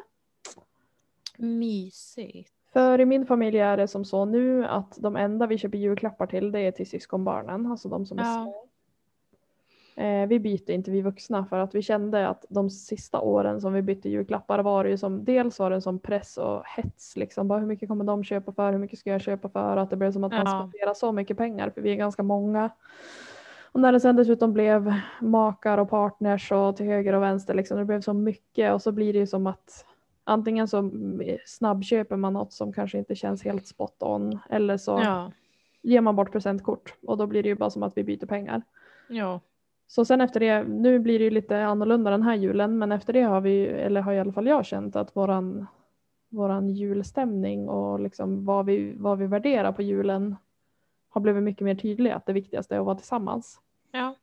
Mysigt. 1.37 2.53
För 2.73 2.99
i 3.01 3.05
min 3.05 3.25
familj 3.25 3.59
är 3.59 3.77
det 3.77 3.87
som 3.87 4.05
så 4.05 4.25
nu 4.25 4.65
att 4.65 4.97
de 4.99 5.15
enda 5.15 5.47
vi 5.47 5.57
köper 5.57 5.77
julklappar 5.77 6.27
till 6.27 6.51
det 6.51 6.59
är 6.59 6.71
till 6.71 6.89
syskonbarnen, 6.89 7.65
alltså 7.71 7.89
de 7.89 8.05
som 8.05 8.19
är 8.19 8.23
Ja. 8.23 8.33
små. 8.43 8.67
Eh, 9.95 10.27
vi 10.27 10.39
byter 10.39 10.71
inte 10.71 10.91
vi 10.91 11.01
vuxna 11.01 11.45
för 11.45 11.59
att 11.59 11.75
vi 11.75 11.81
kände 11.81 12.27
att 12.27 12.45
de 12.49 12.69
sista 12.69 13.19
åren 13.21 13.61
som 13.61 13.73
vi 13.73 13.81
bytte 13.81 14.09
julklappar 14.09 14.59
var 14.59 14.83
det 14.83 14.89
ju 14.89 14.97
som 14.97 15.25
dels 15.25 15.59
var 15.59 15.69
det 15.69 15.81
som 15.81 15.99
press 15.99 16.37
och 16.37 16.63
hets 16.65 17.17
liksom. 17.17 17.47
Bara 17.47 17.59
hur 17.59 17.67
mycket 17.67 17.89
kommer 17.89 18.03
de 18.05 18.23
köpa 18.23 18.51
för? 18.51 18.71
Hur 18.71 18.79
mycket 18.79 18.99
ska 18.99 19.09
jag 19.09 19.21
köpa 19.21 19.49
för? 19.49 19.77
Att 19.77 19.89
det 19.89 19.95
blev 19.95 20.11
som 20.11 20.23
att 20.23 20.31
man 20.31 20.45
Ja. 20.47 20.59
spenderar 20.69 20.93
så 20.93 21.11
mycket 21.11 21.37
pengar 21.37 21.69
för 21.69 21.81
vi 21.81 21.91
är 21.91 21.95
ganska 21.95 22.23
många. 22.23 22.69
Och 23.71 23.79
när 23.79 23.91
det 23.91 23.99
sen 23.99 24.15
dessutom 24.15 24.53
blev 24.53 24.93
makar 25.21 25.77
och 25.77 25.89
partners 25.89 26.51
och 26.51 26.75
till 26.77 26.85
höger 26.85 27.13
och 27.13 27.21
vänster, 27.23 27.53
liksom, 27.53 27.77
det 27.77 27.85
blev 27.85 28.01
så 28.01 28.13
mycket 28.13 28.73
och 28.73 28.81
så 28.81 28.91
blir 28.91 29.13
det 29.13 29.19
ju 29.19 29.27
som 29.27 29.47
att 29.47 29.85
antingen 30.23 30.67
så 30.67 30.91
snabbköper 31.45 32.15
man 32.15 32.33
något 32.33 32.53
som 32.53 32.73
kanske 32.73 32.97
inte 32.97 33.15
känns 33.15 33.43
helt 33.43 33.67
spot 33.67 34.03
on 34.03 34.39
eller 34.49 34.77
så 34.77 34.91
Ja. 35.03 35.31
ger 35.81 36.01
man 36.01 36.15
bort 36.15 36.31
presentkort 36.31 36.95
och 37.07 37.17
då 37.17 37.27
blir 37.27 37.43
det 37.43 37.49
ju 37.49 37.55
bara 37.55 37.69
som 37.69 37.83
att 37.83 37.97
vi 37.97 38.03
byter 38.03 38.25
pengar. 38.25 38.61
Ja. 39.09 39.39
Så 39.87 40.05
sen 40.05 40.21
efter 40.21 40.39
det, 40.39 40.63
nu 40.63 40.99
blir 40.99 41.19
det 41.19 41.25
ju 41.25 41.31
lite 41.31 41.63
annorlunda 41.63 42.11
den 42.11 42.23
här 42.23 42.35
julen, 42.35 42.77
men 42.77 42.91
efter 42.91 43.13
det 43.13 43.21
har 43.21 43.41
vi, 43.41 43.65
eller 43.65 44.01
har 44.01 44.13
i 44.13 44.19
alla 44.19 44.31
fall 44.33 44.47
jag 44.47 44.65
känt 44.65 44.95
att 44.95 45.15
våran, 45.15 45.67
våran 46.29 46.69
julstämning 46.69 47.69
och 47.69 47.99
liksom 47.99 48.45
vad 48.45 48.65
vi, 48.65 48.93
vad 48.97 49.17
vi 49.17 49.27
värderar 49.27 49.71
på 49.71 49.81
julen 49.81 50.35
har 51.09 51.21
blivit 51.21 51.43
mycket 51.43 51.65
mer 51.65 51.75
tydlig 51.75 52.11
att 52.11 52.25
det 52.25 52.33
viktigaste 52.33 52.75
är 52.75 52.79
att 52.79 52.85
vara 52.85 52.95
tillsammans. 52.97 53.59
Ja. 53.91 54.15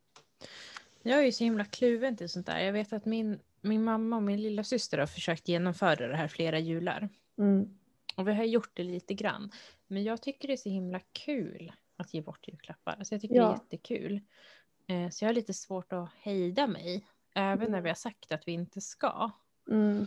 Jag 1.03 1.19
är 1.19 1.23
ju 1.25 1.33
så 1.33 1.45
himla 1.45 1.65
kluven 1.65 2.17
till 2.17 2.29
sånt 2.29 2.47
där. 2.47 2.59
Jag 2.59 2.73
vet 2.73 2.93
att 2.93 3.05
min, 3.05 3.39
min 3.61 3.85
mamma 3.85 4.17
och 4.17 4.23
min 4.23 4.43
lilla 4.43 4.65
syster 4.65 4.99
har 4.99 5.07
försökt 5.07 5.49
genomföra 5.49 6.09
det 6.09 6.17
här 6.17 6.29
flera 6.29 6.59
jular. 6.59 7.09
Mm. 7.39 7.79
Och 8.17 8.29
vi 8.29 8.35
har 8.35 8.45
gjort 8.45 8.71
det 8.75 8.83
lite 8.85 9.15
grann. 9.15 9.51
Men 9.87 10.05
jag 10.05 10.23
tycker 10.23 10.49
det 10.49 10.55
är 10.55 10.57
så 10.57 10.69
himla 10.69 11.01
kul 11.13 11.73
att 11.97 12.15
ge 12.15 12.21
bort 12.21 12.49
julklappar. 12.49 12.93
Alltså 12.99 13.15
jag 13.15 13.21
tycker 13.23 13.35
det 13.35 13.41
Ja. 13.41 13.49
är 13.49 13.53
jättekul. 13.55 14.21
Eh, 14.87 15.09
så 15.11 15.25
jag 15.25 15.29
har 15.29 15.35
lite 15.35 15.55
svårt 15.55 15.93
att 15.93 16.09
hejda 16.21 16.67
mig. 16.67 17.05
Även 17.35 17.59
när 17.59 17.67
Mm. 17.69 17.83
vi 17.83 17.89
har 17.91 17.95
sagt 17.95 18.33
att 18.33 18.49
vi 18.49 18.53
inte 18.53 18.81
ska. 18.81 19.31
Mm. 19.71 20.07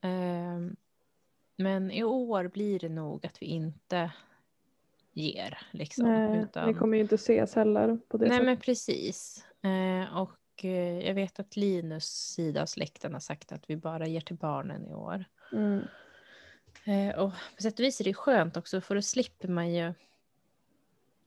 Ehm, 0.00 0.76
men 1.56 1.90
i 1.90 2.04
år 2.04 2.48
blir 2.48 2.78
det 2.78 2.88
nog 2.88 3.26
att 3.26 3.42
vi 3.42 3.46
inte 3.46 4.12
ger. 5.12 5.58
Liksom, 5.70 6.04
Nej, 6.08 6.42
utan... 6.42 6.68
vi 6.68 6.74
kommer 6.74 6.96
ju 6.96 7.02
inte 7.02 7.14
ses 7.14 7.54
heller 7.54 7.98
på 8.08 8.16
det 8.16 8.24
Nej 8.24 8.30
sättet. 8.30 8.46
men 8.46 8.56
precis. 8.56 9.44
Eh, 9.62 10.16
och 10.56 10.64
eh, 10.64 11.06
jag 11.06 11.14
vet 11.14 11.40
att 11.40 11.56
Linus 11.56 12.04
sida 12.04 12.62
av 12.62 12.66
släkten 12.66 13.12
har 13.12 13.20
sagt 13.20 13.52
att 13.52 13.70
vi 13.70 13.76
bara 13.76 14.06
ger 14.06 14.20
till 14.20 14.36
barnen 14.36 14.86
i 14.86 14.94
år. 14.94 15.24
Mm. 15.52 15.82
Eh, 16.84 17.18
och 17.18 17.30
på 17.56 17.62
sätt 17.62 17.78
och 17.78 17.84
vis 17.84 18.00
är 18.00 18.04
det 18.04 18.14
skönt 18.14 18.56
också 18.56 18.80
för 18.80 18.94
då 18.94 19.02
slipper 19.02 19.48
man 19.48 19.74
ju 19.74 19.92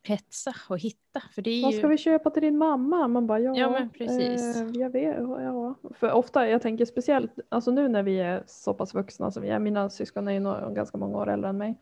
hetsa 0.03 0.53
och 0.69 0.79
hitta. 0.79 1.21
För 1.31 1.41
det 1.41 1.49
är 1.49 1.63
Vad 1.63 1.73
ju... 1.73 1.77
ska 1.77 1.87
vi 1.87 1.97
köpa 1.97 2.29
till 2.29 2.41
din 2.41 2.57
mamma? 2.57 3.07
Man 3.07 3.27
bara 3.27 3.39
ja, 3.39 3.55
Ja, 3.55 3.69
men 3.69 3.89
precis. 3.89 4.55
Eh, 4.55 4.69
jag 4.73 4.89
vet, 4.89 5.17
ja. 5.19 5.75
För 5.95 6.11
ofta, 6.11 6.49
jag 6.49 6.61
tänker 6.61 6.85
speciellt, 6.85 7.39
alltså 7.49 7.71
nu 7.71 7.87
när 7.87 8.03
vi 8.03 8.19
är 8.19 8.43
så 8.47 8.73
pass 8.73 8.93
vuxna 8.93 9.31
som 9.31 9.43
vi 9.43 9.49
är, 9.49 9.59
mina 9.59 9.89
syskon 9.89 10.27
är 10.27 10.31
ju 10.31 10.39
nog 10.39 10.75
ganska 10.75 10.97
många 10.97 11.17
år 11.17 11.29
äldre 11.29 11.49
än 11.49 11.57
mig. 11.57 11.75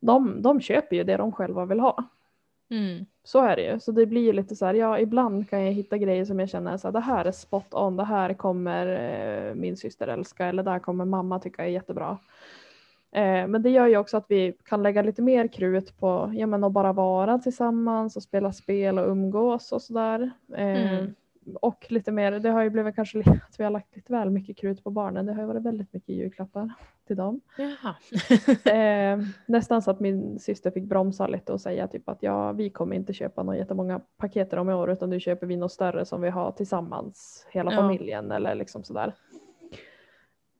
De, 0.00 0.42
de 0.42 0.60
köper 0.60 0.96
ju 0.96 1.04
det 1.04 1.16
de 1.16 1.32
själva 1.32 1.64
vill 1.64 1.80
ha. 1.80 2.15
Mm. 2.70 3.06
Så 3.24 3.40
är 3.40 3.56
det 3.56 3.62
ju. 3.72 3.80
Så 3.80 3.92
det 3.92 4.06
blir 4.06 4.22
ju 4.22 4.32
lite 4.32 4.56
så 4.56 4.66
här, 4.66 4.74
ja 4.74 4.98
ibland 4.98 5.50
kan 5.50 5.64
jag 5.64 5.72
hitta 5.72 5.98
grejer 5.98 6.24
som 6.24 6.40
jag 6.40 6.48
känner 6.48 6.76
så 6.76 6.88
här, 6.88 6.92
det 6.92 7.00
här 7.00 7.24
är 7.24 7.32
spot 7.32 7.74
on, 7.74 7.96
det 7.96 8.04
här 8.04 8.34
kommer 8.34 8.86
eh, 8.86 9.54
min 9.54 9.76
syster 9.76 10.08
älska 10.08 10.46
eller 10.46 10.62
det 10.62 10.70
här 10.70 10.78
kommer 10.78 11.04
mamma 11.04 11.38
tycka 11.38 11.64
är 11.64 11.68
jättebra. 11.68 12.18
Eh, 13.12 13.46
men 13.46 13.62
det 13.62 13.70
gör 13.70 13.86
ju 13.86 13.96
också 13.96 14.16
att 14.16 14.26
vi 14.28 14.56
kan 14.64 14.82
lägga 14.82 15.02
lite 15.02 15.22
mer 15.22 15.48
krut 15.48 15.98
på 15.98 16.32
ja, 16.36 16.46
men 16.46 16.64
att 16.64 16.72
bara 16.72 16.92
vara 16.92 17.38
tillsammans 17.38 18.16
och 18.16 18.22
spela 18.22 18.52
spel 18.52 18.98
och 18.98 19.08
umgås 19.08 19.72
och 19.72 19.82
sådär. 19.82 20.30
Eh, 20.54 20.92
Mm. 20.92 21.14
Och 21.54 21.86
lite 21.88 22.12
mer, 22.12 22.32
det 22.32 22.50
har 22.50 22.62
ju 22.62 22.70
blivit 22.70 22.94
kanske 22.94 23.18
att 23.48 23.54
vi 23.60 23.64
har 23.64 23.70
lagt 23.70 23.96
lite 23.96 24.12
väl 24.12 24.30
mycket 24.30 24.56
krut 24.56 24.84
på 24.84 24.90
barnen. 24.90 25.26
Det 25.26 25.32
har 25.32 25.40
ju 25.40 25.46
varit 25.46 25.62
väldigt 25.62 25.92
mycket 25.92 26.08
julklappar 26.08 26.72
till 27.06 27.16
dem. 27.16 27.40
Eh, 28.64 29.18
nästan 29.46 29.82
så 29.82 29.90
att 29.90 30.00
min 30.00 30.38
syster 30.38 30.70
fick 30.70 30.84
bromsa 30.84 31.26
lite 31.26 31.52
och 31.52 31.60
säga 31.60 31.88
typ 31.88 32.08
att 32.08 32.22
ja, 32.22 32.52
vi 32.52 32.70
kommer 32.70 32.96
inte 32.96 33.12
köpa 33.12 33.42
några 33.42 33.58
jättemånga 33.58 34.00
paket 34.16 34.52
om 34.52 34.70
i 34.70 34.74
år 34.74 34.90
utan 34.92 35.10
nu 35.10 35.20
köper 35.20 35.46
vi 35.46 35.56
något 35.56 35.72
större 35.72 36.04
som 36.04 36.20
vi 36.20 36.28
har 36.30 36.52
tillsammans, 36.52 37.46
hela 37.50 37.72
Ja. 37.72 37.76
familjen 37.76 38.30
eller 38.32 38.54
liksom 38.54 38.84
sådär. 38.84 39.14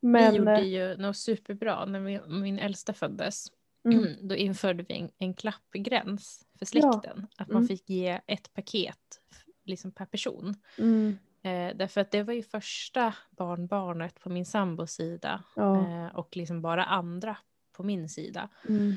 Men, 0.01 0.33
vi 0.33 0.39
gjorde 0.39 0.61
ju 0.63 0.97
något 0.97 1.17
superbra 1.17 1.85
när 1.85 2.01
vi, 2.01 2.21
min 2.29 2.59
äldsta 2.59 2.93
föddes. 2.93 3.47
mm, 3.85 4.07
Då 4.29 4.35
införde 4.35 4.85
vi 4.89 4.95
en, 4.95 5.09
en 5.19 5.35
klappgräns 5.35 6.47
för 6.59 6.67
Ja. 6.77 6.93
släkten. 7.03 7.27
Att 7.37 7.49
man 7.49 7.57
Mm. 7.57 7.69
fick 7.69 7.89
ge 7.91 8.21
ett 8.27 8.55
paket 8.55 9.21
liksom 9.67 9.93
per 9.93 10.07
person. 10.07 10.55
mm, 10.79 11.19
Eh, 11.43 11.77
därför 11.77 12.01
att 12.01 12.11
det 12.11 12.23
var 12.23 12.35
ju 12.35 12.43
första 12.43 13.15
barnbarnet 13.31 14.21
på 14.21 14.29
min 14.31 14.47
sambos 14.47 14.93
sida 14.93 15.43
ja, 15.57 15.77
eh, 15.89 16.17
och 16.17 16.37
liksom 16.37 16.63
bara 16.63 16.85
andra 16.85 17.37
på 17.73 17.83
min 17.83 18.09
sida. 18.09 18.49
mm. 18.69 18.95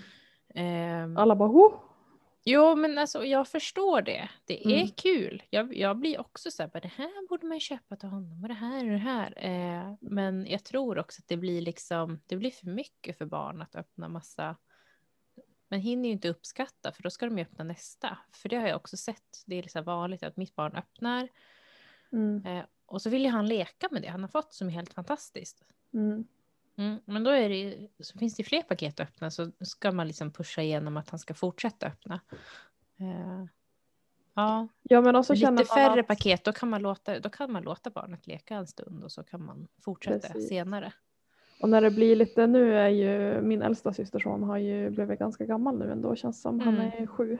Eh, 0.55 1.21
Alla 1.21 1.35
bara 1.35 1.49
oh! 1.49 1.73
jo, 2.45 2.75
men 2.75 2.97
alltså 2.97 3.25
jag 3.25 3.47
förstår 3.47 4.01
det. 4.01 4.29
Det 4.45 4.65
är 4.73 4.75
Mm. 4.77 4.87
kul. 4.87 5.43
Jag, 5.49 5.77
jag 5.77 5.97
blir 5.97 6.19
också 6.19 6.51
så 6.51 6.63
här, 6.63 6.81
det 6.81 6.91
här 6.95 7.27
borde 7.29 7.47
man 7.47 7.59
köpa 7.59 7.95
till 7.95 8.09
honom 8.09 8.41
och 8.43 8.47
det 8.47 8.53
här 8.53 8.85
och 8.85 8.91
det 8.91 8.97
här. 8.97 9.33
Eh, 9.37 9.93
men 10.01 10.45
jag 10.47 10.63
tror 10.63 10.99
också 10.99 11.21
att 11.21 11.27
det 11.27 11.37
blir 11.37 11.61
liksom, 11.61 12.19
det 12.27 12.35
blir 12.37 12.51
för 12.51 12.67
mycket 12.67 13.17
för 13.17 13.25
barn 13.25 13.61
att 13.61 13.75
öppna 13.75 14.09
massa 14.09 14.55
men 15.69 15.79
hinner 15.79 16.05
ju 16.09 16.13
inte 16.13 16.29
uppskatta 16.29 16.91
för 16.91 17.03
då 17.03 17.09
ska 17.09 17.25
de 17.25 17.37
ju 17.37 17.43
öppna 17.43 17.63
nästa. 17.63 18.17
För 18.31 18.49
det 18.49 18.55
har 18.57 18.67
jag 18.67 18.75
också 18.75 18.97
sett. 18.97 19.43
Det 19.45 19.55
är 19.55 19.61
liksom 19.63 19.83
vanligt 19.83 20.23
att 20.23 20.37
mitt 20.37 20.55
barn 20.55 20.75
öppnar 20.75 21.27
Mm, 22.11 22.45
Eh, 22.45 22.65
och 22.85 23.01
så 23.01 23.09
vill 23.09 23.21
ju 23.25 23.29
han 23.29 23.47
leka 23.47 23.87
med 23.91 24.01
det 24.01 24.07
han 24.07 24.21
har 24.21 24.27
fått 24.27 24.53
som 24.53 24.67
är 24.67 24.71
helt 24.71 24.93
fantastiskt. 24.93 25.63
mm. 25.93 26.27
Mm, 26.77 26.99
men 27.05 27.23
då 27.23 27.31
är 27.31 27.49
det, 27.49 27.55
ju- 27.55 27.87
så 27.99 28.17
finns 28.19 28.35
det 28.35 28.43
fler 28.43 28.61
paket 28.63 28.99
att 28.99 29.07
öppna 29.09 29.31
så 29.31 29.51
ska 29.61 29.91
man 29.91 30.07
liksom 30.07 30.31
pusha 30.31 30.61
igenom 30.61 30.97
att 30.97 31.09
han 31.09 31.19
ska 31.19 31.33
fortsätta 31.33 31.87
öppna. 31.87 32.19
Eh, 32.99 33.45
ja, 34.33 34.67
Ja 34.83 35.01
men 35.01 35.15
också 35.15 35.33
lite 35.33 35.65
färre 35.65 35.99
att, 36.01 36.07
paket 36.07 36.43
då 36.43 36.51
kan, 36.53 36.69
man 36.69 36.81
låta, 36.81 37.19
då 37.19 37.29
kan 37.29 37.51
man 37.51 37.63
låta 37.63 37.89
barnet 37.89 38.27
leka 38.27 38.55
en 38.55 38.67
stund 38.67 39.03
och 39.03 39.11
så 39.11 39.23
kan 39.23 39.45
man 39.45 39.67
fortsätta 39.81 40.27
Precis. 40.27 40.49
senare. 40.49 40.93
Och 41.59 41.69
när 41.69 41.81
det 41.81 41.91
blir 41.91 42.15
lite, 42.15 42.47
nu 42.47 42.73
är 42.77 42.89
ju 42.89 43.41
min 43.41 43.61
äldsta 43.61 43.93
systerson 43.93 44.43
har 44.43 44.57
ju 44.57 44.89
blivit 44.89 45.19
ganska 45.19 45.45
gammal 45.45 45.77
nu 45.79 45.91
ändå 45.91 46.15
känns 46.15 46.41
som. 46.41 46.59
Han 46.59 46.73
Mm. 46.73 46.91
är 47.03 47.05
sju. 47.07 47.37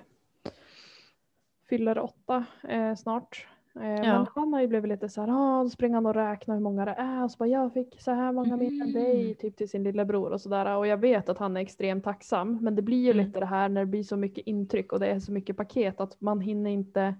Fyller 1.70 1.99
åtta 1.99 2.45
eh, 2.67 2.95
snart. 2.95 3.47
Eh, 3.76 3.82
Men 3.82 4.03
Ja. 4.03 4.26
han 4.36 4.53
har 4.53 4.61
ju 4.61 4.67
blivit 4.67 4.89
lite 4.89 5.09
så 5.09 5.22
här, 5.22 5.28
ah, 5.32 5.63
då 5.63 5.70
springer 5.70 5.95
han 5.95 6.05
och 6.05 6.13
räknar 6.15 6.55
hur 6.55 6.61
många 6.61 6.86
det 6.86 6.91
är. 6.91 7.24
Och 7.24 7.32
så 7.32 7.38
bara, 7.38 7.49
jag 7.49 7.74
fick 7.74 8.01
så 8.01 8.11
här 8.11 8.32
många 8.32 8.57
mer 8.57 8.82
än 8.84 8.91
dig, 8.93 9.22
Mm. 9.24 9.36
typ 9.36 9.55
till 9.57 9.70
sin 9.70 9.84
lillebror 9.84 10.32
och 10.32 10.41
sådär. 10.41 10.78
Och 10.78 10.88
jag 10.88 10.97
vet 10.97 11.30
att 11.30 11.38
han 11.38 11.57
är 11.57 11.61
extremt 11.61 12.03
tacksam. 12.03 12.57
Men 12.61 12.76
det 12.76 12.82
blir 12.82 12.97
ju 13.05 13.11
Mm. 13.11 13.26
lite 13.26 13.39
det 13.39 13.45
här 13.45 13.70
när 13.70 13.82
det 13.82 13.86
blir 13.86 14.03
så 14.03 14.17
mycket 14.17 14.47
intryck 14.47 14.93
och 14.93 14.99
det 14.99 15.07
är 15.07 15.20
så 15.20 15.32
mycket 15.32 15.57
paket 15.57 15.99
att 16.01 16.22
man 16.22 16.41
hinner 16.41 16.70
inte. 16.72 17.15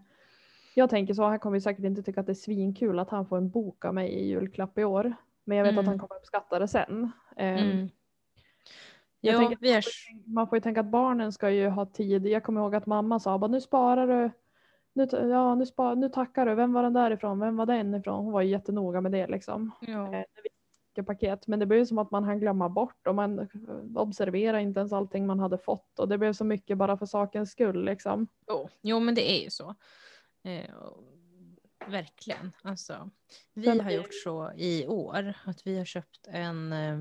Jag 0.76 0.90
tänker 0.90 1.14
så, 1.14 1.24
han 1.24 1.40
kommer 1.40 1.58
ju 1.58 1.62
säkert 1.62 1.86
inte 1.86 2.04
tycka 2.04 2.20
att 2.20 2.26
det 2.26 2.32
är 2.32 2.34
svinkul 2.34 3.00
att 3.00 3.10
han 3.10 3.26
får 3.26 3.38
en 3.38 3.50
bok 3.50 3.86
av 3.86 3.94
mig 3.94 4.10
i 4.10 4.28
julklapp 4.28 4.78
i 4.78 4.84
år. 4.84 5.14
Men 5.50 5.58
jag 5.58 5.66
vet 5.66 5.72
att 5.72 5.76
Mm. 5.78 5.88
han 5.88 6.00
kommer 6.00 6.16
uppskatta 6.20 6.60
det 6.60 6.68
sen. 6.68 7.12
Eh, 7.36 7.62
Mm. 7.64 7.90
jag 9.22 9.38
tänker 9.38 9.56
att 9.56 9.62
vi 9.62 9.72
är... 9.74 9.84
man, 10.26 10.48
får 10.48 10.56
ju 10.56 10.62
tänka, 10.62 10.80
att 10.80 10.86
barnen 10.86 11.32
ska 11.32 11.50
ju 11.50 11.68
ha 11.70 11.86
tid. 11.86 12.28
Jag 12.28 12.44
kommer 12.44 12.62
ihåg 12.62 12.76
att 12.76 12.86
mamma 12.86 13.20
sa 13.20 13.38
bara 13.38 13.52
nu 13.52 13.62
sparar 13.62 14.08
du. 14.08 14.32
Nu, 14.94 15.08
ja, 15.12 15.56
nu, 15.56 15.66
spar, 15.66 15.96
nu 15.96 16.10
tackar 16.10 16.46
du. 16.46 16.56
Vem 16.56 16.74
var 16.74 16.84
den 16.84 16.94
där 16.94 17.12
ifrån? 17.12 17.40
Vem 17.40 17.58
var 17.58 17.66
den 17.66 17.96
ifrån? 17.96 18.24
Hon 18.24 18.34
var 18.34 18.42
ju 18.42 18.50
jättenoga 18.50 19.02
med 19.02 19.12
det 19.12 19.28
liksom. 19.28 19.72
Eh, 19.82 19.94
Ja. 19.94 20.24
fick 20.96 21.06
paket. 21.08 21.48
Men 21.48 21.60
det 21.60 21.66
blev 21.66 21.80
ju 21.80 21.86
som 21.86 21.98
att 21.98 22.12
man 22.12 22.24
hann 22.24 22.40
glömma 22.40 22.70
bort 22.70 23.08
och 23.08 23.16
man 23.16 23.48
observerade 23.96 24.62
inte 24.62 24.80
ens 24.80 24.94
allting 24.94 25.28
man 25.28 25.40
hade 25.40 25.58
fått. 25.58 26.00
Och 26.00 26.08
det 26.10 26.18
blev 26.18 26.34
så 26.34 26.46
mycket 26.46 26.78
bara 26.78 26.98
för 26.98 27.06
sakens 27.06 27.52
skull 27.52 27.86
liksom. 27.86 28.28
Jo, 28.48 28.70
jo, 28.82 29.00
men 29.00 29.16
det 29.16 29.32
är 29.32 29.44
ju 29.44 29.50
så. 29.50 29.76
Eh, 30.44 30.76
verkligen. 31.90 32.52
Alltså, 32.62 33.10
vi 33.54 33.80
har 33.80 33.92
gjort 33.92 34.14
så 34.24 34.52
i 34.56 34.88
år 34.88 35.34
att 35.46 35.68
vi 35.68 35.78
har 35.78 35.86
köpt 35.86 36.28
en, 36.28 36.74
eh, 36.74 37.00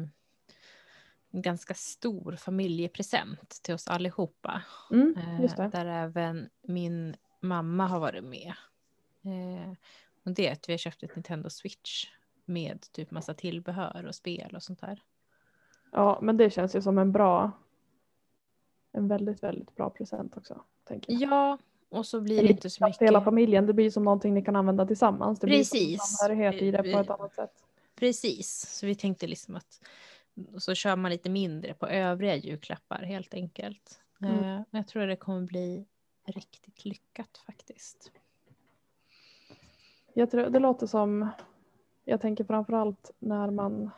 en 1.30 1.42
ganska 1.42 1.74
stor 1.74 2.36
familjepresent 2.36 3.50
till 3.62 3.74
oss 3.74 3.88
allihopa. 3.88 4.62
Mm, 4.90 5.14
Eh. 5.16 5.70
Där 5.70 5.86
även 5.86 6.48
min 6.62 7.16
mamma 7.40 7.86
har 7.86 8.00
varit 8.00 8.24
med. 8.24 8.52
Eh, 9.22 9.72
och 10.24 10.32
det 10.32 10.48
är 10.48 10.52
att 10.52 10.68
vi 10.68 10.72
har 10.72 10.78
köpt 10.78 11.02
ett 11.02 11.16
Nintendo 11.16 11.50
Switch 11.50 12.06
med 12.44 12.80
typ 12.92 13.10
massa 13.10 13.34
tillbehör 13.34 14.04
och 14.06 14.14
spel 14.14 14.56
och 14.56 14.62
sånt 14.62 14.80
där. 14.80 15.02
Ja, 15.92 16.18
men 16.22 16.36
det 16.36 16.50
känns 16.50 16.76
ju 16.76 16.82
som 16.82 16.98
en 16.98 17.12
bra. 17.12 17.52
En 18.92 19.08
väldigt, 19.08 19.42
väldigt 19.42 19.76
bra 19.76 19.90
present 19.90 20.36
också. 20.36 20.62
Ja, 21.06 21.58
och 21.90 22.06
så 22.06 22.20
blir 22.20 22.36
det 22.36 22.42
liten 22.42 22.56
inte 22.56 22.70
så 22.70 22.92
till 22.92 23.06
hela 23.06 23.18
mycket. 23.18 23.24
familjen. 23.24 23.66
Det 23.66 23.72
blir 23.72 23.90
som 23.90 24.04
någonting 24.04 24.34
ni 24.34 24.42
kan 24.42 24.56
använda 24.56 24.86
tillsammans. 24.86 25.40
Det 25.40 25.46
Precis. 25.46 26.00
samhörighet 26.02 26.62
i 26.62 26.70
det 26.70 26.82
på 26.82 26.98
ett 26.98 27.10
annat 27.10 27.34
sätt. 27.34 27.52
Precis, 27.94 28.66
så 28.78 28.86
vi 28.86 28.94
tänkte 28.94 29.26
liksom 29.26 29.56
att 29.56 29.80
så 30.58 30.74
kör 30.74 30.96
man 30.96 31.10
lite 31.10 31.30
mindre 31.30 31.74
på 31.74 31.86
övriga 31.86 32.36
julklappar 32.36 33.02
helt 33.02 33.34
enkelt. 33.34 34.00
Mm. 34.20 34.44
Eh, 34.44 34.62
jag 34.70 34.88
tror 34.88 35.06
det 35.06 35.16
kommer 35.16 35.46
bli 35.46 35.84
riktigt 36.24 36.84
lyckat 36.84 37.42
faktiskt. 37.46 38.10
Jag 40.14 40.30
tror, 40.30 40.50
det 40.50 40.58
låter 40.58 40.86
som, 40.86 41.28
jag 42.04 42.20
tänker 42.20 42.44
framförallt 42.44 43.10
när 43.18 43.50
man, 43.50 43.90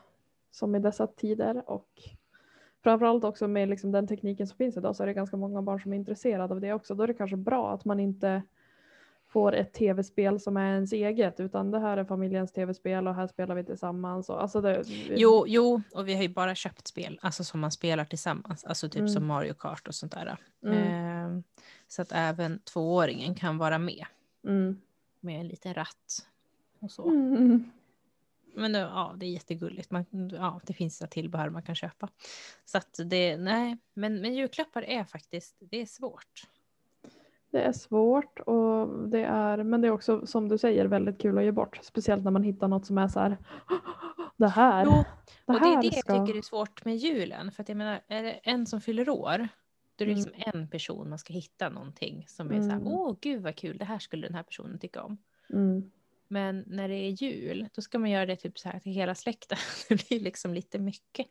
som 0.51 0.75
i 0.75 0.79
dessa 0.79 1.07
tider 1.07 1.71
och 1.71 2.03
framförallt 2.83 3.25
också 3.25 3.49
med 3.49 3.69
liksom 3.69 3.93
den 3.93 4.07
tekniken 4.07 4.47
som 4.47 4.57
finns 4.57 4.77
idag 4.77 4.97
så 4.97 5.03
är 5.03 5.07
det 5.07 5.15
ganska 5.15 5.37
många 5.37 5.63
barn 5.63 5.81
som 5.81 5.93
är 5.93 5.97
intresserade 5.97 6.55
av 6.55 6.61
det 6.61 6.73
också. 6.73 6.95
Då 6.95 7.03
är 7.03 7.07
det 7.07 7.15
kanske 7.15 7.37
bra 7.37 7.75
att 7.75 7.85
man 7.85 8.01
inte 8.01 8.43
får 9.29 9.55
ett 9.55 9.73
tv-spel 9.73 10.41
som 10.41 10.57
är 10.57 10.75
ens 10.75 10.93
eget 10.93 11.41
utan 11.41 11.71
det 11.71 11.79
här 11.81 11.97
är 11.97 12.05
familjens 12.05 12.53
tv-spel 12.53 13.09
och 13.09 13.15
här 13.15 13.27
spelar 13.27 13.55
vi 13.55 13.65
tillsammans. 13.65 14.29
Och, 14.31 14.43
alltså 14.43 14.61
det, 14.61 14.83
Jo, 15.09 15.45
jo, 15.47 15.83
och 15.95 16.09
vi 16.09 16.15
har 16.15 16.23
ju 16.23 16.29
bara 16.29 16.55
köpt 16.55 16.87
spel, 16.87 17.19
alltså 17.23 17.45
som 17.45 17.61
man 17.61 17.71
spelar 17.71 18.05
tillsammans, 18.05 18.65
alltså 18.65 18.89
typ 18.89 18.99
Mm. 19.01 19.09
som 19.09 19.27
Mario 19.27 19.55
Kart 19.55 19.89
och 19.89 19.95
sånt 19.95 20.13
där. 20.13 20.37
Mm. 20.65 20.77
Eh, 21.37 21.43
så 21.89 22.03
att 22.03 22.13
även 22.13 22.59
tvååringen 22.59 23.35
kan 23.35 23.59
vara 23.59 23.79
med, 23.79 24.05
Mm. 24.47 24.81
med 25.21 25.41
en 25.41 25.49
liten 25.49 25.75
ratt 25.75 26.27
och 26.81 26.91
så. 26.91 27.09
Mm. 27.09 27.71
Men 28.55 28.75
ja, 28.75 29.15
det 29.17 29.27
är 29.27 29.31
jättegulligt. 29.31 29.91
Man, 29.91 30.05
ja, 30.33 30.61
det 30.67 30.73
finns 30.73 31.03
tillbehör 31.11 31.51
man 31.51 31.63
kan 31.63 31.75
köpa. 31.75 32.09
Så 32.65 32.79
att 32.79 33.01
det, 33.05 33.37
nej, 33.37 33.77
men, 33.95 34.21
men 34.21 34.35
julklappar 34.35 34.83
är 34.83 35.05
faktiskt, 35.05 35.57
det 35.61 35.81
är 35.81 35.87
svårt. 35.87 36.43
Det 37.51 37.61
är 37.63 37.73
svårt 37.73 38.39
och 38.41 39.09
det 39.09 39.25
är, 39.25 39.63
men 39.63 39.81
det 39.81 39.89
är 39.89 39.93
också 39.93 40.27
som 40.27 40.49
du 40.49 40.59
säger 40.59 40.85
väldigt 40.85 41.21
kul 41.21 41.39
att 41.39 41.45
ge 41.45 41.53
bort. 41.53 41.79
Speciellt 41.83 42.25
när 42.25 42.31
man 42.31 42.43
hittar 42.43 42.69
något 42.69 42.87
som 42.87 42.99
är 42.99 43.09
så 43.09 43.21
här. 43.21 43.39
Det 44.37 44.49
här, 44.49 44.85
Jo, 44.85 44.93
det 44.93 45.05
och 45.53 45.61
det 45.61 45.67
är 45.67 45.81
det 45.83 45.87
jag 45.87 45.99
ska... 45.99 46.27
tycker 46.27 46.39
är 46.39 46.43
svårt 46.43 46.85
med 46.85 46.97
julen. 46.97 47.53
För 47.53 47.63
att 47.63 47.69
jag 47.69 47.79
menar, 47.79 48.01
är 48.09 48.23
det 48.23 48.33
en 48.33 48.67
som 48.67 48.81
fyller 48.81 49.09
år, 49.09 49.49
då 49.97 50.05
är 50.05 50.09
det 50.09 50.15
liksom 50.15 50.33
Mm. 50.35 50.61
en 50.63 50.69
person 50.69 51.09
man 51.09 51.19
ska 51.19 51.33
hitta 51.33 51.69
någonting 51.69 52.25
som 52.29 52.51
är 52.51 52.61
så 52.63 52.69
här, 52.69 52.77
Mm. 52.77 52.87
åh 52.93 53.17
gud 53.21 53.43
vad 53.43 53.57
kul, 53.57 53.79
det 53.79 53.85
här 53.85 53.99
skulle 53.99 54.27
den 54.27 54.35
här 54.35 54.43
personen 54.43 54.79
tycka 54.79 55.03
om. 55.03 55.19
Mm. 55.51 55.91
Men 56.33 56.65
när 56.67 56.89
det 56.89 56.95
är 56.95 57.11
jul, 57.11 57.69
då 57.75 57.83
ska 57.83 57.99
man 57.99 58.11
göra 58.11 58.27
det 58.27 58.37
typ 58.37 58.59
så 58.59 58.69
här 58.69 58.79
till 58.79 58.93
hela 58.93 59.15
släkten. 59.15 59.59
Det 59.89 60.09
blir 60.09 60.21
liksom 60.21 60.55
lite 60.55 60.79
mycket. 60.79 61.27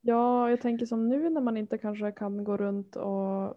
Ja, 0.00 0.50
jag 0.50 0.60
tänker 0.60 0.86
som 0.86 1.08
nu 1.08 1.30
när 1.30 1.40
man 1.40 1.56
inte 1.56 1.78
kanske 1.78 2.12
kan 2.12 2.44
gå 2.44 2.56
runt 2.56 2.96
och 2.96 3.54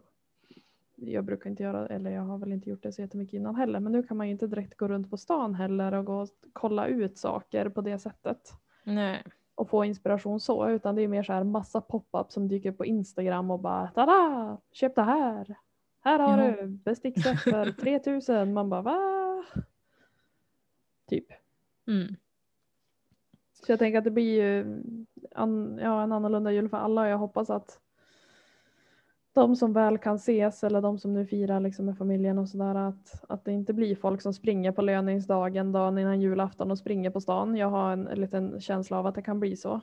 jag 0.95 1.25
brukar 1.25 1.49
inte 1.49 1.63
göra, 1.63 1.87
eller 1.87 2.11
jag 2.11 2.21
har 2.21 2.37
väl 2.37 2.51
inte 2.51 2.69
gjort 2.69 2.83
det 2.83 2.91
så 2.91 3.01
jättemycket 3.01 3.33
innan 3.33 3.55
heller, 3.55 3.79
men 3.79 3.91
nu 3.91 4.03
kan 4.03 4.17
man 4.17 4.27
ju 4.27 4.33
inte 4.33 4.47
direkt 4.47 4.77
gå 4.77 4.87
runt 4.87 5.09
på 5.09 5.17
stan 5.17 5.55
heller 5.55 5.93
och 5.93 6.05
gå 6.05 6.21
och 6.21 6.29
kolla 6.53 6.87
ut 6.87 7.17
saker 7.17 7.69
på 7.69 7.81
det 7.81 7.99
sättet 7.99 8.51
Nej. 8.83 9.23
och 9.55 9.69
få 9.69 9.85
inspiration 9.85 10.39
så, 10.39 10.69
utan 10.69 10.95
det 10.95 11.01
är 11.01 11.07
mer 11.07 11.23
så 11.23 11.33
här 11.33 11.43
massa 11.43 11.81
pop-up 11.81 12.31
som 12.31 12.47
dyker 12.47 12.71
på 12.71 12.85
Instagram 12.85 13.51
och 13.51 13.59
bara 13.59 13.87
tada, 13.87 14.57
köp 14.71 14.95
det 14.95 15.03
här. 15.03 15.55
Här 16.03 16.19
har 16.19 16.43
Ja. 16.43 16.51
du 16.61 16.67
bestickset 16.67 17.39
för 17.41 17.71
3000. 17.81 18.53
Man 18.53 18.69
bara 18.69 18.81
va? 18.81 18.97
Typ. 21.09 21.25
Mm. 21.87 22.15
Så 23.53 23.71
jag 23.71 23.79
tänker 23.79 23.97
att 23.97 24.03
det 24.03 24.11
blir 24.11 24.43
ju 24.43 24.81
an, 25.35 25.79
ja, 25.81 26.03
en 26.03 26.11
annorlunda 26.11 26.51
jul 26.51 26.69
för 26.69 26.77
alla 26.77 27.01
och 27.01 27.07
jag 27.07 27.17
hoppas 27.17 27.49
att 27.49 27.79
de 29.33 29.55
som 29.55 29.73
väl 29.73 29.97
kan 29.97 30.15
ses 30.15 30.63
eller 30.63 30.81
de 30.81 30.99
som 30.99 31.13
nu 31.13 31.25
firar 31.25 31.59
liksom 31.59 31.85
med 31.85 31.97
familjen 31.97 32.37
och 32.37 32.49
sådär 32.49 32.75
att, 32.75 33.23
att 33.29 33.45
det 33.45 33.51
inte 33.51 33.73
blir 33.73 33.95
folk 33.95 34.21
som 34.21 34.33
springer 34.33 34.71
på 34.71 34.81
löningsdagen 34.81 35.71
dagen 35.71 35.97
innan 35.97 36.21
julafton 36.21 36.71
och 36.71 36.77
springer 36.77 37.09
på 37.09 37.21
stan. 37.21 37.55
Jag 37.55 37.67
har 37.69 37.93
en, 37.93 38.07
en 38.07 38.21
liten 38.21 38.61
känsla 38.61 38.99
av 38.99 39.07
att 39.07 39.15
det 39.15 39.21
kan 39.21 39.39
bli 39.39 39.57
så. 39.57 39.81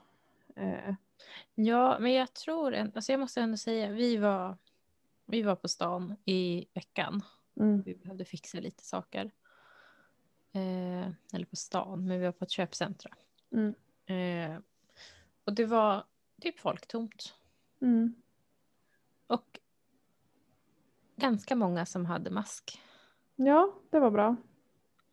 Eh, 0.57 0.95
Ja, 1.55 1.99
men 2.01 2.13
jag 2.13 2.33
tror, 2.35 2.75
alltså 2.75 3.13
jag 3.13 3.21
måste 3.21 3.41
ändå 3.41 3.57
säga, 3.57 3.91
vi 3.91 4.17
var, 4.17 4.57
vi 5.27 5.43
var 5.43 5.57
på 5.57 5.69
stan 5.69 6.17
i 6.25 6.67
veckan. 6.75 7.23
mm, 7.61 7.83
Vi 7.83 7.95
behövde 7.95 8.25
fixa 8.25 8.61
lite 8.61 8.85
saker. 8.85 9.31
Eh, 10.57 11.09
eller 11.33 11.47
på 11.47 11.57
stan, 11.57 12.07
men 12.07 12.19
vi 12.21 12.25
var 12.25 12.33
på 12.33 12.45
ett 12.45 12.51
köpcentra. 12.51 13.11
mm, 13.53 13.75
Eh, 14.07 14.59
och 15.45 15.53
det 15.53 15.65
var 15.67 16.05
typ 16.41 16.59
folktomt. 16.61 17.35
mm, 17.81 18.15
Och 19.27 19.61
ganska 21.17 21.57
många 21.57 21.87
som 21.87 22.07
hade 22.07 22.31
mask. 22.31 22.81
ja, 23.37 23.75
det 23.91 23.99
var 24.01 24.11
bra. 24.11 24.37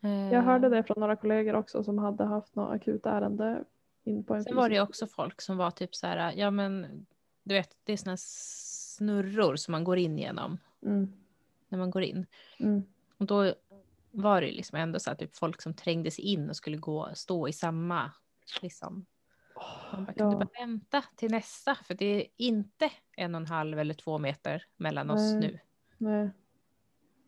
Eh, 0.01 0.33
Jag 0.33 0.41
hörde 0.41 0.69
det 0.69 0.83
från 0.83 0.99
några 0.99 1.15
kollegor 1.15 1.55
också 1.55 1.83
som 1.83 1.97
hade 1.97 2.23
haft 2.23 2.55
något 2.55 2.75
akut 2.75 3.05
ärende 3.05 3.63
in 4.03 4.23
på 4.23 4.35
en 4.35 4.43
Sen 4.43 4.55
var 4.55 4.69
det 4.69 4.81
också 4.81 5.07
folk 5.07 5.41
som 5.41 5.57
var 5.57 5.71
typ 5.71 5.95
så 5.95 6.07
här, 6.07 6.33
ja 6.35 6.51
men 6.51 7.05
du 7.43 7.55
vet, 7.55 7.77
det 7.83 7.93
är 7.93 7.97
såna 7.97 8.17
snurror 8.17 9.55
som 9.55 9.71
man 9.71 9.83
går 9.83 9.97
in 9.97 10.17
genom 10.17 10.57
Mm, 10.81 11.13
när 11.67 11.77
man 11.79 11.91
går 11.91 12.03
in. 12.03 12.25
mm, 12.59 12.83
Och 13.17 13.25
då 13.25 13.53
var 14.13 14.41
det 14.41 14.51
liksom 14.51 14.77
ändå 14.79 14.99
så 14.99 15.09
här, 15.09 15.17
typ 15.17 15.35
folk 15.35 15.61
som 15.61 15.73
trängde 15.73 16.11
sig 16.11 16.25
in 16.25 16.49
och 16.49 16.55
skulle 16.55 16.77
gå 16.77 17.09
stå 17.13 17.47
i 17.47 17.53
samma 17.53 18.11
liksom. 18.61 19.05
Man 19.91 20.05
bara, 20.05 20.13
ja. 20.15 20.31
bara 20.31 20.47
vänta 20.59 21.03
till 21.15 21.31
nästa? 21.31 21.75
För 21.75 21.93
det 21.93 22.05
är 22.05 22.27
inte 22.37 22.89
en 23.17 23.35
och 23.35 23.41
en 23.41 23.47
halv 23.47 23.79
eller 23.79 23.93
två 23.93 24.17
meter 24.17 24.65
mellan 24.77 25.09
oss 25.09 25.21
Nej. 25.21 25.39
nu. 25.39 25.59
Nej. 25.97 26.29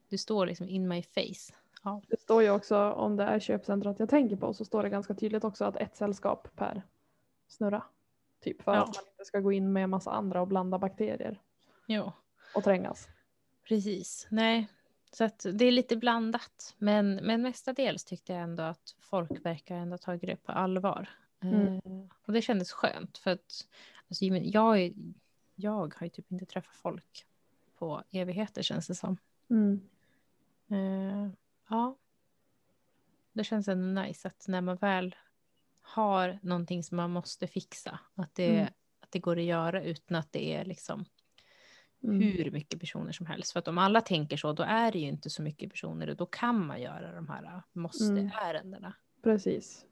Du 0.09 0.17
står 0.17 0.45
liksom 0.45 0.69
in 0.69 0.87
my 0.87 1.03
face. 1.03 1.53
Ja. 1.83 2.01
Det 2.07 2.19
står 2.21 2.43
ju 2.43 2.49
också 2.49 2.77
om 2.91 3.15
det 3.15 3.23
är 3.23 3.39
köpcentrat 3.39 3.99
jag 3.99 4.09
tänker 4.09 4.35
på 4.35 4.53
så 4.53 4.65
står 4.65 4.83
det 4.83 4.89
ganska 4.89 5.13
tydligt 5.13 5.43
också 5.43 5.65
att 5.65 5.75
ett 5.75 5.95
sällskap 5.95 6.47
per 6.55 6.83
snurra. 7.47 7.83
Typ 8.41 8.61
för 8.61 8.73
Ja. 8.73 8.79
att 8.83 8.95
man 8.95 9.05
inte 9.11 9.25
ska 9.25 9.39
gå 9.39 9.51
in 9.51 9.73
med 9.73 9.89
massa 9.89 10.11
andra 10.11 10.41
och 10.41 10.47
blanda 10.47 10.79
bakterier 10.79 11.41
Jo, 11.87 12.11
och 12.55 12.63
trängas. 12.63 13.07
precis. 13.67 14.27
Nej, 14.31 14.67
så 15.15 15.29
det 15.51 15.65
är 15.65 15.71
lite 15.71 15.95
blandat. 15.97 16.75
Men, 16.77 17.15
men 17.15 17.41
mestadels 17.41 18.03
tyckte 18.05 18.33
jag 18.33 18.41
ändå 18.41 18.63
att 18.63 18.95
folk 18.99 19.45
verkar 19.45 19.75
ändå 19.75 19.97
ta 19.97 20.17
det 20.17 20.35
på 20.35 20.51
allvar. 20.51 21.09
Mm. 21.41 21.75
Eh, 21.75 21.81
och 22.25 22.33
det 22.33 22.41
kändes 22.41 22.71
skönt 22.71 23.17
för 23.17 23.31
att 23.31 23.67
alltså, 24.09 24.25
jag, 24.25 24.79
är- 24.81 24.93
jag 25.55 25.93
har 25.95 26.05
ju 26.05 26.09
typ 26.09 26.31
inte 26.31 26.45
träffat 26.45 26.75
folk 26.75 27.25
på 27.77 28.03
evigheter 28.11 28.61
känns 28.61 28.87
det 28.87 28.95
som. 28.95 29.17
Mm. 29.49 29.81
Eh, 30.69 31.29
ja. 31.69 31.95
Det 33.33 33.43
känns 33.43 33.67
ändå 33.67 34.01
nice 34.01 34.27
att 34.27 34.45
när 34.47 34.61
man 34.61 34.75
väl 34.75 35.15
har 35.81 36.39
någonting 36.41 36.83
som 36.83 36.97
man 36.97 37.11
måste 37.11 37.47
fixa, 37.47 37.99
att 38.15 38.35
det, 38.35 38.55
Mm. 38.59 38.73
att 38.99 39.11
det 39.11 39.19
går 39.19 39.37
att 39.37 39.43
göra 39.43 39.83
utan 39.83 40.17
att 40.17 40.31
det 40.31 40.53
är 40.55 40.65
liksom 40.65 41.05
Mm. 42.03 42.21
hur 42.21 42.51
mycket 42.51 42.79
personer 42.79 43.11
som 43.11 43.25
helst. 43.25 43.51
För 43.51 43.59
att 43.59 43.67
om 43.67 43.77
alla 43.77 44.01
tänker 44.01 44.37
så, 44.37 44.53
då 44.53 44.63
är 44.63 44.91
det 44.91 44.99
ju 44.99 45.07
inte 45.07 45.29
så 45.29 45.41
mycket 45.41 45.69
personer 45.69 46.09
och 46.09 46.15
då 46.15 46.25
kan 46.25 46.65
man 46.65 46.81
göra 46.81 47.11
de 47.15 47.29
här 47.29 47.43
Mm. 47.43 47.61
måste-ärendena. 47.73 48.93
Precis. 49.23 49.85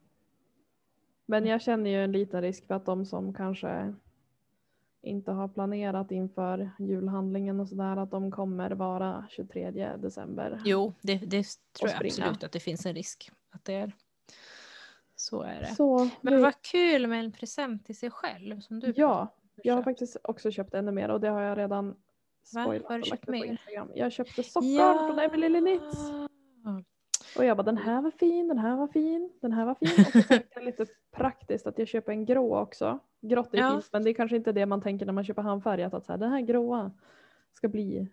Men 1.26 1.45
jag 1.45 1.62
känner 1.62 1.89
ju 1.89 2.04
en 2.04 2.12
liten 2.12 2.41
risk 2.41 2.68
för 2.68 2.74
att 2.76 2.86
de 2.86 3.06
som 3.06 3.34
kanske 3.34 3.93
inte 5.01 5.32
har 5.32 5.47
planerat 5.47 6.12
inför 6.12 6.72
julhandlingen 6.80 7.60
och 7.60 7.68
sådär 7.70 7.97
att 7.97 8.12
de 8.12 8.32
kommer 8.32 8.72
vara 8.72 9.28
23 9.30 9.72
december. 9.97 10.62
Jo, 10.66 10.93
det, 11.01 11.16
det 11.18 11.45
tror 11.78 11.89
jag 11.91 12.06
absolut 12.06 12.43
att 12.43 12.51
det 12.51 12.60
finns 12.60 12.86
en 12.86 12.93
risk 12.93 13.32
att 13.49 13.66
det 13.66 13.74
är. 13.74 13.91
Så 15.16 15.41
är 15.41 15.60
det. 15.60 15.76
Så 15.76 16.10
Men 16.22 16.41
vad 16.41 16.62
kul 16.62 17.08
med 17.08 17.20
en 17.20 17.32
present 17.32 17.86
till 17.86 17.97
sig 17.97 18.12
själv 18.12 18.60
som 18.60 18.80
du 18.80 18.93
Ja, 18.95 19.36
jag 19.56 19.76
har 19.76 19.84
faktiskt 19.84 20.18
också 20.24 20.51
köpt 20.51 20.74
ännu 20.74 20.91
mer 20.91 21.10
och 21.10 21.22
det 21.22 21.28
har 21.30 21.41
jag 21.41 21.58
redan 21.58 21.95
spoilat 22.43 22.88
Har 22.89 22.97
du 22.97 23.04
köpt 23.04 23.28
mer? 23.28 23.45
Instagram. 23.45 23.91
Jag 23.95 24.12
köpte 24.12 24.43
sockor 24.43 25.08
från 25.08 25.20
Emily 25.20 25.49
Linnitz. 25.49 25.97
Och 27.38 27.45
jag 27.45 27.58
bara 27.58 27.64
den 27.64 27.78
här 27.78 28.01
var 28.01 28.12
fin, 28.12 28.47
den 28.47 28.58
här 28.58 28.76
var 28.76 28.88
fin, 28.88 29.32
den 29.41 29.51
här 29.51 29.66
var 29.66 29.76
fin. 29.76 29.89
Och 30.06 30.12
så 30.12 30.22
tänkte 30.28 30.47
jag 30.56 30.64
lite 30.64 30.86
praktiskt 31.12 31.68
att 31.68 31.80
jag 31.80 31.88
köper 31.88 32.12
en 32.12 32.26
grå 32.26 32.58
också. 32.58 32.99
Grått 33.22 33.54
är 33.54 33.58
Ja. 33.58 33.72
fint 33.72 33.89
men 33.93 34.04
det 34.04 34.10
är 34.10 34.14
kanske 34.14 34.36
inte 34.38 34.51
det 34.51 34.66
man 34.66 34.82
tänker 34.82 35.06
när 35.06 35.14
man 35.14 35.24
köper 35.24 35.41
handfärgat 35.41 35.93
att 35.93 36.06
så 36.06 36.12
här, 36.12 36.20
den 36.20 36.32
här 36.32 36.41
gråa 36.41 36.91
ska 37.54 37.68
bli 37.68 38.08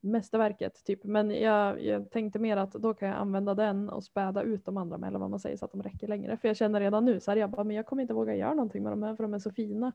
mästerverket 0.00 0.84
typ. 0.84 1.04
Men 1.04 1.30
jag, 1.30 1.82
jag 1.84 2.10
tänkte 2.10 2.38
mer 2.38 2.56
att 2.56 2.72
då 2.72 2.94
kan 2.94 3.08
jag 3.08 3.16
använda 3.18 3.54
den 3.54 3.88
och 3.88 4.04
späda 4.04 4.42
ut 4.42 4.64
de 4.64 4.76
andra 4.76 4.98
med 4.98 5.08
eller 5.08 5.18
vad 5.18 5.30
man 5.30 5.40
säger 5.40 5.56
så 5.56 5.64
att 5.64 5.72
de 5.72 5.82
räcker 5.82 6.08
längre. 6.08 6.36
För 6.36 6.48
jag 6.48 6.56
känner 6.56 6.80
redan 6.80 7.04
nu 7.04 7.20
så 7.20 7.30
här, 7.30 7.38
jag 7.38 7.50
bara, 7.50 7.64
men 7.64 7.76
jag 7.76 7.86
kommer 7.86 8.02
inte 8.02 8.14
våga 8.14 8.34
göra 8.36 8.54
någonting 8.54 8.82
med 8.82 8.92
de 8.92 9.02
här 9.02 9.16
för 9.16 9.22
de 9.22 9.34
är 9.34 9.38
så 9.38 9.50
fina. 9.50 9.92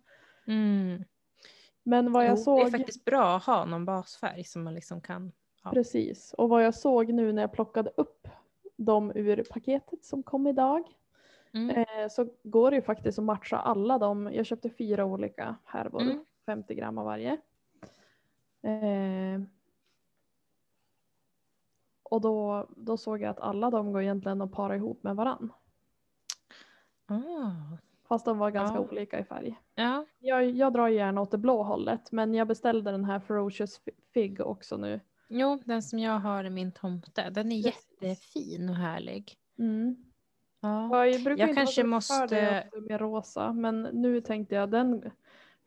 Mm. 0.47 1.03
Men 1.83 2.11
vad 2.11 2.25
jag 2.25 2.31
Jo, 2.37 2.43
såg. 2.43 2.59
Det 2.59 2.63
är 2.67 2.71
faktiskt 2.71 3.05
bra 3.05 3.35
att 3.35 3.43
ha 3.43 3.65
någon 3.65 3.85
basfärg 3.85 4.43
som 4.43 4.63
man 4.63 4.73
liksom 4.73 5.01
kan. 5.01 5.31
Ja. 5.63 5.71
Precis. 5.71 6.33
Och 6.33 6.49
vad 6.49 6.65
jag 6.65 6.75
såg 6.75 7.13
nu 7.13 7.31
när 7.31 7.41
jag 7.41 7.53
plockade 7.53 7.91
upp 7.97 8.27
dem 8.75 9.11
ur 9.15 9.43
paketet 9.49 10.05
som 10.05 10.23
kom 10.23 10.47
idag 10.47 10.83
Mm. 11.53 11.69
eh, 11.69 12.07
så 12.09 12.27
går 12.43 12.71
det 12.71 12.75
ju 12.75 12.81
faktiskt 12.81 13.19
att 13.19 13.25
matcha 13.25 13.57
alla 13.57 13.97
dem. 13.97 14.29
Jag 14.33 14.45
köpte 14.45 14.69
fyra 14.69 15.05
olika 15.05 15.55
härvor, 15.65 16.01
Mm. 16.01 16.25
50 16.45 16.75
gram 16.75 16.97
av 16.97 17.05
varje. 17.05 17.31
Eh, 18.61 19.41
och 22.03 22.21
då, 22.21 22.67
då 22.77 22.97
såg 22.97 23.21
jag 23.21 23.29
att 23.29 23.39
alla 23.39 23.69
de 23.69 23.91
går 23.93 24.01
egentligen 24.01 24.41
att 24.41 24.51
para 24.51 24.75
ihop 24.75 25.03
med 25.03 25.15
varann. 25.15 25.53
Ah. 27.05 27.77
Fast 28.11 28.25
de 28.25 28.37
var 28.37 28.51
ganska 28.51 28.77
Ja. 28.77 28.87
olika 28.91 29.19
i 29.19 29.23
färg. 29.23 29.55
Ja, 29.75 30.05
Jag, 30.19 30.49
jag 30.49 30.73
drar 30.73 30.87
gärna 30.87 31.21
åt 31.21 31.31
det 31.31 31.37
blå 31.37 31.63
hållet 31.63 32.11
men 32.11 32.33
jag 32.33 32.47
beställde 32.47 32.91
den 32.91 33.05
här 33.05 33.19
Ferocious 33.19 33.81
Fig 34.13 34.41
också 34.41 34.77
nu. 34.77 34.99
jo, 35.29 35.59
den 35.65 35.83
som 35.83 35.99
jag 35.99 36.19
har 36.19 36.43
i 36.43 36.49
min 36.49 36.71
tomte, 36.71 37.29
den 37.29 37.51
är 37.51 37.63
Precis. 37.63 37.87
jättefin 38.01 38.69
och 38.69 38.75
härlig. 38.75 39.33
Mm. 39.59 39.95
Ja. 40.61 41.05
Jag 41.07 41.23
brukar 41.23 41.41
Jag 41.43 41.49
inte 41.49 41.59
kanske 41.61 41.83
måste- 41.83 42.27
det 42.27 42.69
med 42.89 43.01
rosa 43.01 43.53
men 43.53 43.81
nu 43.81 44.21
tänkte 44.21 44.55
jag 44.55 44.69
den 44.71 45.11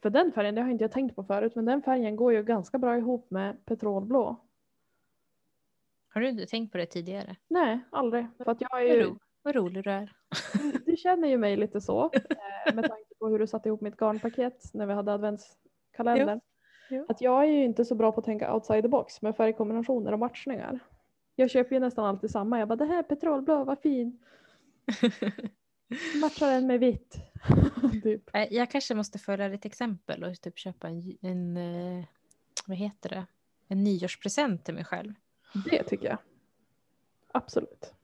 för 0.03 0.11
den 0.11 0.33
färgen, 0.33 0.55
det 0.55 0.63
har 0.63 0.71
inte 0.71 0.85
jag 0.85 0.93
tänkt 0.93 1.17
på 1.17 1.25
förut, 1.25 1.55
men 1.55 1.65
den 1.65 1.83
färgen 1.83 2.17
går 2.17 2.33
ju 2.33 2.43
ganska 2.43 2.79
bra 2.79 2.99
ihop 2.99 3.31
med 3.31 3.65
petrolblå. 3.67 4.37
Har 6.09 6.21
du 6.21 6.29
inte 6.29 6.47
tänkt 6.47 6.73
på 6.73 6.79
det 6.79 6.87
tidigare? 6.87 7.37
Nej, 7.49 7.81
aldrig. 7.91 8.27
För 8.39 8.51
att 8.51 8.61
jag 8.61 8.83
är 8.83 8.95
ju, 8.95 9.15
vad 9.45 9.55
rolig 9.55 9.85
du 9.85 9.91
är. 9.91 10.13
du, 10.53 10.73
du 10.87 10.97
känner 10.97 11.29
ju 11.29 11.39
mig 11.39 11.57
lite 11.57 11.81
så. 11.81 12.05
eh, 12.15 12.75
Med 12.75 12.85
tanke 12.89 13.15
på 13.19 13.29
hur 13.29 13.39
du 13.39 13.47
satte 13.47 13.69
ihop 13.69 13.81
mitt 13.81 13.97
garnpaket 14.01 14.71
när 14.75 14.87
vi 14.87 14.93
hade 14.93 15.13
adventskalendern. 15.13 16.41
Jo. 16.91 17.07
Att 17.09 17.21
jag 17.21 17.43
är 17.45 17.49
ju 17.49 17.65
inte 17.65 17.85
så 17.85 17.95
bra 17.95 18.13
på 18.13 18.19
att 18.21 18.25
tänka 18.27 18.55
outside 18.55 18.83
the 18.85 18.89
box 18.89 19.23
med 19.23 19.37
färgkombinationer 19.37 20.13
och 20.13 20.19
matchningar. 20.19 20.79
Jag 21.37 21.51
köper 21.51 21.75
ju 21.75 21.81
nästan 21.81 22.05
alltid 22.05 22.31
samma. 22.31 22.59
Jag 22.59 22.69
bara 22.69 22.77
det 22.77 22.85
här 22.87 22.99
är 22.99 23.03
petrolblå, 23.03 23.65
vad 23.65 23.79
fin. 23.79 24.19
Matchar 26.21 26.51
den 26.51 26.67
med 26.67 26.81
vitt. 26.81 27.17
typ. 28.03 28.31
Nej, 28.33 28.49
Jag 28.51 28.71
kanske 28.71 28.95
måste 28.95 29.19
följa 29.19 29.49
ditt 29.49 29.65
exempel 29.65 30.25
och 30.25 30.41
typ 30.41 30.59
köpa 30.59 30.89
en, 30.89 31.19
en 31.21 31.57
eh, 31.57 32.05
vad 32.67 32.77
heter 32.77 33.09
det, 33.09 33.27
en 33.69 33.85
nyårspresent 33.85 34.65
till 34.65 34.75
mig 34.75 34.85
själv. 34.85 35.13
Det 35.71 35.83
tycker 35.83 36.07
jag. 36.09 36.19
Absolut. 37.33 37.95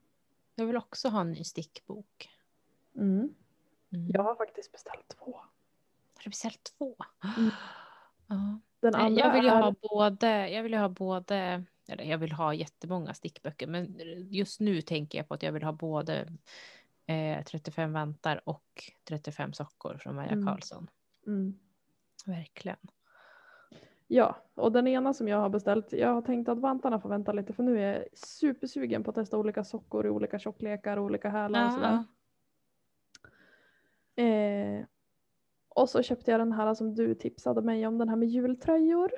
Jag 0.60 0.66
vill 0.66 0.76
också 0.76 1.08
ha 1.08 1.20
en 1.20 1.32
ny 1.32 1.44
stickbok. 1.44 2.30
Mm. 2.96 3.34
Mm. 3.92 4.08
Jag 4.08 4.22
har 4.22 4.34
faktiskt 4.34 4.72
beställt 4.72 5.08
två. 5.08 5.32
Har 6.14 6.24
du 6.24 6.30
beställt 6.30 6.72
två? 6.78 6.96
Mm. 7.38 7.50
Ja. 8.26 8.60
Den 8.80 8.94
andra 8.94 9.20
jag 9.20 9.32
vill 9.32 9.42
ju 9.44 9.50
är... 9.50 9.62
ha 9.62 9.74
både, 9.80 10.48
jag 10.48 10.62
vill 10.62 10.74
ha 10.74 10.88
både, 10.88 11.64
eller 11.88 12.04
jag 12.04 12.18
vill 12.18 12.32
ha 12.32 12.54
jättemånga 12.54 13.14
stickböcker, 13.14 13.66
men 13.66 13.96
just 14.30 14.60
nu 14.60 14.82
tänker 14.82 15.18
jag 15.18 15.28
på 15.28 15.34
att 15.34 15.42
jag 15.42 15.52
vill 15.52 15.62
ha 15.62 15.72
både 15.72 16.32
eh, 17.06 17.44
35 17.44 17.92
vantar 17.92 18.48
och 18.48 18.92
35 19.04 19.52
sockor 19.52 19.98
från 19.98 20.14
Maja 20.14 20.30
Mm. 20.30 20.46
Karlsson. 20.46 20.90
Mm. 21.26 21.58
Verkligen. 22.26 22.78
Ja, 24.12 24.36
och 24.54 24.72
den 24.72 24.86
ena 24.86 25.14
som 25.14 25.28
jag 25.28 25.38
har 25.38 25.48
beställt, 25.48 25.92
jag 25.92 26.14
har 26.14 26.22
tänkt 26.22 26.48
att 26.48 26.58
vantarna 26.58 27.00
får 27.00 27.08
vänta 27.08 27.32
lite 27.32 27.52
för 27.52 27.62
nu 27.62 27.78
är 27.80 27.94
jag 27.94 28.04
supersugen 28.18 29.02
på 29.04 29.10
att 29.10 29.14
testa 29.14 29.38
olika 29.38 29.64
sockor 29.64 30.06
i 30.06 30.10
olika 30.10 30.38
tjocklekar 30.38 30.96
och 30.96 31.04
olika 31.04 31.28
hälar 31.28 31.60
och 31.66 31.72
Ja, 31.72 31.74
sådär. 31.74 32.04
Eh, 34.16 34.84
och 35.68 35.88
så 35.88 36.02
köpte 36.02 36.30
jag 36.30 36.40
den 36.40 36.52
här 36.52 36.74
som 36.74 36.94
du 36.94 37.14
tipsade 37.14 37.62
mig 37.62 37.86
om, 37.86 37.98
den 37.98 38.08
här 38.08 38.16
med 38.16 38.28
jultröjor. 38.28 39.10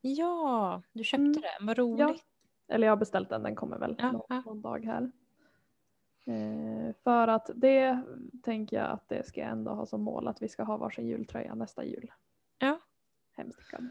ja, 0.00 0.82
du 0.92 1.04
köpte 1.04 1.22
Mm. 1.22 1.32
den, 1.32 1.66
vad 1.66 1.78
roligt. 1.78 2.24
Eller 2.68 2.86
jag 2.86 2.92
har 2.92 2.96
beställt 2.96 3.28
den, 3.28 3.42
den 3.42 3.54
kommer 3.56 3.78
väl 3.78 3.96
Ja, 3.98 4.12
någon, 4.12 4.22
ja. 4.28 4.42
någon 4.46 4.60
dag 4.62 4.84
här. 4.84 5.10
Eh, 6.24 6.94
för 7.04 7.28
att 7.28 7.50
det 7.54 8.02
tänker 8.42 8.76
jag 8.76 8.90
att 8.90 9.08
det 9.08 9.26
ska 9.26 9.40
jag 9.40 9.50
ändå 9.50 9.70
ha 9.70 9.86
som 9.86 10.02
mål 10.02 10.28
att 10.28 10.42
vi 10.42 10.48
ska 10.48 10.62
ha 10.62 10.76
varsin 10.76 11.06
jultröja 11.06 11.54
nästa 11.54 11.84
jul. 11.84 12.12
Ja. 12.58 12.80
Hemstickad. 13.32 13.88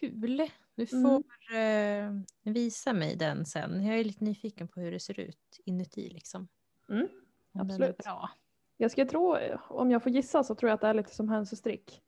Kul. 0.00 0.50
Du 0.74 0.86
Mm. 0.92 1.02
får 1.22 1.54
eh, 1.56 2.10
visa 2.52 2.92
mig 2.92 3.16
den 3.16 3.44
sen. 3.46 3.84
Jag 3.86 3.98
är 3.98 4.04
lite 4.04 4.24
nyfiken 4.24 4.68
på 4.68 4.80
hur 4.80 4.92
det 4.92 5.00
ser 5.00 5.20
ut 5.20 5.60
inuti 5.64 6.10
liksom. 6.10 6.48
Mm, 6.88 7.08
absolut. 7.52 7.96
bra. 7.98 8.30
Jag 8.76 8.90
ska 8.90 9.06
tro, 9.06 9.36
om 9.68 9.90
jag 9.90 10.02
får 10.02 10.12
gissa 10.12 10.44
så 10.44 10.54
tror 10.54 10.68
jag 10.68 10.74
att 10.74 10.80
det 10.80 10.86
är 10.86 10.94
lite 10.94 11.14
som 11.14 11.28
hönsestrick. 11.28 12.02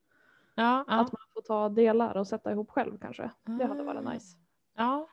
Ja, 0.55 0.85
ja. 0.89 0.95
Att 1.01 1.13
man 1.13 1.23
får 1.35 1.41
ta 1.43 1.69
delar 1.69 2.17
och 2.17 2.27
sätta 2.27 2.53
ihop 2.53 2.71
själv 2.71 2.99
kanske. 2.99 3.31
Det 3.59 3.65
hade 3.67 3.83
varit 3.83 4.07
Ah. 4.07 4.13
nice. 4.13 4.37
Ja. 4.77 5.09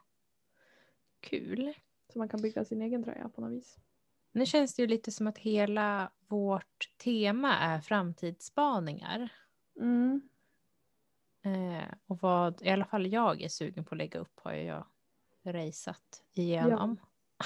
Kul. 1.19 1.73
Så 2.13 2.19
man 2.19 2.29
kan 2.29 2.41
bygga 2.41 2.65
sin 2.65 2.81
egen 2.81 3.03
tröja 3.03 3.29
på 3.29 3.41
något 3.41 3.51
vis. 3.51 3.77
Nu 4.31 4.45
känns 4.45 4.75
det 4.75 4.81
ju 4.81 4.87
lite 4.87 5.11
som 5.11 5.27
att 5.27 5.37
hela 5.37 6.11
vårt 6.27 6.89
tema 6.97 7.57
är 7.57 7.81
framtidsspaningar. 7.81 9.29
Mm. 9.79 10.21
Eh, 11.41 11.93
och 12.07 12.21
vad 12.21 12.61
i 12.61 12.69
alla 12.69 12.85
fall 12.85 13.07
jag 13.07 13.41
är 13.41 13.49
sugen 13.49 13.85
på 13.85 13.95
att 13.95 13.97
lägga 13.97 14.19
upp 14.19 14.39
har 14.43 14.53
jag 14.53 14.85
raceat 15.43 16.23
igenom. 16.33 16.97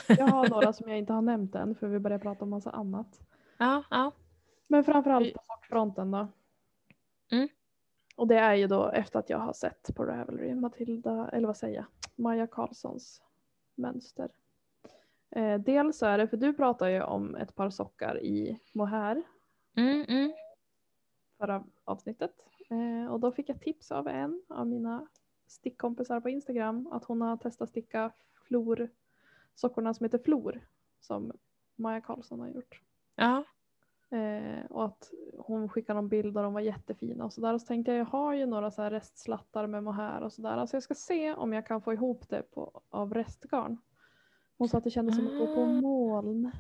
Jag 0.08 0.28
har 0.28 0.50
några 0.50 0.74
som 0.74 0.90
jag 0.90 0.98
inte 0.98 1.14
har 1.14 1.22
nämnt 1.22 1.56
än 1.56 1.76
för 1.76 1.88
vi 1.88 2.00
börjar 2.00 2.20
prata 2.20 2.44
om 2.44 2.50
massa 2.50 2.72
annat. 2.72 3.22
Ja, 3.58 3.84
ja. 3.90 4.12
Men 4.68 4.84
framförallt 4.84 5.34
på 5.34 5.40
sockfronten 5.44 6.12
då. 6.12 6.28
Mm. 7.32 7.50
Och 8.16 8.28
det 8.28 8.36
är 8.38 8.54
ju 8.54 8.68
då 8.68 8.90
efter 8.90 9.20
att 9.20 9.30
jag 9.30 9.38
har 9.38 9.54
sett 9.54 9.96
på 9.96 10.06
Ravelry 10.06 10.56
Matilda, 10.56 11.30
eller 11.34 11.48
vad 11.48 11.58
säger 11.58 11.76
jag, 11.76 11.86
Maja 12.16 12.48
Karlssons 12.48 13.22
mönster. 13.76 14.30
Eh, 15.30 15.60
dels 15.60 15.98
så 15.98 16.06
är 16.06 16.18
det, 16.18 16.28
för 16.28 16.38
du 16.38 16.54
pratar 16.54 16.88
ju 16.88 17.02
om 17.02 17.36
ett 17.36 17.56
par 17.56 17.70
sockar 17.70 18.24
i 18.24 18.60
mohair 18.74 19.24
Mm, 19.78 20.06
mm. 20.08 20.34
förra 21.38 21.64
avsnittet. 21.84 22.32
Eh, 22.70 23.12
och 23.14 23.20
då 23.20 23.32
fick 23.32 23.50
jag 23.50 23.62
tips 23.62 23.92
av 23.92 24.08
en 24.08 24.42
av 24.50 24.68
mina 24.68 25.08
stickkompisar 25.48 26.20
på 26.22 26.30
Instagram 26.30 26.88
att 26.92 27.06
hon 27.06 27.22
har 27.22 27.38
testat 27.38 27.70
sticka 27.70 28.12
flor, 28.48 28.90
sockorna 29.56 29.94
som 29.94 30.04
heter 30.04 30.18
Flor 30.18 30.62
som 31.00 31.32
Maja 31.76 32.02
Karlsson 32.02 32.40
har 32.40 32.48
gjort. 32.48 32.82
Ja. 33.16 33.44
Eh, 34.10 34.66
och 34.70 34.86
att 34.86 35.12
hon 35.38 35.70
skickade 35.70 35.98
någon 36.02 36.10
bild 36.10 36.38
och 36.38 36.44
de 36.44 36.54
var 36.54 36.62
jättefina 36.62 37.26
och 37.26 37.34
sådär. 37.34 37.54
Och 37.54 37.62
så 37.62 37.68
tänkte 37.68 37.92
jag, 37.92 38.00
jag 38.00 38.06
har 38.06 38.34
ju 38.34 38.46
några 38.46 38.72
så 38.72 38.82
här 38.82 38.92
restslattar 38.92 39.68
med 39.68 39.84
mohair 39.84 40.22
och 40.22 40.34
sådär. 40.34 40.58
Alltså 40.58 40.76
jag 40.76 40.84
ska 40.84 40.94
se 40.96 41.34
om 41.34 41.54
jag 41.54 41.68
kan 41.68 41.82
få 41.82 41.94
ihop 41.94 42.30
det 42.30 42.52
på, 42.52 42.82
av 42.90 43.14
restgarn. 43.14 43.78
Hon 44.58 44.70
sa 44.70 44.78
att 44.78 44.84
det 44.84 44.90
kändes 44.92 45.16
som 45.16 45.28
att 45.28 45.40
gå 45.40 45.56
på 45.56 45.62
Ah. 45.62 45.66
moln. 45.82 46.52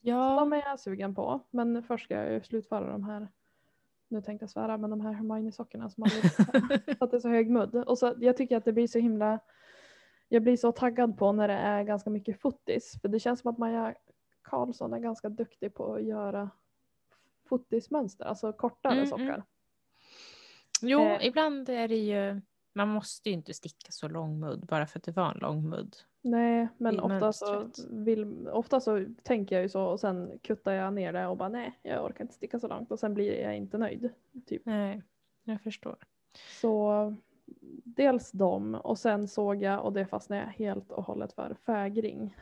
Ja. 0.00 0.40
De 0.40 0.52
är 0.52 0.56
jag 0.56 0.80
sugen 0.80 1.14
på. 1.14 1.40
Men 1.50 1.82
först 1.82 2.04
ska 2.04 2.14
jag 2.14 2.32
ju 2.32 2.42
slutföra 2.42 2.92
de 2.92 3.04
här, 3.04 3.28
nu 4.12 4.22
tänkte 4.22 4.42
jag 4.42 4.50
svära, 4.50 4.78
men 4.78 4.90
de 4.90 5.00
här 5.00 5.12
Hermione-sockorna 5.12 5.88
som 5.90 6.04
det 6.04 7.16
är 7.16 7.18
så 7.20 7.28
hög 7.28 7.50
mudd. 7.50 7.74
Och 7.74 7.98
så, 7.98 8.14
jag 8.18 8.36
tycker 8.36 8.56
att 8.56 8.64
det 8.64 8.72
blir 8.72 8.86
så 8.86 8.98
himla, 8.98 9.38
jag 10.28 10.42
blir 10.42 10.56
så 10.56 10.72
taggad 10.72 11.18
på 11.18 11.32
när 11.32 11.48
det 11.48 11.54
är 11.54 11.82
ganska 11.82 12.10
mycket 12.10 12.40
fotis. 12.40 12.98
För 13.02 13.08
det 13.08 13.20
känns 13.20 13.40
som 13.40 13.50
att 13.50 13.58
Maja 13.58 13.94
Karlsson 14.42 14.92
är 14.92 14.98
ganska 14.98 15.28
duktig 15.28 15.74
på 15.74 15.94
att 15.94 16.02
göra 16.04 16.50
fotismönster, 17.48 18.24
alltså 18.24 18.52
kortare 18.52 18.92
Mm, 18.94 19.06
sockar. 19.06 19.24
mm. 19.24 19.42
Jo, 20.82 21.00
Eh. 21.00 21.26
ibland 21.26 21.68
är 21.68 21.88
det 21.88 21.96
ju, 21.96 22.40
man 22.72 22.88
måste 22.88 23.28
ju 23.28 23.34
inte 23.34 23.54
sticka 23.54 23.90
så 23.90 24.08
lång 24.08 24.40
mudd 24.40 24.66
bara 24.66 24.86
för 24.86 24.98
att 24.98 25.04
det 25.04 25.12
var 25.12 25.32
en 25.32 25.38
lång 25.38 25.68
mudd. 25.68 25.96
Nej, 26.22 26.68
men 26.78 27.00
ofta 27.00 27.32
så, 27.32 27.70
vill, 27.90 28.48
ofta 28.48 28.80
så 28.80 29.06
tänker 29.22 29.56
jag 29.56 29.62
ju 29.62 29.68
så 29.68 29.84
och 29.84 30.00
sen 30.00 30.38
kuttar 30.42 30.72
jag 30.72 30.94
ner 30.94 31.12
det 31.12 31.26
och 31.26 31.36
bara 31.36 31.48
nej, 31.48 31.78
jag 31.82 32.04
orkar 32.04 32.24
inte 32.24 32.34
sticka 32.34 32.58
så 32.58 32.68
långt 32.68 32.90
och 32.92 32.98
sen 32.98 33.14
blir 33.14 33.40
jag 33.40 33.56
inte 33.56 33.78
nöjd. 33.78 34.10
Typ. 34.46 34.62
Nej, 34.66 35.02
jag 35.44 35.60
förstår. 35.62 35.96
Så 36.60 37.14
dels 37.84 38.30
dem 38.32 38.74
och 38.74 38.98
sen 38.98 39.28
såg 39.28 39.62
jag, 39.62 39.84
och 39.84 39.92
det 39.92 40.06
fastnade 40.06 40.42
jag 40.42 40.48
helt 40.66 40.92
och 40.92 41.04
hållet 41.04 41.32
för, 41.32 41.56
fägring. 41.66 42.36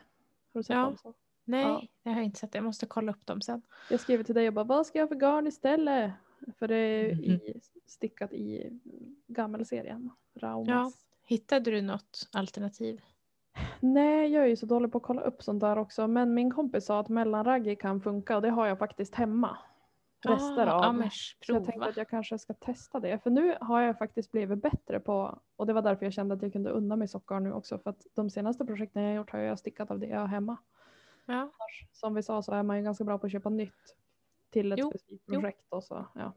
Har 0.52 0.58
du 0.58 0.62
sett 0.62 0.76
Ja. 0.76 0.82
dem? 0.82 0.96
Så? 0.96 1.14
Nej, 1.44 1.62
Ja. 1.62 1.82
jag 2.02 2.12
har 2.12 2.20
inte 2.22 2.38
sett 2.38 2.52
det. 2.52 2.58
Jag 2.58 2.64
måste 2.64 2.86
kolla 2.86 3.12
upp 3.12 3.26
dem 3.26 3.40
sen. 3.40 3.62
Jag 3.90 4.00
skrev 4.00 4.22
till 4.22 4.34
dig 4.34 4.48
och 4.48 4.54
bara, 4.54 4.64
vad 4.64 4.86
ska 4.86 4.98
jag 4.98 5.06
ha 5.06 5.08
för 5.08 5.20
garn 5.20 5.46
istället? 5.46 6.12
För 6.59 6.68
det 6.68 6.76
är 6.76 7.14
Mhm. 7.14 7.24
i, 7.24 7.61
stickat 7.86 8.32
i 8.32 8.80
gammelserien. 9.26 10.11
Raumas. 10.34 10.68
Ja. 10.68 10.93
Hittade 11.26 11.70
du 11.70 11.82
något 11.82 12.28
alternativ? 12.32 13.01
Nej, 13.80 14.32
jag 14.32 14.45
är 14.45 14.49
ju 14.49 14.57
så 14.57 14.66
dålig 14.66 14.93
på 14.93 14.99
att 14.99 15.05
kolla 15.05 15.20
upp 15.20 15.43
sånt 15.43 15.61
där 15.61 15.78
också. 15.78 16.09
Men 16.09 16.34
min 16.34 16.51
kompis 16.51 16.84
sa 16.84 17.01
att 17.01 17.09
mellanraggi 17.09 17.76
kan 17.76 18.01
funka 18.01 18.36
och 18.36 18.43
det 18.43 18.51
har 18.51 18.66
jag 18.66 18.78
faktiskt 18.78 19.14
hemma. 19.14 19.59
Rester 20.24 20.66
ah, 20.66 20.72
av. 20.72 20.84
Ja, 20.84 20.93
men 20.93 21.11
Så 21.11 21.53
jag 21.53 21.64
tänkte 21.64 21.88
att 21.88 21.97
jag 21.97 22.09
kanske 22.09 22.38
ska 22.38 22.55
testa 22.55 23.01
det. 23.01 23.22
För 23.22 23.30
nu 23.30 23.57
har 23.61 23.80
jag 23.80 23.99
faktiskt 23.99 24.32
blivit 24.32 24.62
bättre 24.62 25.01
på, 25.01 25.41
och 25.57 25.66
det 25.66 25.72
var 25.72 25.82
därför 25.82 26.07
jag 26.07 26.12
kände 26.12 26.34
att 26.34 26.43
jag 26.43 26.53
kunde 26.53 26.70
unna 26.70 26.97
mig 26.97 27.09
sockar 27.09 27.41
nu 27.41 27.53
också. 27.53 27.78
För 27.78 27.91
att 27.91 28.07
de 28.14 28.30
senaste 28.30 28.64
projekten 28.64 29.03
jag 29.03 29.11
har 29.11 29.16
gjort 29.16 29.30
har 29.30 29.38
jag 29.38 29.59
stickat 29.59 29.91
av 29.91 29.99
det 29.99 30.07
jag 30.07 30.20
har 30.20 30.26
hemma. 30.26 30.57
Ja. 31.26 31.51
Som 31.93 32.14
vi 32.14 32.22
sa 32.22 32.43
så 32.43 32.53
är 32.53 32.62
man 32.62 32.76
ju 32.76 32.82
ganska 32.84 33.05
bra 33.05 33.18
på 33.18 33.26
att 33.26 33.32
köpa 33.32 33.51
nytt 33.51 33.97
till 34.51 34.72
ett 34.72 34.78
Jo, 34.78 34.90
specifikt 34.90 35.24
jo. 35.26 35.34
projekt. 35.34 35.64
Och 35.68 35.84
så, 35.84 36.07
ja. 36.14 36.32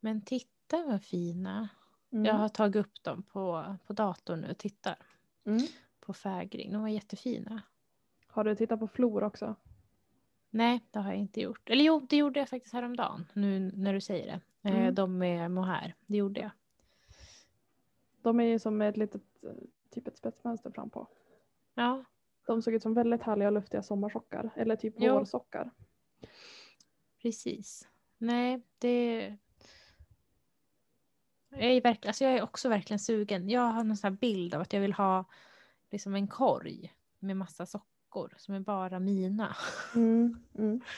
Men 0.00 0.20
titta 0.22 0.84
vad 0.86 1.02
fina. 1.02 1.68
Mm. 2.12 2.24
Jag 2.24 2.34
har 2.34 2.48
tagit 2.48 2.76
upp 2.86 3.02
dem 3.02 3.22
på, 3.22 3.76
på 3.86 3.92
datorn 3.92 4.40
nu 4.40 4.50
och 4.50 4.58
tittar 4.58 4.96
Mm. 5.44 5.60
på 6.00 6.12
fägring. 6.12 6.72
De 6.72 6.82
var 6.82 6.88
jättefina. 6.88 7.62
Har 8.26 8.44
du 8.44 8.54
tittat 8.54 8.80
på 8.80 8.88
flor 8.88 9.22
också? 9.24 9.54
Nej, 10.50 10.80
det 10.90 10.98
har 10.98 11.10
jag 11.10 11.18
inte 11.18 11.40
gjort. 11.40 11.70
Eller 11.70 11.84
jo, 11.84 12.00
det 12.08 12.16
gjorde 12.16 12.40
jag 12.40 12.48
faktiskt 12.48 12.72
häromdagen. 12.74 13.26
Nu 13.32 13.72
när 13.74 13.92
du 13.94 14.00
säger 14.00 14.26
det. 14.26 14.40
Eh, 14.70 14.76
Mm. 14.76 14.94
De 14.94 15.18
med 15.18 15.50
mohair. 15.50 15.94
Det 16.06 16.16
gjorde 16.16 16.40
jag. 16.40 16.50
De 18.22 18.40
är 18.40 18.44
ju 18.44 18.58
som 18.58 18.82
ett 18.82 18.96
litet, 18.96 19.22
typ 19.90 20.08
ett 20.08 20.16
spetsmönster 20.16 20.70
fram 20.70 20.90
på. 20.90 21.06
Ja, 21.74 22.04
De 22.46 22.62
såg 22.62 22.74
ut 22.74 22.82
som 22.82 22.94
väldigt 22.94 23.22
härliga 23.22 23.48
och 23.48 23.54
luftiga 23.54 23.82
sommarsockar. 23.82 24.50
Eller 24.56 24.76
typ 24.76 24.94
Jo. 24.98 25.18
vårsockar. 25.18 25.70
Precis. 27.28 27.88
Nej, 28.18 28.62
det... 28.78 29.36
Jag 31.50 31.62
är, 31.62 31.80
verkligen, 31.80 32.10
alltså 32.10 32.24
jag 32.24 32.32
är 32.32 32.42
också 32.42 32.68
verkligen 32.68 32.98
sugen. 32.98 33.48
Jag 33.48 33.60
har 33.60 33.84
någon 33.84 33.96
sån 33.96 34.12
här 34.12 34.18
bild 34.18 34.54
av 34.54 34.60
att 34.60 34.72
jag 34.72 34.80
vill 34.80 34.92
ha 34.92 35.24
liksom 35.90 36.14
en 36.14 36.28
korg 36.28 36.94
med 37.18 37.36
massa 37.36 37.66
sockor 37.66 38.34
som 38.36 38.54
är 38.54 38.60
bara 38.60 39.00
mina. 39.00 39.56
Mm. 39.94 40.38
Mm. 40.58 40.80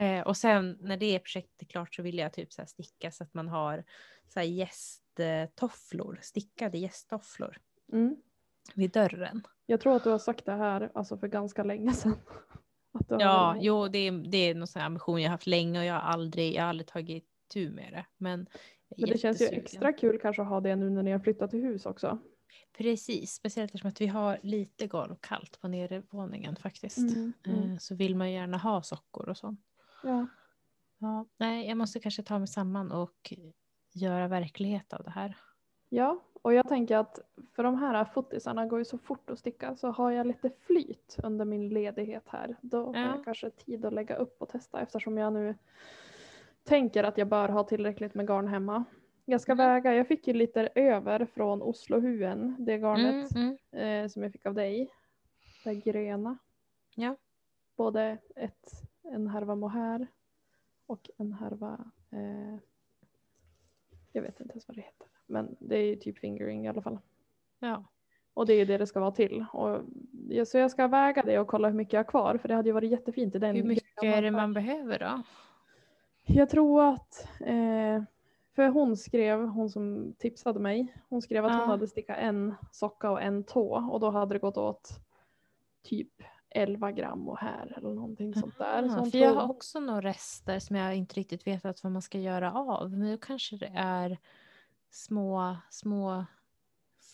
Eh, 0.00 0.26
och 0.26 0.36
sen 0.36 0.78
när 0.80 0.96
det 0.96 1.18
projektet 1.18 1.62
är 1.62 1.66
klart 1.66 1.94
så 1.94 2.02
vill 2.02 2.18
jag 2.18 2.32
typ 2.32 2.52
så 2.52 2.66
sticka 2.66 3.10
så 3.10 3.24
att 3.24 3.34
man 3.34 3.48
har 3.48 3.84
så 4.28 4.40
här 4.40 4.46
gästtofflor, 4.46 6.18
stickade 6.22 6.78
gästtofflor 6.78 7.58
Mm. 7.92 8.16
vid 8.74 8.90
dörren. 8.90 9.46
Jag 9.66 9.80
tror 9.80 9.96
att 9.96 10.04
du 10.04 10.10
har 10.10 10.18
sagt 10.18 10.44
det 10.44 10.52
här 10.52 10.90
alltså 10.94 11.18
för 11.18 11.28
ganska 11.28 11.64
länge 11.64 11.92
sedan. 11.92 12.16
Att 13.00 13.10
har- 13.10 13.20
Ja, 13.20 13.56
jo, 13.60 13.88
det 13.88 13.98
är, 13.98 14.12
det 14.30 14.36
är 14.38 14.54
någon 14.54 14.66
sån 14.66 14.82
ambition 14.82 15.22
jag 15.22 15.28
har 15.28 15.32
haft 15.34 15.46
länge 15.46 15.78
och 15.78 15.84
jag 15.84 15.94
har 15.94 16.00
aldrig, 16.00 16.54
jag 16.54 16.62
har 16.62 16.68
aldrig 16.68 16.86
tagit 16.86 17.24
tur 17.52 17.70
med 17.70 17.92
det. 17.92 18.06
Men, 18.16 18.46
Men 18.96 19.08
det 19.10 19.18
känns 19.18 19.40
ju 19.42 19.46
extra 19.46 19.92
kul 19.92 20.18
kanske 20.22 20.42
att 20.42 20.48
ha 20.48 20.60
det 20.60 20.76
nu 20.76 20.90
när 20.90 21.02
ni 21.02 21.12
har 21.12 21.18
flyttat 21.18 21.50
till 21.50 21.60
hus 21.62 21.86
också. 21.86 22.18
Precis, 22.78 23.32
speciellt 23.34 23.68
eftersom 23.68 23.88
att 23.88 24.00
vi 24.00 24.06
har 24.06 24.38
lite 24.42 24.86
golvkallt 24.86 25.60
på 25.60 25.68
nedervåningen 25.68 26.56
faktiskt. 26.56 26.98
Mm, 26.98 27.32
mm. 27.46 27.70
Eh, 27.72 27.78
Så 27.78 27.94
vill 27.94 28.16
man 28.16 28.32
gärna 28.32 28.56
ha 28.58 28.82
sockor 28.82 29.28
och 29.28 29.36
sånt. 29.36 29.60
Ja. 30.02 30.26
Ja, 30.98 31.26
nej, 31.38 31.68
jag 31.68 31.76
måste 31.78 32.00
kanske 32.00 32.22
ta 32.22 32.38
mig 32.38 32.48
samman 32.48 32.92
och 32.92 33.32
göra 33.94 34.28
verklighet 34.28 34.92
av 34.92 35.04
det 35.04 35.10
här. 35.10 35.36
ja, 35.88 36.24
och 36.42 36.54
jag 36.54 36.68
tänker 36.68 36.96
att 36.96 37.18
för 37.52 37.62
de 37.62 37.74
här 37.74 38.04
fotisarna 38.04 38.66
går 38.66 38.78
ju 38.78 38.84
så 38.84 38.98
fort 38.98 39.30
att 39.30 39.38
sticka 39.38 39.76
så 39.76 39.88
har 39.90 40.10
jag 40.10 40.26
lite 40.26 40.50
flyt 40.50 41.16
under 41.22 41.44
min 41.44 41.68
ledighet 41.68 42.28
här. 42.28 42.56
Då 42.60 42.86
har 42.86 42.96
Ja. 42.96 43.06
jag 43.16 43.24
kanske 43.24 43.50
tid 43.50 43.84
att 43.84 43.92
lägga 43.92 44.16
upp 44.16 44.42
och 44.42 44.48
testa 44.48 44.80
eftersom 44.80 45.18
jag 45.18 45.32
nu 45.32 45.54
tänker 46.64 47.04
att 47.04 47.18
jag 47.18 47.28
bör 47.28 47.48
ha 47.48 47.64
tillräckligt 47.64 48.14
med 48.14 48.26
garn 48.26 48.48
hemma. 48.48 48.84
Jag 49.24 49.40
ska 49.40 49.52
Mm. 49.52 49.66
väga, 49.66 49.94
jag 49.94 50.08
fick 50.08 50.26
ju 50.28 50.34
lite 50.34 50.68
över 50.74 51.24
från 51.26 51.62
Oslohuen, 51.62 52.56
det 52.58 52.76
garnet 52.78 53.34
Mm, 53.36 53.56
mm. 53.72 54.04
eh, 54.04 54.08
som 54.08 54.22
jag 54.22 54.32
fick 54.32 54.46
av 54.46 54.54
dig. 54.54 54.90
Det 55.64 55.74
gröna. 55.74 56.38
Ja. 56.94 57.16
Både 57.76 58.18
ett, 58.36 58.70
en 59.02 59.26
härva 59.28 59.54
mohair 59.54 60.06
och 60.86 61.10
en 61.16 61.32
härva, 61.32 61.90
eh, 62.10 62.58
jag 64.18 64.22
vet 64.22 64.40
inte 64.40 64.52
ens 64.52 64.68
vad 64.68 64.76
det 64.76 64.82
heter. 64.82 65.06
Men 65.26 65.56
det 65.58 65.76
är 65.76 65.86
ju 65.86 65.96
typ 65.96 66.18
fingering 66.18 66.64
i 66.64 66.68
alla 66.68 66.82
fall. 66.82 66.98
Ja. 67.58 67.84
Och 68.34 68.46
det 68.46 68.52
är 68.52 68.58
ju 68.58 68.64
det 68.64 68.78
det 68.78 68.86
ska 68.86 69.00
vara 69.00 69.10
till. 69.10 69.44
Och, 69.52 69.80
så 70.46 70.58
jag 70.58 70.70
ska 70.70 70.88
väga 70.88 71.22
det 71.22 71.38
och 71.38 71.46
kolla 71.48 71.68
hur 71.68 71.74
mycket 71.76 71.92
jag 71.92 72.00
har 72.00 72.10
kvar 72.10 72.36
för 72.36 72.48
det 72.48 72.54
hade 72.54 72.68
ju 72.68 72.72
varit 72.72 72.90
jättefint 72.90 73.34
i 73.34 73.38
den. 73.38 73.56
Hur 73.56 73.62
mycket 73.62 74.02
är 74.02 74.22
det 74.22 74.30
man 74.30 74.52
behöver 74.52 74.98
då? 74.98 75.22
Jag 76.26 76.48
tror 76.50 76.84
att, 76.84 77.28
eh, 77.40 78.02
för 78.54 78.68
hon 78.68 78.96
skrev, 78.96 79.46
hon 79.46 79.70
som 79.70 80.14
tipsade 80.18 80.60
mig, 80.60 80.94
hon 81.08 81.22
skrev 81.22 81.44
att 81.44 81.52
Ja. 81.52 81.58
hon 81.58 81.68
hade 81.68 81.86
stickat 81.86 82.16
en 82.20 82.54
socka 82.72 83.10
och 83.10 83.22
en 83.22 83.44
tå 83.44 83.90
och 83.90 84.00
då 84.00 84.10
hade 84.10 84.34
det 84.34 84.38
gått 84.38 84.56
åt 84.56 84.88
typ 85.82 86.12
11 86.50 86.92
gram 86.92 87.28
och 87.28 87.38
här 87.38 87.72
eller 87.76 87.88
någonting 87.94 88.34
sånt 88.34 88.58
där. 88.58 88.88
Så 88.88 88.94
hon 88.94 89.10
för 89.10 89.18
jag 89.18 89.34
har 89.34 89.50
också 89.50 89.80
några 89.80 90.00
rester 90.00 90.58
som 90.58 90.76
jag 90.76 90.94
inte 90.96 91.14
riktigt 91.14 91.46
vet 91.46 91.84
vad 91.84 91.92
man 91.92 92.02
ska 92.02 92.18
göra 92.18 92.52
av. 92.52 92.90
Men 92.90 93.10
då 93.10 93.18
kanske 93.18 93.56
det 93.56 93.72
är 93.74 94.18
små, 94.90 95.56
små 95.70 96.24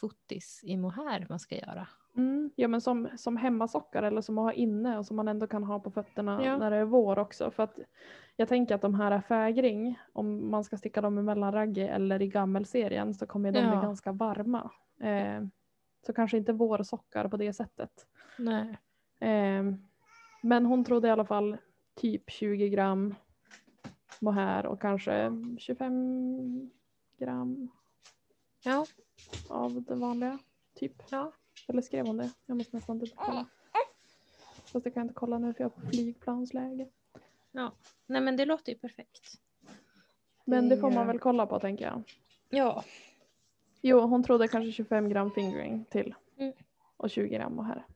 fotis 0.00 0.60
i 0.64 0.76
mohair 0.76 1.26
man 1.28 1.38
ska 1.38 1.56
göra. 1.56 1.88
Mm, 2.16 2.50
ja 2.56 2.68
men 2.68 2.80
som, 2.80 3.08
som 3.16 3.36
hemmasockar 3.36 4.02
eller 4.02 4.20
som 4.20 4.38
att 4.38 4.44
ha 4.44 4.52
inne 4.52 4.98
och 4.98 5.06
som 5.06 5.16
man 5.16 5.28
ändå 5.28 5.46
kan 5.46 5.64
ha 5.64 5.80
på 5.80 5.90
fötterna 5.90 6.44
Ja. 6.44 6.58
när 6.58 6.70
det 6.70 6.76
är 6.76 6.84
vår 6.84 7.18
också. 7.18 7.50
För 7.50 7.62
att 7.62 7.78
jag 8.36 8.48
tänker 8.48 8.74
att 8.74 8.82
de 8.82 8.94
här 8.94 9.10
är 9.10 9.20
fägring, 9.20 9.98
om 10.12 10.50
man 10.50 10.64
ska 10.64 10.76
sticka 10.76 11.00
dem 11.00 11.18
i 11.18 11.22
mellanragge 11.22 11.88
eller 11.88 12.22
i 12.22 12.28
gammelserien 12.28 13.14
så 13.14 13.26
kommer 13.26 13.52
de 13.52 13.58
Ja. 13.58 13.70
bli 13.70 13.80
ganska 13.80 14.12
varma. 14.12 14.70
Eh, 15.00 15.42
så 16.06 16.12
kanske 16.12 16.36
inte 16.36 16.52
vårsockar 16.52 17.28
på 17.28 17.36
det 17.36 17.52
sättet. 17.52 17.90
Nej. 18.38 18.78
Eh, 19.18 19.64
men 20.42 20.66
hon 20.66 20.84
trodde 20.84 21.08
i 21.08 21.10
alla 21.10 21.24
fall 21.24 21.56
typ 21.94 22.30
20 22.30 22.68
gram 22.68 23.14
mohair 24.20 24.66
och 24.66 24.80
kanske 24.80 25.30
25 25.58 26.70
gram 27.18 27.68
Ja, 28.64 28.86
av 29.48 29.82
det 29.82 29.94
vanliga. 29.94 30.38
Typ. 30.74 31.02
ja. 31.10 31.32
Eller 31.68 31.82
skrev 31.82 32.06
hon 32.06 32.16
det? 32.16 32.30
Jag 32.46 32.56
måste 32.56 32.76
nästan 32.76 32.96
inte 33.00 33.16
kolla. 33.16 33.46
Fast 34.72 34.84
det 34.84 34.90
kan 34.90 35.00
jag 35.00 35.04
inte 35.04 35.14
kolla 35.14 35.38
nu 35.38 35.54
för 35.54 35.64
jag 35.64 35.74
på 35.74 35.80
flygplansläge. 35.80 36.88
ja. 37.52 37.72
Nej 38.06 38.20
men 38.20 38.36
det 38.36 38.44
låter 38.44 38.72
ju 38.72 38.78
perfekt. 38.78 39.40
Men 40.44 40.68
det 40.68 40.76
får 40.76 40.90
man 40.90 41.06
väl 41.06 41.18
kolla 41.18 41.46
på 41.46 41.60
tänker 41.60 41.84
jag. 41.84 42.02
Ja. 42.48 42.84
Jo, 43.80 44.00
hon 44.00 44.22
trodde 44.22 44.48
kanske 44.48 44.72
25 44.72 45.08
gram 45.08 45.30
fingering 45.30 45.84
till. 45.90 46.14
Mm. 46.38 46.52
Och 46.96 47.10
20 47.10 47.28
gram 47.28 47.58
och 47.58 47.64
här. 47.66 47.86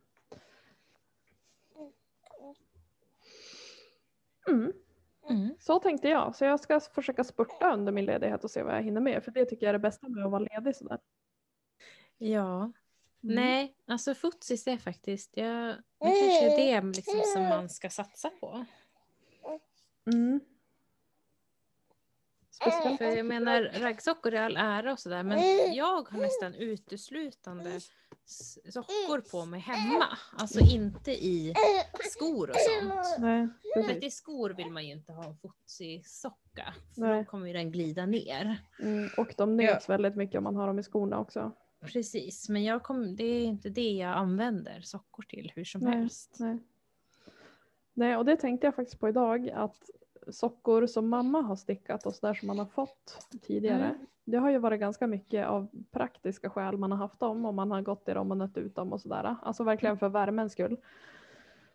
Mm, 4.49 4.73
Mm. 5.31 5.55
så 5.61 5.79
tänkte 5.79 6.09
jag. 6.09 6.37
Så 6.37 6.45
jag 6.45 6.61
ska 6.61 6.81
försöka 6.81 7.25
spurta 7.25 7.75
under 7.75 7.93
min 7.93 8.05
ledighet 8.05 8.45
och 8.45 8.51
se 8.51 8.63
vad 8.63 8.75
jag 8.77 8.83
hinner 8.83 9.01
med. 9.01 9.25
För 9.25 9.31
det 9.31 9.45
tycker 9.45 9.67
jag 9.67 9.69
är 9.69 9.73
det 9.73 9.79
bästa 9.79 10.09
med 10.09 10.25
att 10.25 10.31
vara 10.31 10.47
ledig 10.53 10.77
sådär. 10.77 10.99
Ja. 12.19 12.57
Mm. 13.23 13.35
Nej, 13.35 13.75
alltså 13.87 14.15
futsis 14.15 14.67
är 14.67 14.77
faktiskt, 14.77 15.37
jag, 15.37 15.69
det 15.69 15.77
kanske 16.01 16.63
är 16.63 16.81
det 16.81 16.97
liksom 16.97 17.21
som 17.35 17.43
man 17.43 17.69
ska 17.69 17.91
satsa 17.91 18.31
på. 18.41 18.65
Mm. 20.13 20.41
Speciellt. 22.63 22.99
För 22.99 23.17
jag 23.17 23.27
menar 23.27 23.71
raggsockor 23.81 24.35
i 24.35 24.39
all 24.39 24.57
ära 24.57 24.93
och 24.93 24.99
sådär 24.99 25.23
men 25.23 25.39
jag 25.75 26.09
har 26.09 26.19
nästan 26.19 26.55
uteslutande 26.55 27.81
sockor 28.69 29.21
på 29.31 29.45
mig 29.45 29.61
hemma. 29.61 30.05
Alltså 30.33 30.61
inte 30.61 31.11
i 31.11 31.55
skor 32.11 32.51
och 32.51 32.57
sånt. 32.57 33.19
Nej, 33.19 33.49
För 33.75 34.05
i 34.05 34.11
skor 34.11 34.51
vill 34.51 34.71
man 34.71 34.87
ju 34.87 34.93
inte 34.93 35.13
ha 35.13 35.25
en 35.25 35.37
fotsig-socka. 35.37 36.75
För 36.95 37.19
då 37.19 37.25
kommer 37.25 37.47
ju 37.47 37.53
den 37.53 37.73
glida 37.73 38.07
ner. 38.07 38.63
Mm. 38.83 39.09
Och 39.17 39.35
de 39.37 39.57
nöts 39.57 39.89
väldigt 39.89 40.17
mycket 40.17 40.39
om 40.39 40.45
man 40.45 40.57
har 40.57 40.67
dem 40.67 40.79
i 40.79 40.83
skorna 40.83 41.19
också. 41.19 41.53
Precis, 41.81 42.49
men 42.49 42.65
jag 42.65 42.83
kom, 42.83 43.17
det 43.17 43.25
är 43.25 43.45
inte 43.45 43.69
det 43.69 43.91
jag 43.93 44.11
använder 44.11 44.81
sockor 44.81 45.23
till 45.23 45.53
hur 45.55 45.65
som 45.65 45.81
Nej. 45.81 45.99
helst. 45.99 46.37
Nej. 46.39 46.59
Nej, 47.95 48.17
och 48.17 48.25
det 48.25 48.37
tänkte 48.37 48.67
jag 48.67 48.75
faktiskt 48.75 49.01
på 49.01 49.09
idag 49.09 49.51
att 49.51 49.91
sockor 50.33 50.87
som 50.87 51.09
mamma 51.09 51.41
har 51.41 51.57
stickat 51.57 52.07
och 52.07 52.15
sådär 52.15 52.35
som 52.35 52.47
man 52.47 52.59
har 52.59 52.67
fått 52.67 53.29
tidigare. 53.43 53.85
Mm. 53.85 54.07
Det 54.25 54.37
har 54.37 54.51
ju 54.51 54.59
varit 54.59 54.81
ganska 54.81 55.07
mycket 55.07 55.47
av 55.47 55.69
praktiska 55.91 56.51
skäl 56.51 56.77
man 56.77 56.93
har 56.93 56.99
haft 56.99 57.21
dem 57.21 57.45
och 57.45 57.55
man 57.55 57.71
har 57.71 57.83
gått 57.83 58.09
i 58.09 58.13
dem 58.13 58.31
och 58.31 58.37
nött 58.37 58.57
ut 58.57 58.75
dem 58.75 58.93
och 58.93 59.01
sådär. 59.01 59.37
Alltså 59.43 59.65
verkligen 59.65 59.99
för 59.99 60.09
värmens 60.09 60.53
skull. 60.53 60.77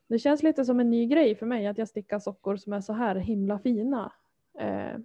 Det 0.08 0.20
känns 0.20 0.44
lite 0.44 0.66
som 0.66 0.80
en 0.80 0.90
ny 0.90 1.06
grej 1.06 1.36
för 1.36 1.46
mig 1.46 1.68
att 1.68 1.78
jag 1.78 1.88
stickar 1.88 2.20
sockor 2.20 2.56
som 2.56 2.74
är 2.74 2.82
så 2.82 2.94
här 2.94 3.16
himla 3.16 3.60
fina. 3.60 4.12
Eh, 4.60 4.98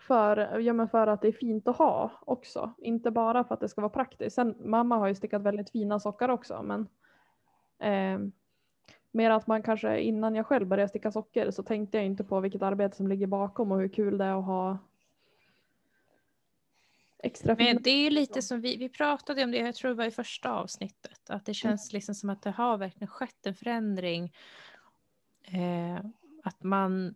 för, 0.00 0.58
ja, 0.58 0.72
men 0.72 0.88
för 0.88 1.06
att 1.06 1.22
det 1.22 1.28
är 1.28 1.32
fint 1.32 1.68
att 1.68 1.76
ha 1.76 2.10
också. 2.20 2.72
Inte 2.78 3.10
bara 3.10 3.44
för 3.44 3.54
att 3.54 3.60
det 3.60 3.68
ska 3.68 3.80
vara 3.80 3.90
praktiskt. 3.90 4.36
Sen, 4.36 4.54
mamma 4.60 4.96
har 4.96 5.08
ju 5.08 5.14
stickat 5.14 5.42
väldigt 5.42 5.70
fina 5.70 6.00
sockar 6.00 6.28
också 6.28 6.62
men 6.62 6.88
eh, 7.78 8.28
mer 9.10 9.30
att 9.30 9.46
man 9.46 9.62
kanske 9.62 10.00
innan 10.00 10.34
jag 10.34 10.46
själv 10.46 10.66
började 10.66 10.88
sticka 10.88 11.12
sockor 11.12 11.50
så 11.50 11.62
tänkte 11.62 11.96
jag 11.96 12.06
inte 12.06 12.24
på 12.24 12.40
vilket 12.40 12.62
arbete 12.62 12.96
som 12.96 13.08
ligger 13.08 13.26
bakom 13.26 13.72
och 13.72 13.78
hur 13.78 13.88
kul 13.88 14.18
det 14.18 14.24
är 14.24 14.38
att 14.38 14.44
ha 14.44 14.78
extra 17.18 17.56
fina. 17.56 17.74
Men 17.74 17.82
det 17.82 17.90
är 17.90 18.02
ju 18.02 18.10
lite 18.10 18.42
som 18.42 18.60
vi, 18.60 18.76
vi 18.76 18.88
pratade 18.88 19.44
om 19.44 19.50
det, 19.50 19.58
jag 19.58 19.74
tror 19.74 19.88
det 19.88 19.94
var 19.94 20.04
i 20.04 20.10
första 20.10 20.50
avsnittet, 20.50 21.30
att 21.30 21.44
det 21.44 21.54
känns 21.54 21.92
liksom 21.92 22.14
som 22.14 22.30
att 22.30 22.42
det 22.42 22.50
har 22.50 22.76
verkligen 22.76 23.08
skett 23.08 23.46
en 23.46 23.54
förändring. 23.54 24.32
Eh, 25.42 26.04
att 26.44 26.62
man, 26.62 27.14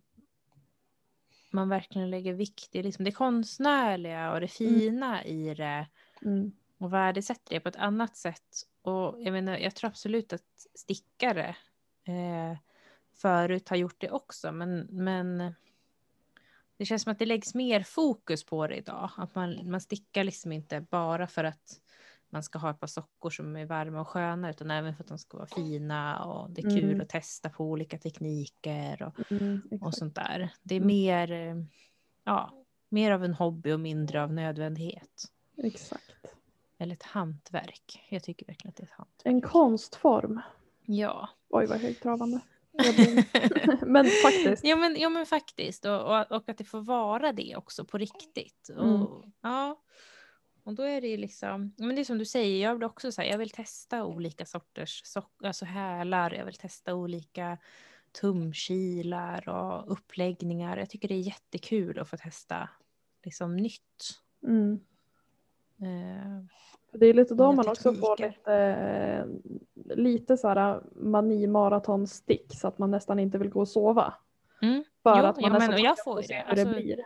man 1.50 1.68
verkligen 1.68 2.10
lägger 2.10 2.32
vikt 2.32 2.74
i 2.74 2.82
liksom 2.82 3.04
det 3.04 3.12
konstnärliga 3.12 4.32
och 4.32 4.40
det 4.40 4.48
fina 4.48 5.24
i 5.24 5.54
det 5.54 5.86
Mm. 6.24 6.52
och 6.78 6.92
värdesätter 6.92 7.54
det 7.54 7.60
på 7.60 7.68
ett 7.68 7.76
annat 7.76 8.16
sätt. 8.16 8.68
Och 8.82 9.22
jag 9.22 9.32
menar, 9.32 9.58
jag 9.58 9.74
tror 9.74 9.88
absolut 9.90 10.32
att 10.32 10.66
stickare 10.74 11.56
eh, 12.04 12.58
förut 13.14 13.68
har 13.68 13.76
gjort 13.76 14.00
det 14.00 14.10
också, 14.10 14.52
men, 14.52 14.86
men 14.90 15.54
det 16.76 16.84
känns 16.86 17.02
som 17.02 17.12
att 17.12 17.18
det 17.18 17.26
läggs 17.26 17.54
mer 17.54 17.82
fokus 17.82 18.44
på 18.44 18.66
det 18.66 18.76
idag. 18.76 19.10
Att 19.16 19.34
man, 19.34 19.70
man 19.70 19.80
stickar 19.80 20.24
liksom 20.24 20.52
inte 20.52 20.80
bara 20.80 21.26
för 21.26 21.44
att 21.44 21.80
man 22.30 22.42
ska 22.42 22.58
ha 22.58 22.70
ett 22.70 22.80
par 22.80 22.86
sockor 22.86 23.30
som 23.30 23.56
är 23.56 23.66
varma 23.66 24.00
och 24.00 24.08
sköna, 24.08 24.50
utan 24.50 24.70
även 24.70 24.94
för 24.96 25.02
att 25.04 25.08
de 25.08 25.18
ska 25.18 25.36
vara 25.36 25.46
fina 25.46 26.24
och 26.24 26.50
det 26.50 26.60
är 26.66 26.70
kul 26.80 26.84
Mm. 26.84 27.00
att 27.00 27.08
testa 27.08 27.48
på 27.50 27.64
olika 27.64 27.98
tekniker 27.98 29.02
och, 29.02 29.30
Mm, 29.32 29.62
och 29.80 29.94
sånt 29.94 30.14
där. 30.14 30.52
Det 30.62 30.74
är 30.74 30.80
Mm. 30.80 30.86
mer, 30.86 31.32
eh, 31.32 31.56
ja, 32.24 32.64
mer 32.88 33.12
av 33.12 33.24
en 33.24 33.34
hobby 33.34 33.72
och 33.72 33.80
mindre 33.80 34.22
av 34.22 34.32
nödvändighet. 34.32 35.24
exakt. 35.56 36.16
Eller 36.78 36.94
ett 36.94 37.02
hantverk. 37.02 38.06
Jag 38.10 38.22
tycker 38.22 38.46
verkligen 38.46 38.68
att 38.70 38.76
det 38.76 38.82
är 38.82 38.86
ett 38.86 38.92
hantverk. 38.92 39.26
En 39.32 39.40
konstform. 39.40 40.40
Ja. 40.94 41.28
Oj 41.48 41.66
vad 41.66 41.78
högtravande. 41.78 42.40
Men 43.86 44.06
faktiskt. 44.22 44.64
ja, 44.64 44.76
men, 44.76 44.96
ja 45.00 45.08
men 45.08 45.26
faktiskt. 45.26 45.84
Och, 45.84 46.00
och, 46.00 46.32
och 46.32 46.48
att 46.48 46.58
det 46.58 46.64
får 46.64 46.80
vara 46.80 47.32
det 47.32 47.56
också 47.56 47.84
på 47.84 47.98
riktigt. 47.98 48.68
Och, 48.76 48.84
Mm. 48.84 49.06
ja. 49.40 49.76
och 50.64 50.74
då 50.74 50.82
är 50.82 51.00
det 51.00 51.08
ju 51.08 51.16
liksom, 51.16 51.74
men 51.78 51.94
det 51.94 52.02
är 52.02 52.04
som 52.04 52.18
du 52.18 52.24
säger, 52.24 52.62
jag 52.62 52.74
vill 52.74 52.84
också 52.84 53.12
säga, 53.12 53.30
jag 53.30 53.38
vill 53.38 53.50
testa 53.50 54.04
olika 54.04 54.46
sorters 54.46 55.02
sock, 55.04 55.44
alltså 55.44 55.64
hälar, 55.64 56.34
jag 56.34 56.44
vill 56.44 56.54
testa 56.54 56.94
olika 56.94 57.58
tumkilar 58.20 59.48
och 59.48 59.92
uppläggningar. 59.92 60.76
Jag 60.76 60.90
tycker 60.90 61.08
det 61.08 61.14
är 61.14 61.18
jättekul 61.20 61.98
att 61.98 62.08
få 62.08 62.16
testa 62.16 62.68
liksom 63.24 63.56
nytt. 63.56 64.20
Mm. 64.46 64.80
Eh, 65.82 66.44
Det 66.92 67.06
är 67.06 67.14
lite 67.14 67.34
då 67.34 67.52
man 67.52 67.68
också 67.68 67.94
får 67.94 68.16
lite, 68.22 68.54
eh, 68.54 69.26
lite 69.96 70.36
så 70.36 70.48
här 70.48 70.80
mani-maratonstick 70.94 72.54
så 72.56 72.68
att 72.68 72.78
man 72.78 72.90
nästan 72.90 73.18
inte 73.18 73.38
vill 73.38 73.48
gå 73.50 73.60
och 73.60 73.68
sova. 73.68 74.14
Mm. 74.62 74.84
För 75.02 75.18
Jo, 75.18 75.24
att 75.24 75.40
man 75.40 75.50
ja, 75.50 75.56
är 75.56 75.68
men 75.68 75.78
så 75.78 75.84
jag 75.84 75.96
får 76.04 76.22
det. 76.28 76.44
hur 76.48 76.54
det 76.56 76.62
Alltså, 76.62 76.80
blir. 76.80 77.04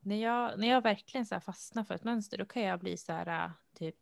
När 0.00 0.16
jag, 0.22 0.58
när 0.58 0.68
jag 0.68 0.82
verkligen 0.82 1.26
så 1.26 1.34
här 1.34 1.40
fastnar 1.40 1.84
för 1.84 1.94
ett 1.94 2.04
mönster 2.04 2.38
då 2.38 2.44
kan 2.44 2.62
jag 2.62 2.80
bli 2.80 2.96
så 2.96 3.12
här 3.12 3.44
äh, 3.44 3.50
typ 3.78 3.96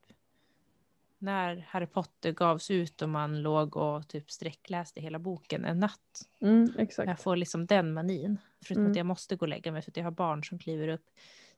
när 1.19 1.67
Harry 1.69 1.87
Potter 1.87 2.33
gavs 2.33 2.71
ut 2.71 3.03
och 3.03 3.09
man 3.09 3.43
låg 3.43 3.77
och 3.77 4.09
typ 4.09 4.31
sträckläste 4.31 5.01
hela 5.01 5.19
boken 5.19 5.65
en 5.65 5.81
natt. 5.81 6.29
Mm. 6.41 6.73
Jag 6.97 7.21
får 7.21 7.37
liksom 7.37 7.67
den 7.67 7.93
manin. 7.93 8.39
Förutom 8.65 8.83
Mm. 8.83 8.91
att 8.93 8.97
jag 8.97 9.07
måste 9.07 9.37
gå 9.37 9.45
och 9.45 9.49
lägga 9.49 9.73
mig 9.73 9.83
för 9.83 9.91
att 9.91 9.97
jag 9.97 10.05
har 10.05 10.11
barn 10.11 10.45
som 10.45 10.59
kliver 10.59 10.89
upp 10.89 11.05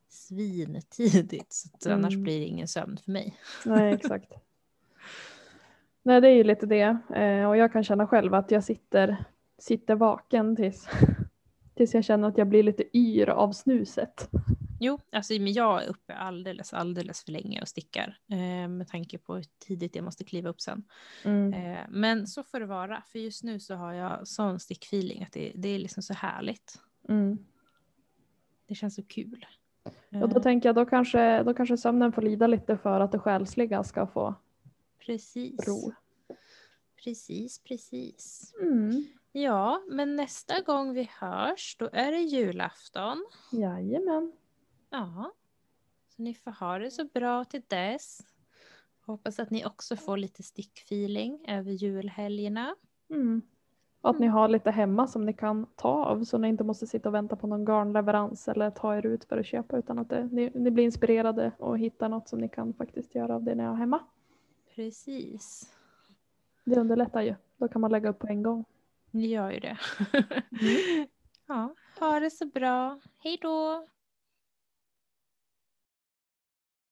svintidigt. 0.09 1.53
Så 1.53 1.69
att 1.73 1.85
annars 1.87 2.13
Mm. 2.13 2.23
blir 2.23 2.39
det 2.39 2.45
ingen 2.45 2.67
sömn 2.67 2.97
för 3.03 3.11
mig. 3.11 3.37
Nej, 3.65 3.93
exakt. 3.93 4.31
Nej, 6.03 6.21
det 6.21 6.27
är 6.27 6.35
ju 6.35 6.43
lite 6.43 6.65
det. 6.65 6.97
Eh, 7.15 7.49
och 7.49 7.57
jag 7.57 7.73
kan 7.73 7.83
känna 7.83 8.07
själv 8.07 8.33
att 8.33 8.51
jag 8.51 8.63
sitter, 8.63 9.25
sitter 9.57 9.95
vaken 9.95 10.55
tills, 10.55 10.89
tills 11.75 11.93
jag 11.93 12.03
känner 12.03 12.27
att 12.27 12.37
jag 12.37 12.47
blir 12.47 12.63
lite 12.63 12.97
yr 12.97 13.29
av 13.29 13.51
snuset. 13.51 14.29
Jo, 14.79 14.99
alltså 15.11 15.33
men 15.33 15.53
jag 15.53 15.83
är 15.83 15.87
uppe 15.87 16.13
alldeles, 16.13 16.73
alldeles 16.73 17.23
för 17.23 17.31
länge 17.31 17.61
och 17.61 17.67
stickar. 17.67 18.17
Eh, 18.31 18.67
med 18.67 18.87
tanke 18.87 19.17
på 19.17 19.35
hur 19.35 19.45
tidigt 19.67 19.95
jag 19.95 20.05
måste 20.05 20.23
kliva 20.23 20.49
upp 20.49 20.61
sen. 20.61 20.83
Mm. 21.23 21.53
Eh, 21.53 21.79
men 21.89 22.27
så 22.27 22.43
får 22.43 22.59
det 22.59 22.65
vara. 22.65 23.03
För 23.07 23.19
just 23.19 23.43
nu 23.43 23.59
så 23.59 23.75
har 23.75 23.93
jag 23.93 24.27
sån 24.27 24.59
stickfeeling 24.59 25.23
att 25.23 25.31
det, 25.31 25.51
det 25.55 25.69
är 25.69 25.79
liksom 25.79 26.03
så 26.03 26.13
härligt. 26.13 26.79
Mm. 27.09 27.37
Det 28.67 28.75
känns 28.75 28.95
så 28.95 29.03
kul. 29.03 29.45
Och 30.21 30.29
då 30.29 30.37
Eh, 30.37 30.41
tänker 30.41 30.69
jag 30.69 30.75
då 30.75 30.85
kanske, 30.85 31.43
då 31.43 31.53
kanske 31.53 31.77
sömnen 31.77 32.11
får 32.11 32.21
lida 32.21 32.47
lite 32.47 32.77
för 32.77 32.99
att 32.99 33.11
det 33.11 33.19
själsliga 33.19 33.83
ska 33.83 34.07
få 34.07 34.35
precis. 35.05 35.67
ro. 35.67 35.93
Precis, 37.03 37.63
precis. 37.63 38.53
Mm. 38.61 39.05
Ja, 39.31 39.81
men 39.87 40.15
nästa 40.15 40.61
gång 40.61 40.93
vi 40.93 41.09
hörs 41.19 41.75
då 41.79 41.89
är 41.93 42.11
det 42.11 42.19
julafton. 42.19 43.25
Jajamän. 43.51 44.33
Ja. 44.89 45.31
Så 46.07 46.21
ni 46.21 46.33
får 46.33 46.51
ha 46.51 46.79
det 46.79 46.91
så 46.91 47.05
bra 47.05 47.45
till 47.45 47.61
dess. 47.67 48.19
Hoppas 49.05 49.39
att 49.39 49.49
ni 49.49 49.65
också 49.65 49.95
får 49.95 50.17
lite 50.17 50.43
stickfeeling 50.43 51.45
över 51.47 51.71
julhelgerna. 51.71 52.75
Mm. 53.09 53.41
Och 54.01 54.09
att 54.09 54.19
ni 54.19 54.27
har 54.27 54.47
lite 54.47 54.71
hemma 54.71 55.07
som 55.07 55.25
ni 55.25 55.33
kan 55.33 55.65
ta 55.75 56.05
av 56.05 56.23
så 56.23 56.37
ni 56.37 56.47
inte 56.47 56.63
måste 56.63 56.87
sitta 56.87 57.09
och 57.09 57.15
vänta 57.15 57.35
på 57.35 57.47
någon 57.47 57.65
garnleverans 57.65 58.47
eller 58.47 58.69
ta 58.69 58.95
er 58.97 59.05
ut 59.05 59.25
för 59.25 59.37
att 59.37 59.45
köpa 59.45 59.77
utan 59.77 59.99
att 59.99 60.09
det, 60.09 60.29
ni, 60.31 60.51
ni 60.55 60.71
blir 60.71 60.83
inspirerade 60.83 61.51
och 61.57 61.79
hittar 61.79 62.09
något 62.09 62.29
som 62.29 62.39
ni 62.39 62.49
kan 62.49 62.73
faktiskt 62.73 63.15
göra 63.15 63.35
av 63.35 63.43
det 63.43 63.55
ni 63.55 63.63
har 63.63 63.75
hemma. 63.75 63.99
Precis. 64.75 65.69
Det 66.63 66.79
underlättar 66.79 67.21
ju. 67.21 67.35
Då 67.57 67.67
kan 67.67 67.81
man 67.81 67.91
lägga 67.91 68.09
upp 68.09 68.19
på 68.19 68.27
en 68.27 68.43
gång. 68.43 68.65
Ni 69.11 69.27
gör 69.27 69.51
ju 69.51 69.59
det. 69.59 69.77
ja, 71.47 71.75
ha 71.99 72.19
det 72.19 72.31
så 72.31 72.45
bra. 72.45 72.99
Hej 73.19 73.37
då! 73.41 73.87